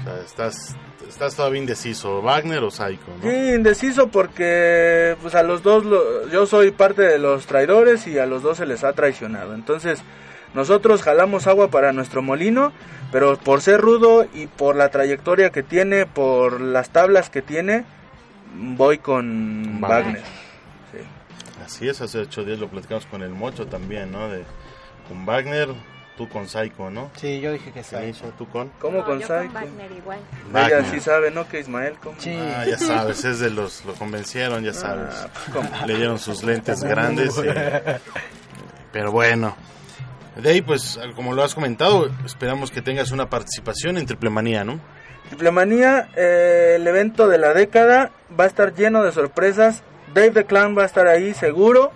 O 0.00 0.04
sea, 0.04 0.20
estás, 0.24 0.76
estás 1.08 1.36
todavía 1.36 1.60
indeciso, 1.60 2.22
¿Wagner 2.22 2.62
o 2.64 2.70
Psycho, 2.70 3.04
no? 3.22 3.30
Sí, 3.30 3.54
indeciso 3.54 4.08
porque 4.08 5.16
pues 5.22 5.34
a 5.34 5.42
los 5.42 5.62
dos 5.62 5.84
lo- 5.84 6.28
yo 6.28 6.46
soy 6.46 6.70
parte 6.70 7.02
de 7.02 7.18
los 7.18 7.46
traidores 7.46 8.06
y 8.06 8.18
a 8.18 8.26
los 8.26 8.42
dos 8.42 8.56
se 8.58 8.66
les 8.66 8.82
ha 8.84 8.92
traicionado. 8.94 9.54
Entonces, 9.54 10.02
nosotros 10.54 11.02
jalamos 11.02 11.46
agua 11.46 11.68
para 11.68 11.92
nuestro 11.92 12.20
molino, 12.22 12.72
pero 13.12 13.36
por 13.38 13.60
ser 13.60 13.80
rudo 13.80 14.26
y 14.34 14.46
por 14.46 14.76
la 14.76 14.88
trayectoria 14.90 15.50
que 15.50 15.62
tiene, 15.62 16.06
por 16.06 16.60
las 16.60 16.90
tablas 16.90 17.30
que 17.30 17.42
tiene, 17.42 17.84
voy 18.54 18.98
con 18.98 19.80
Wagner. 19.80 20.04
Wagner. 20.04 20.22
Sí. 20.92 20.98
Así 21.64 21.88
es, 21.88 22.00
hace 22.00 22.18
ocho 22.18 22.44
días 22.44 22.58
lo 22.58 22.68
platicamos 22.68 23.06
con 23.06 23.22
el 23.22 23.30
Mocho 23.30 23.66
también, 23.66 24.10
¿no? 24.12 24.28
De, 24.28 24.42
con 25.08 25.24
Wagner, 25.26 25.68
tú 26.16 26.28
con 26.28 26.48
Psycho, 26.48 26.90
¿no? 26.90 27.10
Sí, 27.16 27.40
yo 27.40 27.52
dije 27.52 27.70
que 27.72 27.82
sí. 27.82 27.94
Kanisha, 27.94 28.26
¿tú 28.38 28.46
con? 28.48 28.68
¿Cómo 28.80 28.98
No, 28.98 29.04
con 29.04 29.20
yo 29.20 29.26
Psycho? 29.26 29.52
Wagner 29.54 29.92
igual. 29.92 30.18
Ella 30.50 30.60
Wagner. 30.76 30.84
sí 30.90 31.00
sabe, 31.00 31.30
¿no? 31.30 31.48
Que 31.48 31.60
Ismael, 31.60 31.94
¿cómo? 32.02 32.14
Sí. 32.20 32.36
Ah, 32.38 32.64
ya 32.68 32.78
sabes, 32.78 33.24
es 33.24 33.38
de 33.40 33.50
los, 33.50 33.84
lo 33.84 33.94
convencieron, 33.94 34.62
ya 34.62 34.72
sabes. 34.74 35.14
Ah, 35.14 35.28
¿cómo? 35.52 35.68
Le 35.86 35.96
dieron 35.96 36.18
sus 36.18 36.42
lentes 36.44 36.82
grandes. 36.84 37.36
y- 37.38 37.42
pero 38.92 39.10
bueno. 39.12 39.56
De 40.36 40.48
ahí, 40.50 40.62
pues, 40.62 40.98
como 41.14 41.34
lo 41.34 41.42
has 41.44 41.54
comentado, 41.54 42.08
esperamos 42.24 42.70
que 42.70 42.80
tengas 42.80 43.10
una 43.10 43.28
participación 43.28 43.98
en 43.98 44.06
Triple 44.06 44.30
Manía, 44.30 44.64
¿no? 44.64 44.80
Triplemanía, 45.28 46.08
eh, 46.16 46.74
el 46.76 46.86
evento 46.86 47.28
de 47.28 47.38
la 47.38 47.52
década, 47.54 48.10
va 48.38 48.44
a 48.44 48.46
estar 48.46 48.74
lleno 48.74 49.02
de 49.02 49.12
sorpresas. 49.12 49.82
Dave 50.14 50.30
the 50.30 50.44
Clown 50.44 50.76
va 50.76 50.82
a 50.82 50.86
estar 50.86 51.06
ahí 51.06 51.32
seguro, 51.34 51.92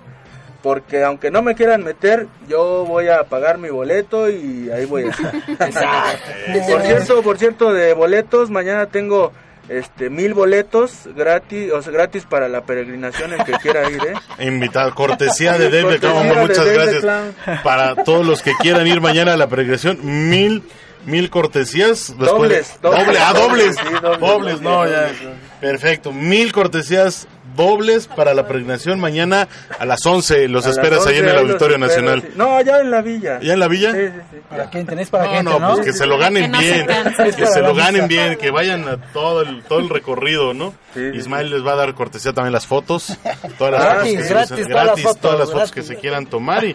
porque 0.66 1.04
aunque 1.04 1.30
no 1.30 1.42
me 1.42 1.54
quieran 1.54 1.84
meter, 1.84 2.26
yo 2.48 2.84
voy 2.84 3.06
a 3.06 3.22
pagar 3.22 3.56
mi 3.56 3.68
boleto 3.68 4.28
y 4.28 4.68
ahí 4.68 4.84
voy 4.84 5.04
a 5.04 5.10
estar. 5.10 5.32
por 6.68 6.82
cierto, 6.82 7.22
por 7.22 7.38
cierto, 7.38 7.72
de 7.72 7.94
boletos, 7.94 8.50
mañana 8.50 8.86
tengo 8.86 9.30
este 9.68 10.10
mil 10.10 10.34
boletos 10.34 11.08
gratis, 11.14 11.70
o 11.70 11.80
sea, 11.82 11.92
gratis 11.92 12.24
para 12.28 12.48
la 12.48 12.62
peregrinación 12.62 13.32
el 13.32 13.44
que 13.44 13.52
quiera 13.52 13.88
ir, 13.88 14.00
¿eh? 14.08 14.44
Invitado, 14.44 14.92
cortesía 14.92 15.56
de 15.56 15.70
Dave 15.70 15.94
the 15.94 16.00
Clown, 16.00 16.30
de 16.30 16.34
muchas 16.34 16.66
gracias. 16.66 17.00
Clown. 17.00 17.34
Para 17.62 17.94
todos 18.02 18.26
los 18.26 18.42
que 18.42 18.50
quieran 18.60 18.88
ir 18.88 19.00
mañana 19.00 19.34
a 19.34 19.36
la 19.36 19.46
peregrinación, 19.46 20.00
mil, 20.02 20.64
mil 21.04 21.30
cortesías. 21.30 22.12
Dobles, 22.18 22.80
doble, 22.82 23.18
ah, 23.20 23.32
dobles, 23.32 23.76
sí, 23.76 23.94
dobles, 24.02 24.18
dobles, 24.18 24.60
no, 24.62 24.70
dobles, 24.78 24.90
ya. 24.90 25.00
dobles, 25.02 25.22
dobles. 25.22 25.40
Perfecto, 25.60 26.12
mil 26.12 26.52
cortesías 26.52 27.28
dobles 27.56 28.06
para 28.06 28.34
la 28.34 28.46
peregrinación 28.46 29.00
mañana 29.00 29.48
a 29.78 29.84
las 29.84 30.04
11. 30.04 30.48
Los 30.48 30.66
A 30.66 30.70
esperas 30.70 31.06
ahí 31.06 31.16
en 31.16 31.24
11 31.24 31.30
el 31.30 31.38
Auditorio 31.46 31.78
Nacional. 31.78 32.22
sí. 32.22 32.28
No, 32.36 32.56
allá 32.56 32.80
en 32.80 32.90
la 32.90 33.02
villa. 33.02 33.40
¿Ya 33.40 33.54
en 33.54 33.60
la 33.60 33.68
villa? 33.68 33.92
Sí, 33.92 33.98
sí, 34.06 34.12
sí. 34.32 34.36
¿Para 34.48 34.70
quién 34.70 34.86
tenés 34.86 35.10
para 35.10 35.24
No, 35.24 35.30
gente, 35.30 35.44
no, 35.50 35.58
no? 35.58 35.74
pues 35.74 35.86
que 35.86 35.92
se 35.92 36.06
lo 36.06 36.18
ganen 36.18 36.42
Que 36.44 36.48
no 36.48 36.60
se 36.60 36.72
bien, 36.72 37.34
que 37.36 37.46
se 37.46 37.60
lo 37.62 37.74
ganen 37.74 38.08
bien, 38.08 38.36
que 38.36 38.50
vayan 38.50 38.86
a 38.88 38.96
todo 39.12 39.42
el, 39.42 39.62
todo 39.64 39.78
el 39.80 39.88
recorrido, 39.88 40.54
¿no? 40.54 40.74
Sí, 40.94 41.10
sí, 41.12 41.18
Ismael 41.18 41.50
les 41.50 41.66
va 41.66 41.72
a 41.72 41.76
dar 41.76 41.94
cortesía 41.94 42.32
también 42.32 42.52
las 42.52 42.66
fotos, 42.66 43.16
todas 43.58 43.72
las 43.72 43.82
Gratis, 43.82 44.12
fotos 44.12 44.16
que 44.18 44.24
se 44.24 44.28
gratis, 44.28 44.50
usen- 44.52 44.68
todas 44.68 44.68
las 44.68 44.84
gratis, 44.86 45.04
fotos, 45.04 45.20
todas 45.20 45.38
las 45.38 45.48
fotos 45.48 45.70
gratis. 45.72 45.74
que 45.74 45.94
se 45.94 46.00
quieran 46.00 46.26
tomar 46.26 46.64
y, 46.64 46.74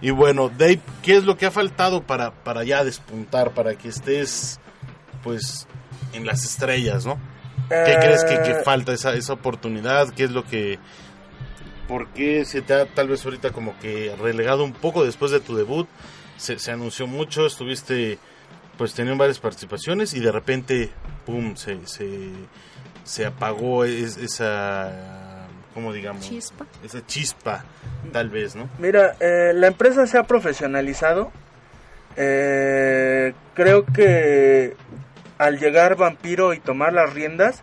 y 0.00 0.10
bueno, 0.10 0.50
Dave, 0.56 0.80
¿qué 1.02 1.16
es 1.16 1.24
lo 1.24 1.36
que 1.36 1.46
ha 1.46 1.50
faltado 1.50 2.02
para, 2.02 2.30
para 2.32 2.64
ya 2.64 2.82
despuntar, 2.84 3.50
para 3.50 3.74
que 3.74 3.88
estés 3.88 4.58
pues 5.22 5.66
en 6.12 6.26
las 6.26 6.44
estrellas, 6.44 7.04
¿no? 7.06 7.18
¿Qué 7.68 7.92
Eh, 7.92 7.98
crees 8.00 8.24
que, 8.24 8.40
que 8.42 8.54
falta 8.64 8.92
esa, 8.92 9.14
esa 9.14 9.32
oportunidad? 9.34 10.08
¿Qué 10.10 10.24
es 10.24 10.30
lo 10.30 10.44
que... 10.44 10.78
¿Por 11.86 12.08
qué 12.08 12.44
se 12.44 12.62
te 12.62 12.74
ha 12.74 12.86
tal 12.86 13.08
vez 13.08 13.24
ahorita 13.24 13.50
como 13.50 13.76
que 13.80 14.14
relegado 14.20 14.62
un 14.64 14.72
poco 14.72 15.04
después 15.04 15.32
de 15.32 15.40
tu 15.40 15.56
debut? 15.56 15.88
Se, 16.36 16.58
se 16.58 16.70
anunció 16.70 17.06
mucho, 17.06 17.46
estuviste, 17.46 18.18
pues 18.78 18.94
tenían 18.94 19.18
varias 19.18 19.40
participaciones 19.40 20.14
y 20.14 20.20
de 20.20 20.30
repente, 20.32 20.90
¡pum!, 21.26 21.56
se, 21.56 21.84
se, 21.86 22.30
se 23.04 23.26
apagó 23.26 23.84
es- 23.84 24.16
esa, 24.18 24.92
¿cómo 25.74 25.92
digamos? 25.92 26.28
Chispa. 26.28 26.64
Esa 26.84 27.04
chispa, 27.06 27.64
tal 28.12 28.30
vez, 28.30 28.54
¿no? 28.54 28.68
Mira, 28.78 29.16
eh, 29.20 29.52
la 29.54 29.66
empresa 29.66 30.06
se 30.06 30.16
ha 30.16 30.22
profesionalizado. 30.22 31.32
Eh, 32.16 33.34
creo 33.54 33.84
que 33.84 34.76
al 35.40 35.58
llegar 35.58 35.96
Vampiro 35.96 36.52
y 36.52 36.60
tomar 36.60 36.92
las 36.92 37.14
riendas, 37.14 37.62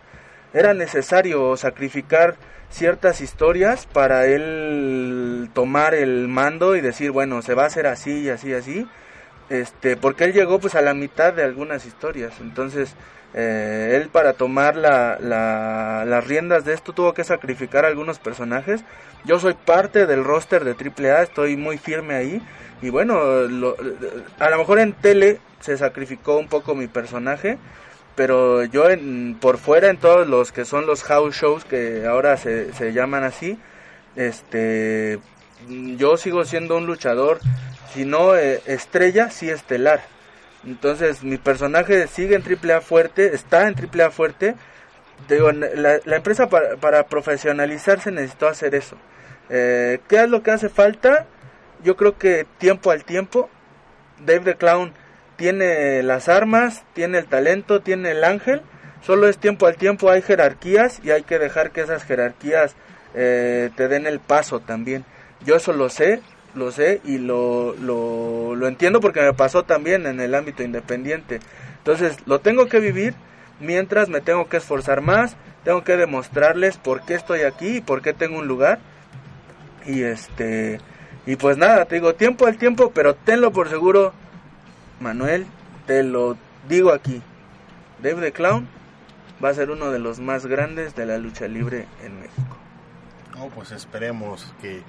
era 0.52 0.74
necesario 0.74 1.56
sacrificar 1.56 2.34
ciertas 2.70 3.20
historias 3.20 3.86
para 3.86 4.26
él 4.26 5.48
tomar 5.54 5.94
el 5.94 6.26
mando 6.26 6.74
y 6.74 6.80
decir, 6.80 7.12
bueno, 7.12 7.40
se 7.40 7.54
va 7.54 7.62
a 7.62 7.66
hacer 7.66 7.86
así 7.86 8.22
y 8.22 8.30
así 8.30 8.48
y 8.48 8.54
así. 8.54 8.88
Este, 9.50 9.96
porque 9.96 10.24
él 10.24 10.32
llegó 10.32 10.58
pues 10.60 10.74
a 10.74 10.82
la 10.82 10.94
mitad 10.94 11.32
de 11.32 11.42
algunas 11.42 11.86
historias. 11.86 12.34
Entonces, 12.40 12.94
eh, 13.34 13.98
él 14.00 14.08
para 14.10 14.32
tomar 14.34 14.76
la, 14.76 15.18
la- 15.20 16.04
las 16.06 16.26
riendas 16.26 16.64
de 16.64 16.74
esto 16.74 16.92
tuvo 16.92 17.14
que 17.14 17.24
sacrificar 17.24 17.84
algunos 17.84 18.18
personajes. 18.18 18.82
Yo 19.24 19.38
soy 19.40 19.54
parte 19.54 20.06
del 20.06 20.24
roster 20.24 20.64
de 20.64 20.74
AAA, 20.74 21.22
estoy 21.22 21.56
muy 21.56 21.78
firme 21.78 22.14
ahí. 22.14 22.42
Y 22.82 22.90
bueno, 22.90 23.42
lo- 23.48 23.76
a 24.38 24.50
lo 24.50 24.58
mejor 24.58 24.78
en 24.80 24.92
tele 24.92 25.40
se 25.60 25.76
sacrificó 25.76 26.36
un 26.38 26.48
poco 26.48 26.74
mi 26.74 26.86
personaje, 26.86 27.58
pero 28.14 28.64
yo 28.64 28.88
en, 28.90 29.36
por 29.40 29.58
fuera 29.58 29.88
en 29.88 29.96
todos 29.96 30.26
los 30.28 30.52
que 30.52 30.64
son 30.64 30.86
los 30.86 31.02
house 31.04 31.34
shows 31.36 31.64
que 31.64 32.04
ahora 32.06 32.36
se, 32.36 32.72
se 32.74 32.92
llaman 32.92 33.24
así, 33.24 33.58
este, 34.16 35.18
yo 35.96 36.16
sigo 36.16 36.44
siendo 36.44 36.76
un 36.76 36.86
luchador, 36.86 37.38
si 37.92 38.04
no 38.04 38.36
eh, 38.36 38.62
estrella, 38.66 39.30
sí 39.30 39.50
estelar. 39.50 40.00
Entonces 40.66 41.22
mi 41.22 41.36
personaje 41.38 42.06
sigue 42.08 42.36
en 42.36 42.42
AAA 42.42 42.80
fuerte, 42.80 43.34
está 43.34 43.68
en 43.68 43.74
AAA 43.74 44.10
fuerte. 44.10 44.54
Te 45.26 45.34
Digo, 45.34 45.50
la, 45.52 46.00
la 46.04 46.16
empresa 46.16 46.48
para, 46.48 46.76
para 46.76 47.06
profesionalizarse 47.06 48.10
necesitó 48.10 48.48
hacer 48.48 48.74
eso. 48.74 48.96
Eh, 49.50 50.00
¿Qué 50.08 50.22
es 50.22 50.28
lo 50.28 50.42
que 50.42 50.50
hace 50.50 50.68
falta? 50.68 51.26
Yo 51.82 51.96
creo 51.96 52.18
que 52.18 52.46
tiempo 52.58 52.90
al 52.90 53.04
tiempo. 53.04 53.48
Dave 54.18 54.40
the 54.40 54.54
Clown 54.56 54.92
tiene 55.36 56.02
las 56.02 56.28
armas, 56.28 56.82
tiene 56.92 57.18
el 57.18 57.26
talento, 57.26 57.80
tiene 57.80 58.10
el 58.10 58.24
ángel. 58.24 58.62
Solo 59.00 59.28
es 59.28 59.38
tiempo 59.38 59.66
al 59.66 59.76
tiempo, 59.76 60.10
hay 60.10 60.22
jerarquías 60.22 61.00
y 61.04 61.12
hay 61.12 61.22
que 61.22 61.38
dejar 61.38 61.70
que 61.70 61.82
esas 61.82 62.04
jerarquías 62.04 62.74
eh, 63.14 63.70
te 63.76 63.88
den 63.88 64.06
el 64.06 64.18
paso 64.18 64.60
también. 64.60 65.04
Yo 65.44 65.54
eso 65.56 65.72
lo 65.72 65.88
sé, 65.88 66.20
lo 66.54 66.72
sé 66.72 67.00
y 67.04 67.18
lo, 67.18 67.74
lo, 67.74 68.54
lo 68.54 68.68
entiendo 68.68 69.00
porque 69.00 69.20
me 69.20 69.32
pasó 69.32 69.64
también 69.64 70.06
en 70.06 70.20
el 70.20 70.34
ámbito 70.34 70.62
independiente. 70.62 71.40
Entonces 71.78 72.16
lo 72.26 72.40
tengo 72.40 72.66
que 72.66 72.80
vivir 72.80 73.14
mientras 73.60 74.08
me 74.08 74.20
tengo 74.20 74.48
que 74.48 74.58
esforzar 74.58 75.00
más, 75.00 75.36
tengo 75.64 75.84
que 75.84 75.96
demostrarles 75.96 76.76
por 76.76 77.02
qué 77.02 77.14
estoy 77.14 77.42
aquí 77.42 77.76
y 77.76 77.80
por 77.80 78.02
qué 78.02 78.12
tengo 78.12 78.38
un 78.38 78.48
lugar. 78.48 78.78
Y 79.86 80.02
este 80.02 80.80
y 81.28 81.36
pues 81.36 81.58
nada, 81.58 81.84
te 81.84 81.96
digo 81.96 82.14
tiempo 82.14 82.46
al 82.46 82.56
tiempo, 82.56 82.90
pero 82.94 83.14
tenlo 83.14 83.52
por 83.52 83.68
seguro, 83.68 84.14
Manuel, 84.98 85.46
te 85.86 86.02
lo 86.02 86.38
digo 86.68 86.90
aquí. 86.90 87.20
Dave 88.02 88.22
the 88.22 88.32
Clown 88.32 88.66
va 89.44 89.50
a 89.50 89.54
ser 89.54 89.70
uno 89.70 89.90
de 89.90 89.98
los 89.98 90.20
más 90.20 90.46
grandes 90.46 90.94
de 90.94 91.04
la 91.04 91.18
lucha 91.18 91.46
libre 91.46 91.86
en 92.02 92.18
México. 92.18 92.56
No, 93.36 93.48
pues 93.48 93.72
esperemos 93.72 94.54
que, 94.62 94.82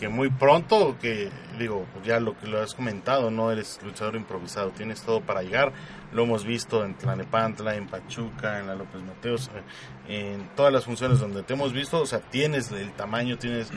que 0.00 0.08
muy 0.08 0.30
pronto, 0.30 0.96
que 0.98 1.28
digo, 1.58 1.84
ya 2.02 2.18
lo 2.20 2.36
que 2.38 2.46
lo 2.46 2.62
has 2.62 2.74
comentado, 2.74 3.30
no 3.30 3.52
eres 3.52 3.78
luchador 3.84 4.16
improvisado, 4.16 4.70
tienes 4.70 5.02
todo 5.02 5.20
para 5.20 5.42
llegar. 5.42 5.74
Lo 6.12 6.24
hemos 6.24 6.44
visto 6.44 6.84
en 6.84 6.94
Tlanepantla, 6.94 7.76
en 7.76 7.86
Pachuca, 7.86 8.58
en 8.58 8.66
la 8.66 8.74
López 8.74 9.02
Mateos, 9.02 9.50
eh, 10.08 10.32
en 10.32 10.48
todas 10.56 10.72
las 10.72 10.86
funciones 10.86 11.20
donde 11.20 11.42
te 11.42 11.52
hemos 11.52 11.74
visto, 11.74 12.00
o 12.00 12.06
sea, 12.06 12.20
tienes 12.20 12.72
el 12.72 12.90
tamaño, 12.92 13.36
tienes 13.36 13.70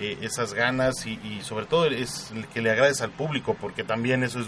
eh, 0.00 0.18
esas 0.20 0.52
ganas 0.52 1.06
y, 1.06 1.40
sobre 1.40 1.64
todo 1.64 1.86
es 1.86 2.30
el 2.30 2.46
que 2.46 2.60
le 2.60 2.70
agrades 2.70 3.00
al 3.00 3.10
público, 3.10 3.56
porque 3.58 3.82
también 3.82 4.22
eso 4.22 4.38
es 4.40 4.46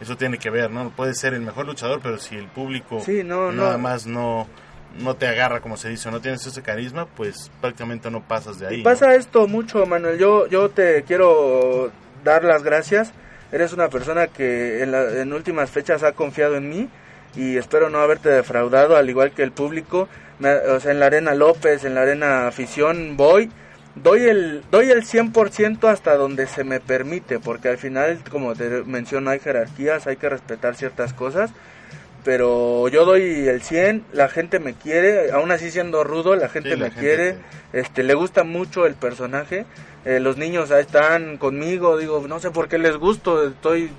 eso 0.00 0.16
tiene 0.16 0.38
que 0.38 0.48
ver, 0.48 0.70
¿no? 0.70 0.90
Puede 0.90 1.12
ser 1.12 1.34
el 1.34 1.40
mejor 1.40 1.66
luchador, 1.66 1.98
pero 2.00 2.18
si 2.18 2.36
el 2.36 2.46
público 2.46 3.02
nada 3.52 3.78
más 3.78 4.06
no 4.06 4.46
no 4.96 5.16
te 5.16 5.26
agarra, 5.26 5.60
como 5.60 5.76
se 5.76 5.88
dice, 5.88 6.08
o 6.08 6.12
no 6.12 6.20
tienes 6.20 6.46
ese 6.46 6.62
carisma, 6.62 7.06
pues 7.06 7.50
prácticamente 7.60 8.10
no 8.10 8.22
pasas 8.22 8.58
de 8.58 8.66
ahí. 8.66 8.82
pasa 8.82 9.14
esto 9.14 9.46
mucho, 9.46 9.84
Manuel. 9.86 10.18
Yo, 10.18 10.46
yo 10.48 10.70
te 10.70 11.02
quiero 11.04 11.90
dar 12.24 12.44
las 12.44 12.62
gracias. 12.62 13.12
Eres 13.52 13.72
una 13.72 13.88
persona 13.88 14.26
que 14.26 14.82
en, 14.82 14.94
en 14.94 15.32
últimas 15.32 15.70
fechas 15.70 16.02
ha 16.02 16.12
confiado 16.12 16.56
en 16.56 16.68
mí 16.68 16.88
y 17.36 17.56
espero 17.56 17.90
no 17.90 17.98
haberte 17.98 18.28
defraudado, 18.28 18.96
al 18.96 19.08
igual 19.08 19.32
que 19.32 19.42
el 19.42 19.52
público. 19.52 20.08
o 20.40 20.80
sea, 20.80 20.92
en 20.92 21.00
la 21.00 21.06
Arena 21.06 21.34
López, 21.34 21.84
en 21.84 21.94
la 21.94 22.02
Arena 22.02 22.46
Afición, 22.46 23.16
voy. 23.16 23.50
Doy 23.94 24.22
el, 24.24 24.62
doy 24.70 24.90
el 24.90 25.02
100% 25.04 25.88
hasta 25.88 26.14
donde 26.14 26.46
se 26.46 26.62
me 26.62 26.78
permite, 26.78 27.40
porque 27.40 27.68
al 27.68 27.78
final, 27.78 28.20
como 28.30 28.54
te 28.54 28.84
menciono, 28.84 29.30
hay 29.30 29.40
jerarquías, 29.40 30.06
hay 30.06 30.16
que 30.16 30.28
respetar 30.28 30.76
ciertas 30.76 31.12
cosas 31.12 31.50
pero 32.24 32.88
yo 32.88 33.04
doy 33.04 33.48
el 33.48 33.62
100, 33.62 34.04
la 34.12 34.28
gente 34.28 34.58
me 34.58 34.74
quiere, 34.74 35.32
aún 35.32 35.50
así 35.50 35.70
siendo 35.70 36.04
rudo, 36.04 36.36
la 36.36 36.48
gente 36.48 36.76
me 36.76 36.90
quiere, 36.90 37.36
este 37.72 38.02
le 38.02 38.14
gusta 38.14 38.44
mucho 38.44 38.86
el 38.86 38.94
personaje, 38.94 39.64
eh, 40.04 40.20
los 40.20 40.36
niños 40.36 40.70
ahí 40.70 40.82
están 40.82 41.36
conmigo, 41.36 41.98
digo, 41.98 42.24
no 42.28 42.40
sé 42.40 42.50
por 42.50 42.68
qué 42.68 42.78
les 42.78 42.96
gusto, 42.96 43.46
estoy 43.48 43.90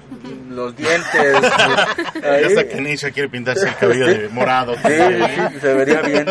los 0.50 0.76
dientes. 0.76 1.04
ahí. 2.24 2.46
Hasta 2.46 2.68
que 2.68 2.82
Nisha 2.82 3.12
quiere 3.12 3.30
pintarse 3.30 3.68
el 3.68 3.76
cabello 3.76 4.08
de 4.08 4.30
morado. 4.30 4.76
Sí, 4.76 4.82
sí, 4.90 5.60
se 5.60 5.74
vería 5.74 6.02
bien. 6.02 6.28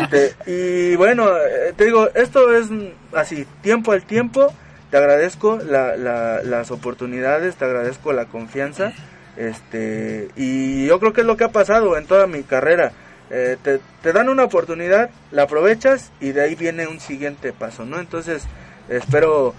Este, 0.00 0.34
y 0.46 0.96
bueno, 0.96 1.28
eh, 1.28 1.72
te 1.76 1.86
digo, 1.86 2.08
esto 2.14 2.54
es 2.54 2.66
así, 3.12 3.46
tiempo 3.62 3.92
al 3.92 4.04
tiempo, 4.04 4.52
te 4.90 4.96
agradezco 4.96 5.58
la, 5.58 5.96
la, 5.96 6.42
las 6.42 6.70
oportunidades, 6.70 7.56
te 7.56 7.64
agradezco 7.64 8.12
la 8.12 8.26
confianza. 8.26 8.92
Este, 9.36 10.28
y 10.36 10.86
yo 10.86 10.98
creo 10.98 11.12
que 11.12 11.22
es 11.22 11.26
lo 11.26 11.36
que 11.36 11.44
ha 11.44 11.52
pasado 11.52 11.96
en 11.96 12.06
toda 12.06 12.26
mi 12.26 12.42
carrera. 12.42 12.92
Eh, 13.30 13.56
te, 13.62 14.12
dan 14.12 14.28
una 14.28 14.44
oportunidad, 14.44 15.10
la 15.30 15.42
aprovechas 15.42 16.10
y 16.20 16.32
de 16.32 16.42
ahí 16.42 16.56
viene 16.56 16.88
un 16.88 16.98
siguiente 16.98 17.52
paso, 17.52 17.84
¿no? 17.84 18.00
Entonces, 18.00 18.42
espero, 18.88 19.54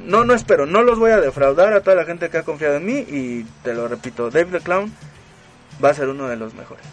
no, 0.00 0.24
no 0.24 0.34
espero, 0.34 0.66
no 0.66 0.82
los 0.82 0.98
voy 0.98 1.12
a 1.12 1.20
defraudar 1.20 1.72
a 1.72 1.82
toda 1.82 1.94
la 1.96 2.04
gente 2.04 2.30
que 2.30 2.38
ha 2.38 2.42
confiado 2.42 2.76
en 2.76 2.86
mí 2.86 2.98
y 3.08 3.44
te 3.62 3.74
lo 3.74 3.86
repito, 3.86 4.28
Dave 4.30 4.58
the 4.58 4.60
Clown 4.60 4.92
va 5.82 5.90
a 5.90 5.94
ser 5.94 6.08
uno 6.08 6.28
de 6.28 6.36
los 6.36 6.54
mejores. 6.54 6.84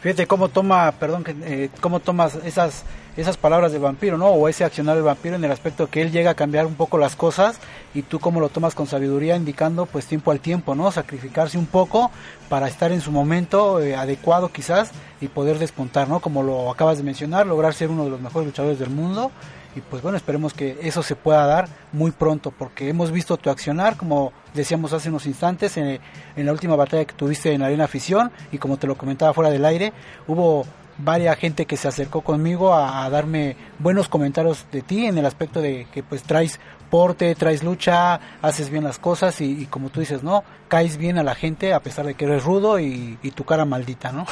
Fíjate 0.00 0.26
cómo 0.26 0.48
toma, 0.48 0.90
perdón, 0.98 1.24
eh, 1.44 1.70
cómo 1.80 2.00
tomas 2.00 2.34
esas 2.44 2.84
esas 3.16 3.36
palabras 3.36 3.72
de 3.72 3.78
vampiro, 3.78 4.16
¿no? 4.18 4.28
O 4.28 4.48
ese 4.48 4.64
accionar 4.64 4.94
del 4.94 5.04
vampiro 5.04 5.36
en 5.36 5.44
el 5.44 5.52
aspecto 5.52 5.88
que 5.88 6.02
él 6.02 6.12
llega 6.12 6.30
a 6.30 6.34
cambiar 6.34 6.66
un 6.66 6.74
poco 6.74 6.98
las 6.98 7.16
cosas 7.16 7.58
y 7.94 8.02
tú 8.02 8.20
cómo 8.20 8.40
lo 8.40 8.48
tomas 8.48 8.74
con 8.74 8.86
sabiduría, 8.86 9.36
indicando 9.36 9.86
pues 9.86 10.06
tiempo 10.06 10.30
al 10.30 10.40
tiempo, 10.40 10.74
¿no? 10.74 10.90
Sacrificarse 10.90 11.58
un 11.58 11.66
poco 11.66 12.10
para 12.48 12.68
estar 12.68 12.92
en 12.92 13.00
su 13.00 13.12
momento 13.12 13.80
eh, 13.80 13.96
adecuado 13.96 14.48
quizás 14.50 14.90
y 15.20 15.28
poder 15.28 15.58
despuntar, 15.58 16.08
¿no? 16.08 16.20
Como 16.20 16.42
lo 16.42 16.70
acabas 16.70 16.98
de 16.98 17.04
mencionar, 17.04 17.46
lograr 17.46 17.74
ser 17.74 17.90
uno 17.90 18.04
de 18.04 18.10
los 18.10 18.20
mejores 18.20 18.46
luchadores 18.46 18.78
del 18.78 18.90
mundo 18.90 19.30
y 19.74 19.80
pues 19.80 20.02
bueno, 20.02 20.16
esperemos 20.16 20.52
que 20.52 20.78
eso 20.82 21.02
se 21.02 21.16
pueda 21.16 21.46
dar 21.46 21.68
muy 21.92 22.10
pronto, 22.10 22.50
porque 22.50 22.90
hemos 22.90 23.10
visto 23.10 23.38
tu 23.38 23.48
accionar, 23.48 23.96
como 23.96 24.32
decíamos 24.52 24.92
hace 24.92 25.08
unos 25.08 25.24
instantes, 25.26 25.78
en, 25.78 25.98
en, 26.36 26.46
la 26.46 26.52
última 26.52 26.76
batalla 26.76 27.06
que 27.06 27.14
tuviste 27.14 27.52
en 27.52 27.60
la 27.60 27.68
Arena 27.68 27.84
Afición, 27.84 28.30
y 28.50 28.58
como 28.58 28.76
te 28.76 28.86
lo 28.86 28.96
comentaba 28.96 29.32
fuera 29.32 29.50
del 29.50 29.64
aire, 29.64 29.94
hubo 30.28 30.66
varias 31.04 31.36
gente 31.38 31.66
que 31.66 31.76
se 31.76 31.88
acercó 31.88 32.22
conmigo 32.22 32.74
a, 32.74 33.08
darme 33.10 33.56
buenos 33.78 34.08
comentarios 34.08 34.66
de 34.70 34.82
ti 34.82 35.06
en 35.06 35.18
el 35.18 35.26
aspecto 35.26 35.60
de 35.60 35.86
que 35.92 36.02
pues 36.02 36.22
traes 36.22 36.60
porte, 36.90 37.34
traes 37.34 37.62
lucha, 37.62 38.20
haces 38.42 38.68
bien 38.68 38.84
las 38.84 38.98
cosas 38.98 39.40
y, 39.40 39.66
como 39.66 39.88
tú 39.88 40.00
dices, 40.00 40.22
¿no? 40.22 40.44
Caes 40.68 40.98
bien 40.98 41.18
a 41.18 41.22
la 41.22 41.34
gente 41.34 41.72
a 41.72 41.80
pesar 41.80 42.04
de 42.04 42.14
que 42.14 42.26
eres 42.26 42.44
rudo 42.44 42.78
y, 42.78 43.16
tu 43.34 43.44
cara 43.44 43.64
maldita, 43.64 44.12
¿no? 44.12 44.26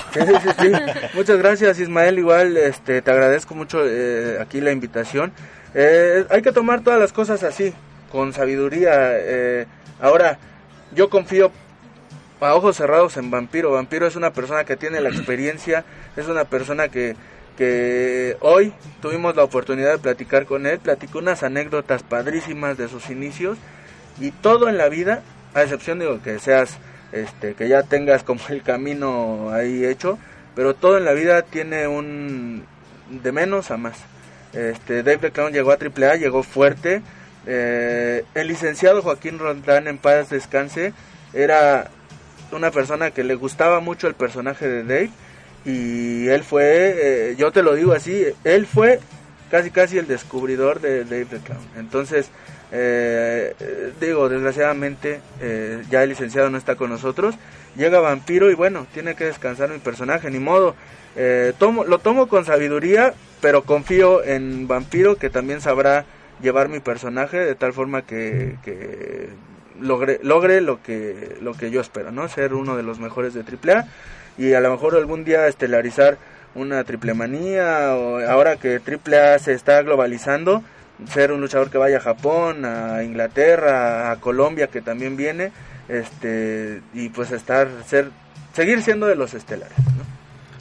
Muchas 1.14 1.38
gracias 1.38 1.78
Ismael, 1.80 2.18
igual 2.18 2.56
este, 2.56 3.00
te 3.00 3.10
agradezco 3.10 3.54
mucho 3.54 3.80
eh, 3.86 4.38
aquí 4.40 4.60
la 4.60 4.72
invitación. 4.72 5.32
Eh, 5.74 6.26
hay 6.30 6.42
que 6.42 6.52
tomar 6.52 6.82
todas 6.82 7.00
las 7.00 7.12
cosas 7.12 7.42
así, 7.42 7.72
con 8.12 8.32
sabiduría. 8.32 8.90
Eh, 8.94 9.66
ahora, 10.00 10.38
yo 10.94 11.08
confío 11.08 11.50
a 12.40 12.54
ojos 12.54 12.76
cerrados 12.76 13.16
en 13.16 13.30
Vampiro. 13.30 13.72
Vampiro 13.72 14.06
es 14.06 14.16
una 14.16 14.32
persona 14.32 14.64
que 14.64 14.76
tiene 14.76 15.00
la 15.00 15.10
experiencia, 15.10 15.84
es 16.16 16.26
una 16.28 16.44
persona 16.44 16.88
que, 16.88 17.16
que 17.56 18.36
hoy 18.40 18.72
tuvimos 19.02 19.36
la 19.36 19.44
oportunidad 19.44 19.92
de 19.92 19.98
platicar 19.98 20.46
con 20.46 20.66
él, 20.66 20.78
platicó 20.78 21.18
unas 21.18 21.42
anécdotas 21.42 22.02
padrísimas 22.02 22.78
de 22.78 22.88
sus 22.88 23.10
inicios 23.10 23.58
y 24.20 24.30
todo 24.30 24.68
en 24.68 24.78
la 24.78 24.88
vida, 24.88 25.22
a 25.54 25.62
excepción 25.62 25.98
de 25.98 26.18
que 26.22 26.38
seas, 26.38 26.78
este, 27.12 27.54
que 27.54 27.68
ya 27.68 27.82
tengas 27.82 28.22
como 28.22 28.40
el 28.48 28.62
camino 28.62 29.50
ahí 29.52 29.84
hecho, 29.84 30.18
pero 30.54 30.74
todo 30.74 30.98
en 30.98 31.04
la 31.04 31.12
vida 31.12 31.42
tiene 31.42 31.86
un 31.86 32.64
de 33.10 33.32
menos 33.32 33.70
a 33.70 33.76
más. 33.76 33.98
Este, 34.52 35.02
Dave 35.02 35.30
Clown 35.30 35.52
llegó 35.52 35.72
a 35.72 35.78
AAA, 35.78 36.16
llegó 36.16 36.42
fuerte. 36.42 37.02
Eh, 37.46 38.24
el 38.34 38.48
licenciado 38.48 39.02
Joaquín 39.02 39.38
Rondán, 39.38 39.88
en 39.88 39.98
paz 39.98 40.30
descanse, 40.30 40.92
era 41.32 41.90
una 42.52 42.70
persona 42.70 43.10
que 43.10 43.24
le 43.24 43.34
gustaba 43.34 43.80
mucho 43.80 44.06
el 44.06 44.14
personaje 44.14 44.68
de 44.68 44.84
Dave 44.84 45.10
y 45.64 46.28
él 46.28 46.42
fue, 46.42 47.30
eh, 47.30 47.36
yo 47.36 47.52
te 47.52 47.62
lo 47.62 47.74
digo 47.74 47.92
así, 47.92 48.24
él 48.44 48.66
fue 48.66 49.00
casi 49.50 49.70
casi 49.70 49.98
el 49.98 50.06
descubridor 50.06 50.80
de 50.80 51.04
Dave 51.04 51.26
the 51.26 51.38
Clown. 51.38 51.60
Entonces, 51.76 52.30
eh, 52.72 53.54
digo, 54.00 54.28
desgraciadamente 54.28 55.20
eh, 55.40 55.82
ya 55.90 56.02
el 56.02 56.10
licenciado 56.10 56.50
no 56.50 56.56
está 56.56 56.76
con 56.76 56.90
nosotros, 56.90 57.34
llega 57.76 58.00
Vampiro 58.00 58.50
y 58.50 58.54
bueno, 58.54 58.86
tiene 58.94 59.14
que 59.14 59.24
descansar 59.24 59.70
mi 59.70 59.78
personaje, 59.78 60.30
ni 60.30 60.38
modo. 60.38 60.74
tomo, 61.58 61.84
lo 61.84 61.98
tomo 61.98 62.28
con 62.28 62.44
sabiduría, 62.44 63.12
pero 63.40 63.64
confío 63.64 64.24
en 64.24 64.66
Vampiro 64.66 65.16
que 65.16 65.30
también 65.30 65.60
sabrá 65.60 66.04
llevar 66.40 66.68
mi 66.68 66.80
personaje 66.80 67.38
de 67.38 67.54
tal 67.54 67.72
forma 67.72 68.02
que, 68.02 68.56
que 68.64 69.28
logre, 69.80 70.20
logre 70.22 70.60
lo 70.60 70.82
que, 70.82 71.36
lo 71.40 71.54
que 71.54 71.70
yo 71.70 71.80
espero, 71.80 72.10
¿no? 72.12 72.28
Ser 72.28 72.54
uno 72.54 72.76
de 72.76 72.82
los 72.82 72.98
mejores 72.98 73.34
de 73.34 73.42
AAA 73.42 73.86
y 74.38 74.52
a 74.54 74.60
lo 74.60 74.70
mejor 74.70 74.96
algún 74.96 75.24
día 75.24 75.46
estelarizar 75.46 76.18
una 76.54 76.82
triple 76.84 77.14
manía 77.14 77.94
o 77.94 78.18
ahora 78.28 78.56
que 78.56 78.80
AAA 78.80 79.38
se 79.38 79.52
está 79.52 79.82
globalizando, 79.82 80.62
ser 81.08 81.32
un 81.32 81.40
luchador 81.40 81.70
que 81.70 81.78
vaya 81.78 81.98
a 81.98 82.00
Japón, 82.00 82.64
a 82.64 83.02
Inglaterra, 83.02 84.10
a 84.10 84.16
Colombia 84.16 84.66
que 84.68 84.80
también 84.80 85.16
viene, 85.16 85.52
este 85.88 86.82
y 86.94 87.08
pues 87.08 87.30
estar 87.30 87.68
ser 87.86 88.10
seguir 88.52 88.82
siendo 88.82 89.06
de 89.06 89.16
los 89.16 89.34
estelares, 89.34 89.76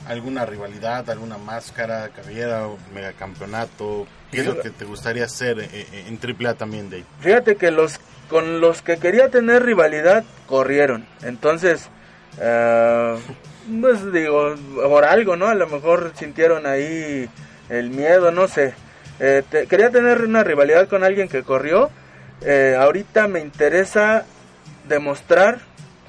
¿Alguna 0.07 0.43
rivalidad, 0.43 1.07
alguna 1.11 1.38
máscara, 1.38 2.09
cabellera, 2.09 2.67
megacampeonato? 2.95 4.07
¿Qué 4.32 4.41
es 4.41 4.45
lo 4.45 4.59
que 4.59 4.69
te 4.69 4.86
gustaría 4.86 5.25
hacer 5.25 5.59
eh, 5.59 5.69
eh, 5.71 6.05
en 6.07 6.19
AAA 6.21 6.53
también, 6.53 6.89
Dave? 6.89 7.05
Fíjate 7.21 7.55
que 7.55 7.71
los 7.71 7.99
con 8.30 8.61
los 8.61 8.82
que 8.82 8.97
quería 8.97 9.30
tener 9.30 9.63
rivalidad 9.63 10.23
corrieron. 10.45 11.05
Entonces, 11.23 11.89
uh, 12.38 13.17
pues 13.82 14.11
digo, 14.13 14.55
por 14.75 15.03
algo, 15.03 15.36
¿no? 15.36 15.47
A 15.47 15.55
lo 15.55 15.67
mejor 15.67 16.13
sintieron 16.15 16.65
ahí 16.65 17.27
el 17.69 17.89
miedo, 17.89 18.32
no 18.32 18.47
sé. 18.47 18.73
Eh, 19.19 19.43
quería 19.67 19.89
tener 19.89 20.21
una 20.21 20.43
rivalidad 20.43 20.88
con 20.88 21.03
alguien 21.03 21.27
que 21.27 21.43
corrió. 21.43 21.89
Eh, 22.41 22.77
ahorita 22.80 23.27
me 23.27 23.41
interesa 23.41 24.25
demostrar 24.88 25.59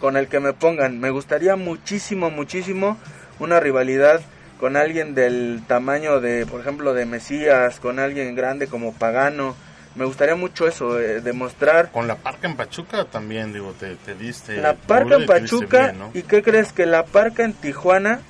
con 0.01 0.17
el 0.17 0.29
que 0.29 0.41
me 0.41 0.53
pongan. 0.53 1.01
Me 1.01 1.11
gustaría 1.11 1.57
muchísimo, 1.57 2.31
muchísimo 2.31 2.99
una 3.41 3.59
rivalidad 3.59 4.21
con 4.61 4.77
alguien 4.77 5.15
del 5.15 5.63
tamaño 5.67 6.21
de, 6.21 6.45
por 6.45 6.61
ejemplo, 6.61 6.93
de 6.93 7.07
Mesías, 7.07 7.81
con 7.81 7.99
alguien 7.99 8.35
grande 8.35 8.67
como 8.67 8.93
Pagano. 8.93 9.57
Me 9.95 10.05
gustaría 10.05 10.37
mucho 10.37 10.69
eso, 10.69 11.01
eh, 11.01 11.23
demostrar... 11.23 11.91
Con 11.91 12.07
la 12.07 12.17
parca 12.17 12.47
en 12.47 12.57
Pachuca 12.57 13.07
también, 13.07 13.55
digo, 13.55 13.75
te, 13.81 13.97
diste... 14.15 14.59
La 14.59 14.75
parca 14.75 15.17
en 15.17 15.25
Pachuca, 15.25 15.95
¿y 16.13 16.23
qué 16.23 16.43
crees? 16.43 16.75
Que 16.75 16.85
la 16.85 17.07
parca 17.07 17.43
en 17.43 17.55
Tijuana 17.55 18.21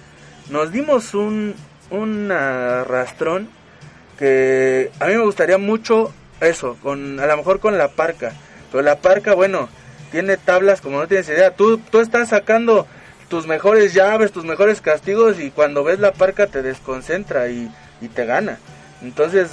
nos 0.50 0.70
dimos 0.70 1.14
un, 1.14 1.56
un 1.90 2.30
arrastrón 2.30 3.50
que 4.16 4.92
a 5.00 5.06
mí 5.06 5.14
me 5.14 5.24
gustaría 5.24 5.58
mucho 5.58 6.12
eso, 6.40 6.76
con 6.80 7.18
a 7.18 7.26
lo 7.26 7.36
mejor 7.38 7.58
con 7.58 7.76
la 7.76 7.88
parca, 7.88 8.32
pero 8.70 8.82
la 8.82 8.96
parca, 8.96 9.34
bueno, 9.34 9.68
tiene 10.12 10.36
tablas 10.36 10.80
como 10.80 10.98
no 10.98 11.08
tienes 11.08 11.28
idea, 11.28 11.54
tú, 11.56 11.78
tú 11.78 12.00
estás 12.00 12.28
sacando 12.28 12.86
tus 13.30 13.46
mejores 13.46 13.94
llaves, 13.94 14.32
tus 14.32 14.44
mejores 14.44 14.80
castigos 14.82 15.38
y 15.38 15.50
cuando 15.52 15.84
ves 15.84 16.00
la 16.00 16.12
parca 16.12 16.48
te 16.48 16.62
desconcentra 16.62 17.48
y, 17.48 17.70
y 18.00 18.08
te 18.08 18.26
gana. 18.26 18.58
Entonces 19.00 19.52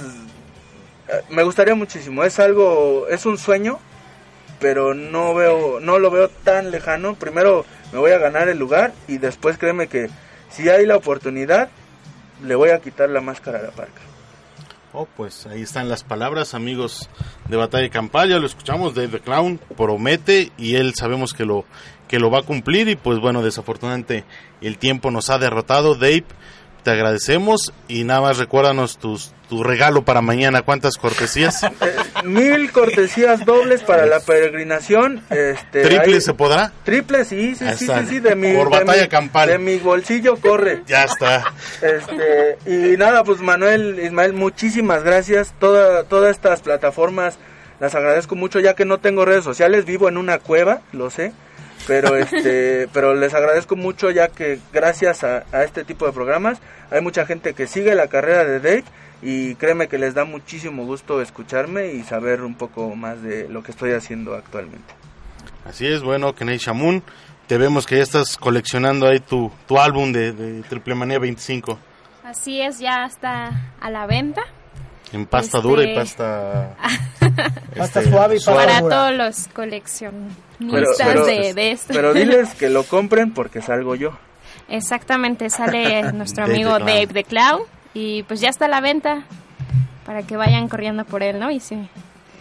eh, 1.08 1.22
me 1.30 1.44
gustaría 1.44 1.76
muchísimo. 1.76 2.24
Es 2.24 2.40
algo, 2.40 3.06
es 3.08 3.24
un 3.24 3.38
sueño, 3.38 3.78
pero 4.58 4.94
no 4.94 5.32
veo, 5.32 5.78
no 5.80 6.00
lo 6.00 6.10
veo 6.10 6.28
tan 6.28 6.72
lejano. 6.72 7.14
Primero 7.14 7.64
me 7.92 8.00
voy 8.00 8.10
a 8.10 8.18
ganar 8.18 8.48
el 8.48 8.58
lugar 8.58 8.92
y 9.06 9.18
después 9.18 9.56
créeme 9.56 9.86
que 9.86 10.10
si 10.50 10.68
hay 10.68 10.84
la 10.84 10.96
oportunidad, 10.96 11.70
le 12.44 12.56
voy 12.56 12.70
a 12.70 12.80
quitar 12.80 13.08
la 13.08 13.20
máscara 13.20 13.60
a 13.60 13.62
la 13.62 13.70
parca. 13.70 14.02
Oh, 14.92 15.06
pues 15.16 15.46
ahí 15.46 15.62
están 15.62 15.88
las 15.88 16.02
palabras, 16.02 16.54
amigos 16.54 17.10
de 17.46 17.56
Batalla 17.56 17.90
Campal. 17.90 18.30
Ya 18.30 18.38
lo 18.38 18.46
escuchamos, 18.46 18.94
Dave 18.94 19.08
the 19.08 19.20
Clown 19.20 19.60
promete 19.76 20.50
y 20.56 20.74
él 20.74 20.94
sabemos 20.96 21.34
que 21.34 21.44
lo 21.44 21.64
que 22.08 22.18
lo 22.18 22.30
va 22.30 22.40
a 22.40 22.42
cumplir 22.42 22.88
y 22.88 22.96
pues 22.96 23.18
bueno, 23.20 23.42
desafortunadamente 23.42 24.24
el 24.60 24.78
tiempo 24.78 25.10
nos 25.10 25.30
ha 25.30 25.38
derrotado. 25.38 25.94
Dave, 25.94 26.24
te 26.82 26.90
agradecemos 26.90 27.72
y 27.86 28.04
nada 28.04 28.22
más 28.22 28.38
recuérdanos 28.38 28.96
tus, 28.98 29.32
tu 29.50 29.62
regalo 29.62 30.02
para 30.04 30.22
mañana. 30.22 30.62
¿Cuántas 30.62 30.96
cortesías? 30.96 31.62
Eh, 31.80 32.24
mil 32.24 32.72
cortesías 32.72 33.44
dobles 33.44 33.82
para 33.82 34.04
la 34.06 34.18
peregrinación. 34.20 35.22
Este, 35.30 35.82
¿Triple 35.82 36.14
ahí- 36.14 36.20
se 36.20 36.34
podrá? 36.34 36.72
Triple, 36.84 37.24
sí, 37.24 37.54
sí, 37.54 37.64
sí, 37.76 37.86
sí, 37.86 38.06
sí, 38.08 38.20
de 38.20 38.34
mi, 38.34 38.52
Por 38.54 38.70
de 38.70 38.78
batalla 38.80 39.02
mi- 39.02 39.08
campal. 39.08 39.48
De 39.48 39.58
mi 39.58 39.76
bolsillo 39.76 40.36
corre. 40.36 40.82
Ya 40.86 41.04
está. 41.04 41.44
Este, 41.82 42.58
y 42.66 42.96
nada, 42.96 43.22
pues 43.24 43.40
Manuel, 43.40 44.00
Ismael, 44.02 44.32
muchísimas 44.32 45.04
gracias. 45.04 45.54
Toda, 45.60 46.04
todas 46.04 46.32
estas 46.32 46.60
plataformas 46.62 47.38
las 47.80 47.94
agradezco 47.94 48.34
mucho 48.34 48.58
ya 48.60 48.74
que 48.74 48.84
no 48.84 48.98
tengo 48.98 49.24
redes 49.24 49.44
sociales, 49.44 49.84
vivo 49.84 50.08
en 50.08 50.16
una 50.16 50.38
cueva, 50.38 50.80
lo 50.92 51.10
sé. 51.10 51.32
Pero 51.86 52.16
este, 52.16 52.88
pero 52.92 53.14
les 53.14 53.34
agradezco 53.34 53.76
mucho 53.76 54.10
ya 54.10 54.28
que 54.28 54.58
gracias 54.72 55.24
a, 55.24 55.44
a 55.52 55.64
este 55.64 55.84
tipo 55.84 56.06
de 56.06 56.12
programas 56.12 56.58
hay 56.90 57.00
mucha 57.00 57.26
gente 57.26 57.54
que 57.54 57.66
sigue 57.66 57.94
la 57.94 58.08
carrera 58.08 58.44
de 58.44 58.60
Dave 58.60 58.84
y 59.22 59.54
créeme 59.56 59.88
que 59.88 59.98
les 59.98 60.14
da 60.14 60.24
muchísimo 60.24 60.84
gusto 60.84 61.20
escucharme 61.20 61.92
y 61.92 62.02
saber 62.02 62.42
un 62.42 62.54
poco 62.54 62.94
más 62.94 63.22
de 63.22 63.48
lo 63.48 63.62
que 63.62 63.72
estoy 63.72 63.92
haciendo 63.92 64.34
actualmente. 64.34 64.94
Así 65.64 65.86
es, 65.86 66.02
bueno, 66.02 66.34
Kenei 66.34 66.58
Shamun, 66.58 67.02
te 67.46 67.58
vemos 67.58 67.86
que 67.86 67.96
ya 67.96 68.02
estás 68.02 68.36
coleccionando 68.36 69.06
ahí 69.06 69.20
tu, 69.20 69.50
tu 69.66 69.78
álbum 69.78 70.12
de, 70.12 70.32
de 70.32 70.62
Triple 70.62 70.94
Manía 70.94 71.18
25 71.18 71.78
Así 72.28 72.60
es, 72.60 72.78
ya 72.78 73.06
está 73.06 73.50
a 73.80 73.90
la 73.90 74.06
venta. 74.06 74.42
En 75.12 75.26
pasta 75.26 75.58
Este- 75.58 75.68
dura 75.68 75.82
y 75.84 75.94
pasta... 75.94 76.74
Pasta 77.76 78.00
este, 78.00 78.10
suave 78.10 78.36
y 78.36 78.38
pasta 78.38 78.54
Para 78.54 78.80
dura. 78.80 78.96
todos 78.96 79.12
los 79.14 79.48
coleccionistas 79.48 80.36
Pero, 80.58 80.86
pero- 80.98 81.24
de, 81.26 81.54
de 81.54 81.70
esto. 81.70 81.92
pero 81.94 82.12
diles 82.12 82.54
que 82.54 82.68
lo 82.68 82.82
compren 82.84 83.32
porque 83.32 83.62
salgo 83.62 83.94
yo. 83.94 84.10
Exactamente, 84.68 85.48
sale 85.50 86.12
nuestro 86.12 86.44
Dave 86.46 86.54
amigo 86.56 86.72
the 86.78 86.78
Clown. 86.84 86.86
Dave 86.94 87.06
the 87.08 87.24
Clown 87.24 87.60
y 87.94 88.22
pues 88.24 88.40
ya 88.40 88.48
está 88.48 88.64
a 88.64 88.68
la 88.68 88.80
venta 88.80 89.22
para 90.04 90.22
que 90.24 90.36
vayan 90.36 90.68
corriendo 90.68 91.04
por 91.04 91.22
él, 91.22 91.38
¿no? 91.38 91.50
Y 91.50 91.60
sí, 91.60 91.88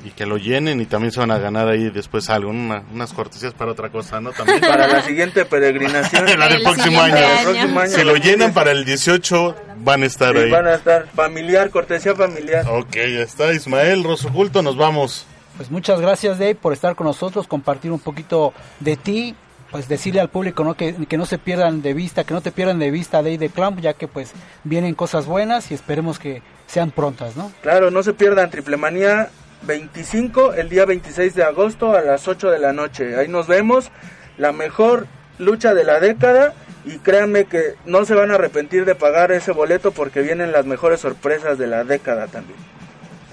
Y 0.06 0.12
que 0.12 0.26
lo 0.26 0.38
llenen 0.38 0.80
y 0.80 0.86
también 0.86 1.12
se 1.12 1.20
van 1.20 1.32
a 1.32 1.38
ganar 1.40 1.68
ahí 1.68 1.90
después 1.90 2.30
algo, 2.30 2.52
una- 2.52 2.84
unas 2.94 3.12
cortesías 3.14 3.54
para 3.54 3.72
otra 3.72 3.90
cosa, 3.90 4.22
¿no? 4.22 4.32
También. 4.32 4.62
Para 4.62 4.88
la 4.88 5.02
siguiente 5.02 5.44
peregrinación. 5.44 6.26
La 6.40 6.48
del 6.48 6.58
El 6.58 6.64
próximo 6.64 7.02
año. 7.02 7.16
próximo 7.44 7.80
año. 7.80 7.92
Si 7.92 8.04
lo 8.04 8.16
llenan 8.16 8.54
para 8.54 8.72
el 8.72 8.86
18, 8.86 9.56
van 9.80 10.04
a 10.04 10.06
estar 10.06 10.34
Sí, 10.36 10.44
ahí. 10.44 10.52
van 10.52 10.68
a 10.68 10.76
estar 10.76 11.08
familiar, 11.14 11.70
cortesía 11.72 12.16
familiar. 12.16 12.66
Ok, 12.70 12.94
ya 12.96 13.22
está. 13.22 13.52
Ismael, 13.54 14.04
Rosso 14.04 14.30
Culto, 14.30 14.62
nos 14.62 14.78
vamos. 14.78 15.26
Pues 15.58 15.72
muchas 15.72 16.00
gracias 16.00 16.38
Dave 16.38 16.54
por 16.56 16.72
estar 16.74 16.96
con 16.96 17.08
nosotros, 17.08 17.48
compartir 17.48 17.92
un 17.92 18.00
poquito 18.00 18.54
de 18.80 18.96
ti, 18.96 19.36
pues 19.72 19.88
decirle 19.90 20.22
al 20.22 20.30
público 20.30 20.64
¿no? 20.64 20.76
que, 20.76 20.94
que 21.08 21.18
no 21.18 21.26
se 21.26 21.40
pierdan 21.40 21.82
de 21.82 21.94
vista, 21.96 22.24
que 22.24 22.36
no 22.36 22.42
te 22.42 22.52
pierdan 22.52 22.78
de 22.78 22.92
vista 22.92 23.18
Dave 23.18 23.40
de 23.40 23.50
Clamp, 23.50 23.80
ya 23.80 23.94
que 23.94 24.08
pues 24.08 24.32
vienen 24.64 24.94
cosas 24.94 25.26
buenas 25.26 25.72
y 25.72 25.74
esperemos 25.74 26.20
que 26.20 26.44
sean 26.68 26.92
prontas, 26.92 27.36
¿no? 27.36 27.52
Claro, 27.64 27.90
no 27.90 28.04
se 28.04 28.14
pierdan 28.14 28.52
Triplemanía 28.52 29.30
25 29.64 30.54
el 30.54 30.70
día 30.70 30.86
26 30.86 31.36
de 31.36 31.44
agosto 31.44 31.96
a 31.96 32.02
las 32.02 32.28
8 32.28 32.52
de 32.52 32.60
la 32.60 32.74
noche. 32.74 33.18
Ahí 33.18 33.28
nos 33.28 33.48
vemos. 33.48 33.92
La 34.38 34.52
mejor 34.52 35.08
lucha 35.40 35.74
de 35.74 35.84
la 35.84 36.00
década. 36.00 36.54
Y 36.86 37.00
créanme 37.00 37.46
que 37.46 37.76
no 37.86 38.06
se 38.06 38.14
van 38.16 38.32
a 38.32 38.36
arrepentir 38.36 38.86
de 38.86 38.96
pagar 38.96 39.32
ese 39.32 39.52
boleto 39.52 39.92
porque 39.92 40.22
vienen 40.22 40.54
las 40.54 40.66
mejores 40.66 41.02
sorpresas 41.02 41.58
de 41.58 41.68
la 41.68 41.84
década 41.84 42.28
también. 42.28 42.58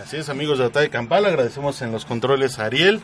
Así 0.02 0.16
es, 0.16 0.28
amigos 0.28 0.58
de 0.58 0.64
Batalla 0.64 0.88
Campal. 0.88 1.24
Agradecemos 1.24 1.80
en 1.82 1.92
los 1.92 2.04
controles 2.04 2.58
a 2.58 2.64
Ariel. 2.64 3.00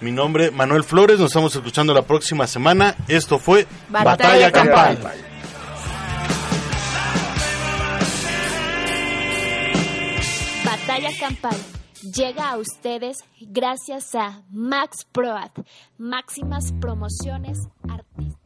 Mi 0.00 0.10
nombre, 0.10 0.50
Manuel 0.50 0.82
Flores. 0.82 1.20
Nos 1.20 1.28
estamos 1.28 1.54
escuchando 1.54 1.94
la 1.94 2.02
próxima 2.02 2.46
semana. 2.48 2.96
Esto 3.06 3.38
fue 3.38 3.66
Batalla 3.88 4.50
Campal. 4.50 4.98
Batalla 10.64 11.10
Campal 11.20 11.56
llega 12.12 12.50
a 12.50 12.58
ustedes 12.58 13.24
gracias 13.40 14.14
a 14.14 14.42
Max 14.50 15.04
Proat, 15.10 15.58
máximas 15.98 16.72
promociones 16.80 17.68
artísticas. 17.88 18.44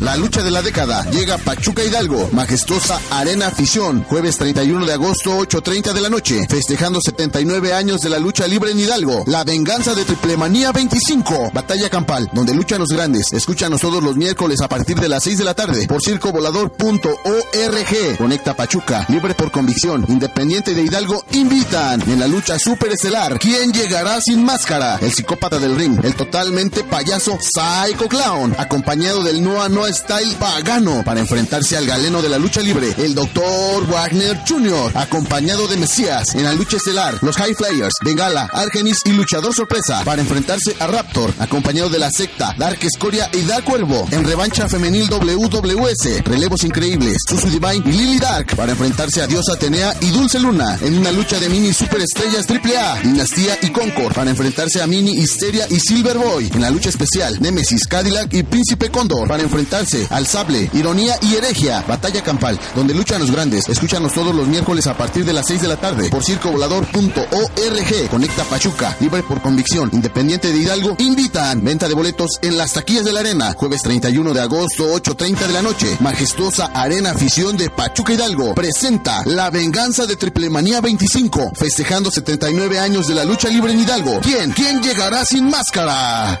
La 0.00 0.16
lucha 0.16 0.44
de 0.44 0.52
la 0.52 0.62
década 0.62 1.04
llega 1.10 1.34
a 1.34 1.38
Pachuca 1.38 1.82
Hidalgo, 1.82 2.28
majestuosa 2.32 3.00
Arena 3.10 3.48
Afición, 3.48 4.04
jueves 4.04 4.38
31 4.38 4.86
de 4.86 4.92
agosto, 4.92 5.40
8.30 5.40 5.92
de 5.92 6.00
la 6.00 6.08
noche, 6.08 6.46
festejando 6.48 7.00
79 7.00 7.72
años 7.72 8.00
de 8.00 8.08
la 8.08 8.20
lucha 8.20 8.46
libre 8.46 8.70
en 8.70 8.78
Hidalgo, 8.78 9.24
la 9.26 9.42
venganza 9.42 9.96
de 9.96 10.04
Triplemanía 10.04 10.70
25, 10.70 11.50
batalla 11.52 11.90
campal, 11.90 12.30
donde 12.32 12.54
luchan 12.54 12.78
los 12.78 12.90
grandes, 12.90 13.32
escúchanos 13.32 13.80
todos 13.80 14.00
los 14.00 14.16
miércoles 14.16 14.60
a 14.60 14.68
partir 14.68 15.00
de 15.00 15.08
las 15.08 15.24
6 15.24 15.38
de 15.38 15.44
la 15.44 15.54
tarde, 15.54 15.88
por 15.88 16.00
circovolador.org, 16.00 18.18
conecta 18.18 18.54
Pachuca, 18.54 19.04
libre 19.08 19.34
por 19.34 19.50
convicción, 19.50 20.04
independiente 20.08 20.74
de 20.74 20.82
Hidalgo, 20.82 21.24
invitan. 21.32 22.08
En 22.08 22.20
la 22.20 22.28
lucha 22.28 22.56
superestelar, 22.58 23.38
¿quién 23.40 23.72
llegará 23.72 24.20
sin 24.20 24.44
máscara? 24.44 24.98
El 25.00 25.12
psicópata 25.12 25.58
del 25.58 25.74
ring, 25.74 25.98
el 26.04 26.14
totalmente 26.14 26.84
payaso 26.84 27.36
Psycho 27.40 28.08
Clown, 28.08 28.54
acompañado 28.58 29.24
del 29.24 29.42
Noa 29.42 29.68
Noa 29.68 29.87
Style 29.92 30.34
Pagano 30.38 31.02
para 31.04 31.20
enfrentarse 31.20 31.76
al 31.76 31.86
galeno 31.86 32.20
de 32.20 32.28
la 32.28 32.38
lucha 32.38 32.60
libre, 32.60 32.94
el 32.98 33.14
Dr. 33.14 33.86
Wagner 33.88 34.38
Jr., 34.46 34.92
acompañado 34.94 35.66
de 35.66 35.76
Mesías 35.76 36.34
en 36.34 36.44
la 36.44 36.52
lucha 36.52 36.76
estelar, 36.76 37.18
los 37.22 37.36
High 37.36 37.54
Flyers, 37.54 37.94
Bengala, 38.04 38.48
Argenis 38.52 38.98
y 39.04 39.12
Luchador 39.12 39.54
Sorpresa 39.54 40.02
para 40.04 40.20
enfrentarse 40.20 40.76
a 40.78 40.86
Raptor, 40.86 41.32
acompañado 41.38 41.88
de 41.88 41.98
la 41.98 42.10
secta, 42.10 42.54
Dark 42.58 42.78
Escoria 42.82 43.30
y 43.32 43.42
Dark 43.42 43.64
Cuervo 43.64 44.06
en 44.10 44.24
revancha 44.24 44.68
femenil 44.68 45.08
WWS, 45.08 46.24
relevos 46.24 46.64
increíbles, 46.64 47.18
Susu 47.26 47.48
Divine 47.48 47.82
y 47.86 47.92
Lily 47.92 48.18
Dark 48.18 48.54
para 48.56 48.72
enfrentarse 48.72 49.22
a 49.22 49.26
Diosa 49.26 49.54
Atenea 49.54 49.94
y 50.00 50.10
Dulce 50.10 50.38
Luna 50.38 50.78
en 50.82 50.98
una 50.98 51.12
lucha 51.12 51.38
de 51.40 51.48
mini 51.48 51.72
superestrellas 51.72 52.46
AAA, 52.48 53.00
Dinastía 53.00 53.58
y 53.62 53.70
Concord 53.70 54.14
para 54.14 54.30
enfrentarse 54.30 54.82
a 54.82 54.86
Mini 54.86 55.12
Histeria 55.12 55.66
y 55.70 55.80
Silver 55.80 56.18
Boy 56.18 56.50
en 56.52 56.60
la 56.60 56.70
lucha 56.70 56.90
especial, 56.90 57.40
Nemesis, 57.40 57.86
Cadillac 57.86 58.32
y 58.34 58.42
Príncipe 58.42 58.90
Cóndor 58.90 59.28
para 59.28 59.42
enfrentarse 59.42 59.77
al 60.10 60.26
Sable, 60.26 60.68
Ironía 60.72 61.16
y 61.22 61.36
Heregia, 61.36 61.84
Batalla 61.86 62.20
Campal, 62.20 62.58
donde 62.74 62.94
luchan 62.94 63.20
los 63.20 63.30
grandes. 63.30 63.68
Escúchanos 63.68 64.12
todos 64.12 64.34
los 64.34 64.48
miércoles 64.48 64.88
a 64.88 64.96
partir 64.96 65.24
de 65.24 65.32
las 65.32 65.46
6 65.46 65.62
de 65.62 65.68
la 65.68 65.76
tarde 65.76 66.10
por 66.10 66.24
circovolador.org. 66.24 68.08
Conecta 68.10 68.42
Pachuca, 68.44 68.96
libre 68.98 69.22
por 69.22 69.40
convicción, 69.40 69.88
independiente 69.92 70.50
de 70.50 70.58
Hidalgo. 70.58 70.96
Invitan, 70.98 71.62
venta 71.62 71.86
de 71.86 71.94
boletos 71.94 72.40
en 72.42 72.58
las 72.58 72.72
taquillas 72.72 73.04
de 73.04 73.12
la 73.12 73.20
arena, 73.20 73.54
jueves 73.56 73.82
31 73.82 74.34
de 74.34 74.40
agosto, 74.40 74.92
8.30 74.96 75.46
de 75.46 75.52
la 75.52 75.62
noche. 75.62 75.96
Majestuosa 76.00 76.72
Arena 76.74 77.12
Afición 77.12 77.56
de 77.56 77.70
Pachuca 77.70 78.14
Hidalgo 78.14 78.56
presenta 78.56 79.22
La 79.26 79.50
Venganza 79.50 80.06
de 80.06 80.16
Triplemanía 80.16 80.80
25, 80.80 81.52
festejando 81.54 82.10
79 82.10 82.80
años 82.80 83.06
de 83.06 83.14
la 83.14 83.24
lucha 83.24 83.48
libre 83.48 83.72
en 83.72 83.80
Hidalgo. 83.80 84.18
¿Quién? 84.22 84.50
¿Quién 84.50 84.82
llegará 84.82 85.24
sin 85.24 85.48
máscara? 85.48 86.40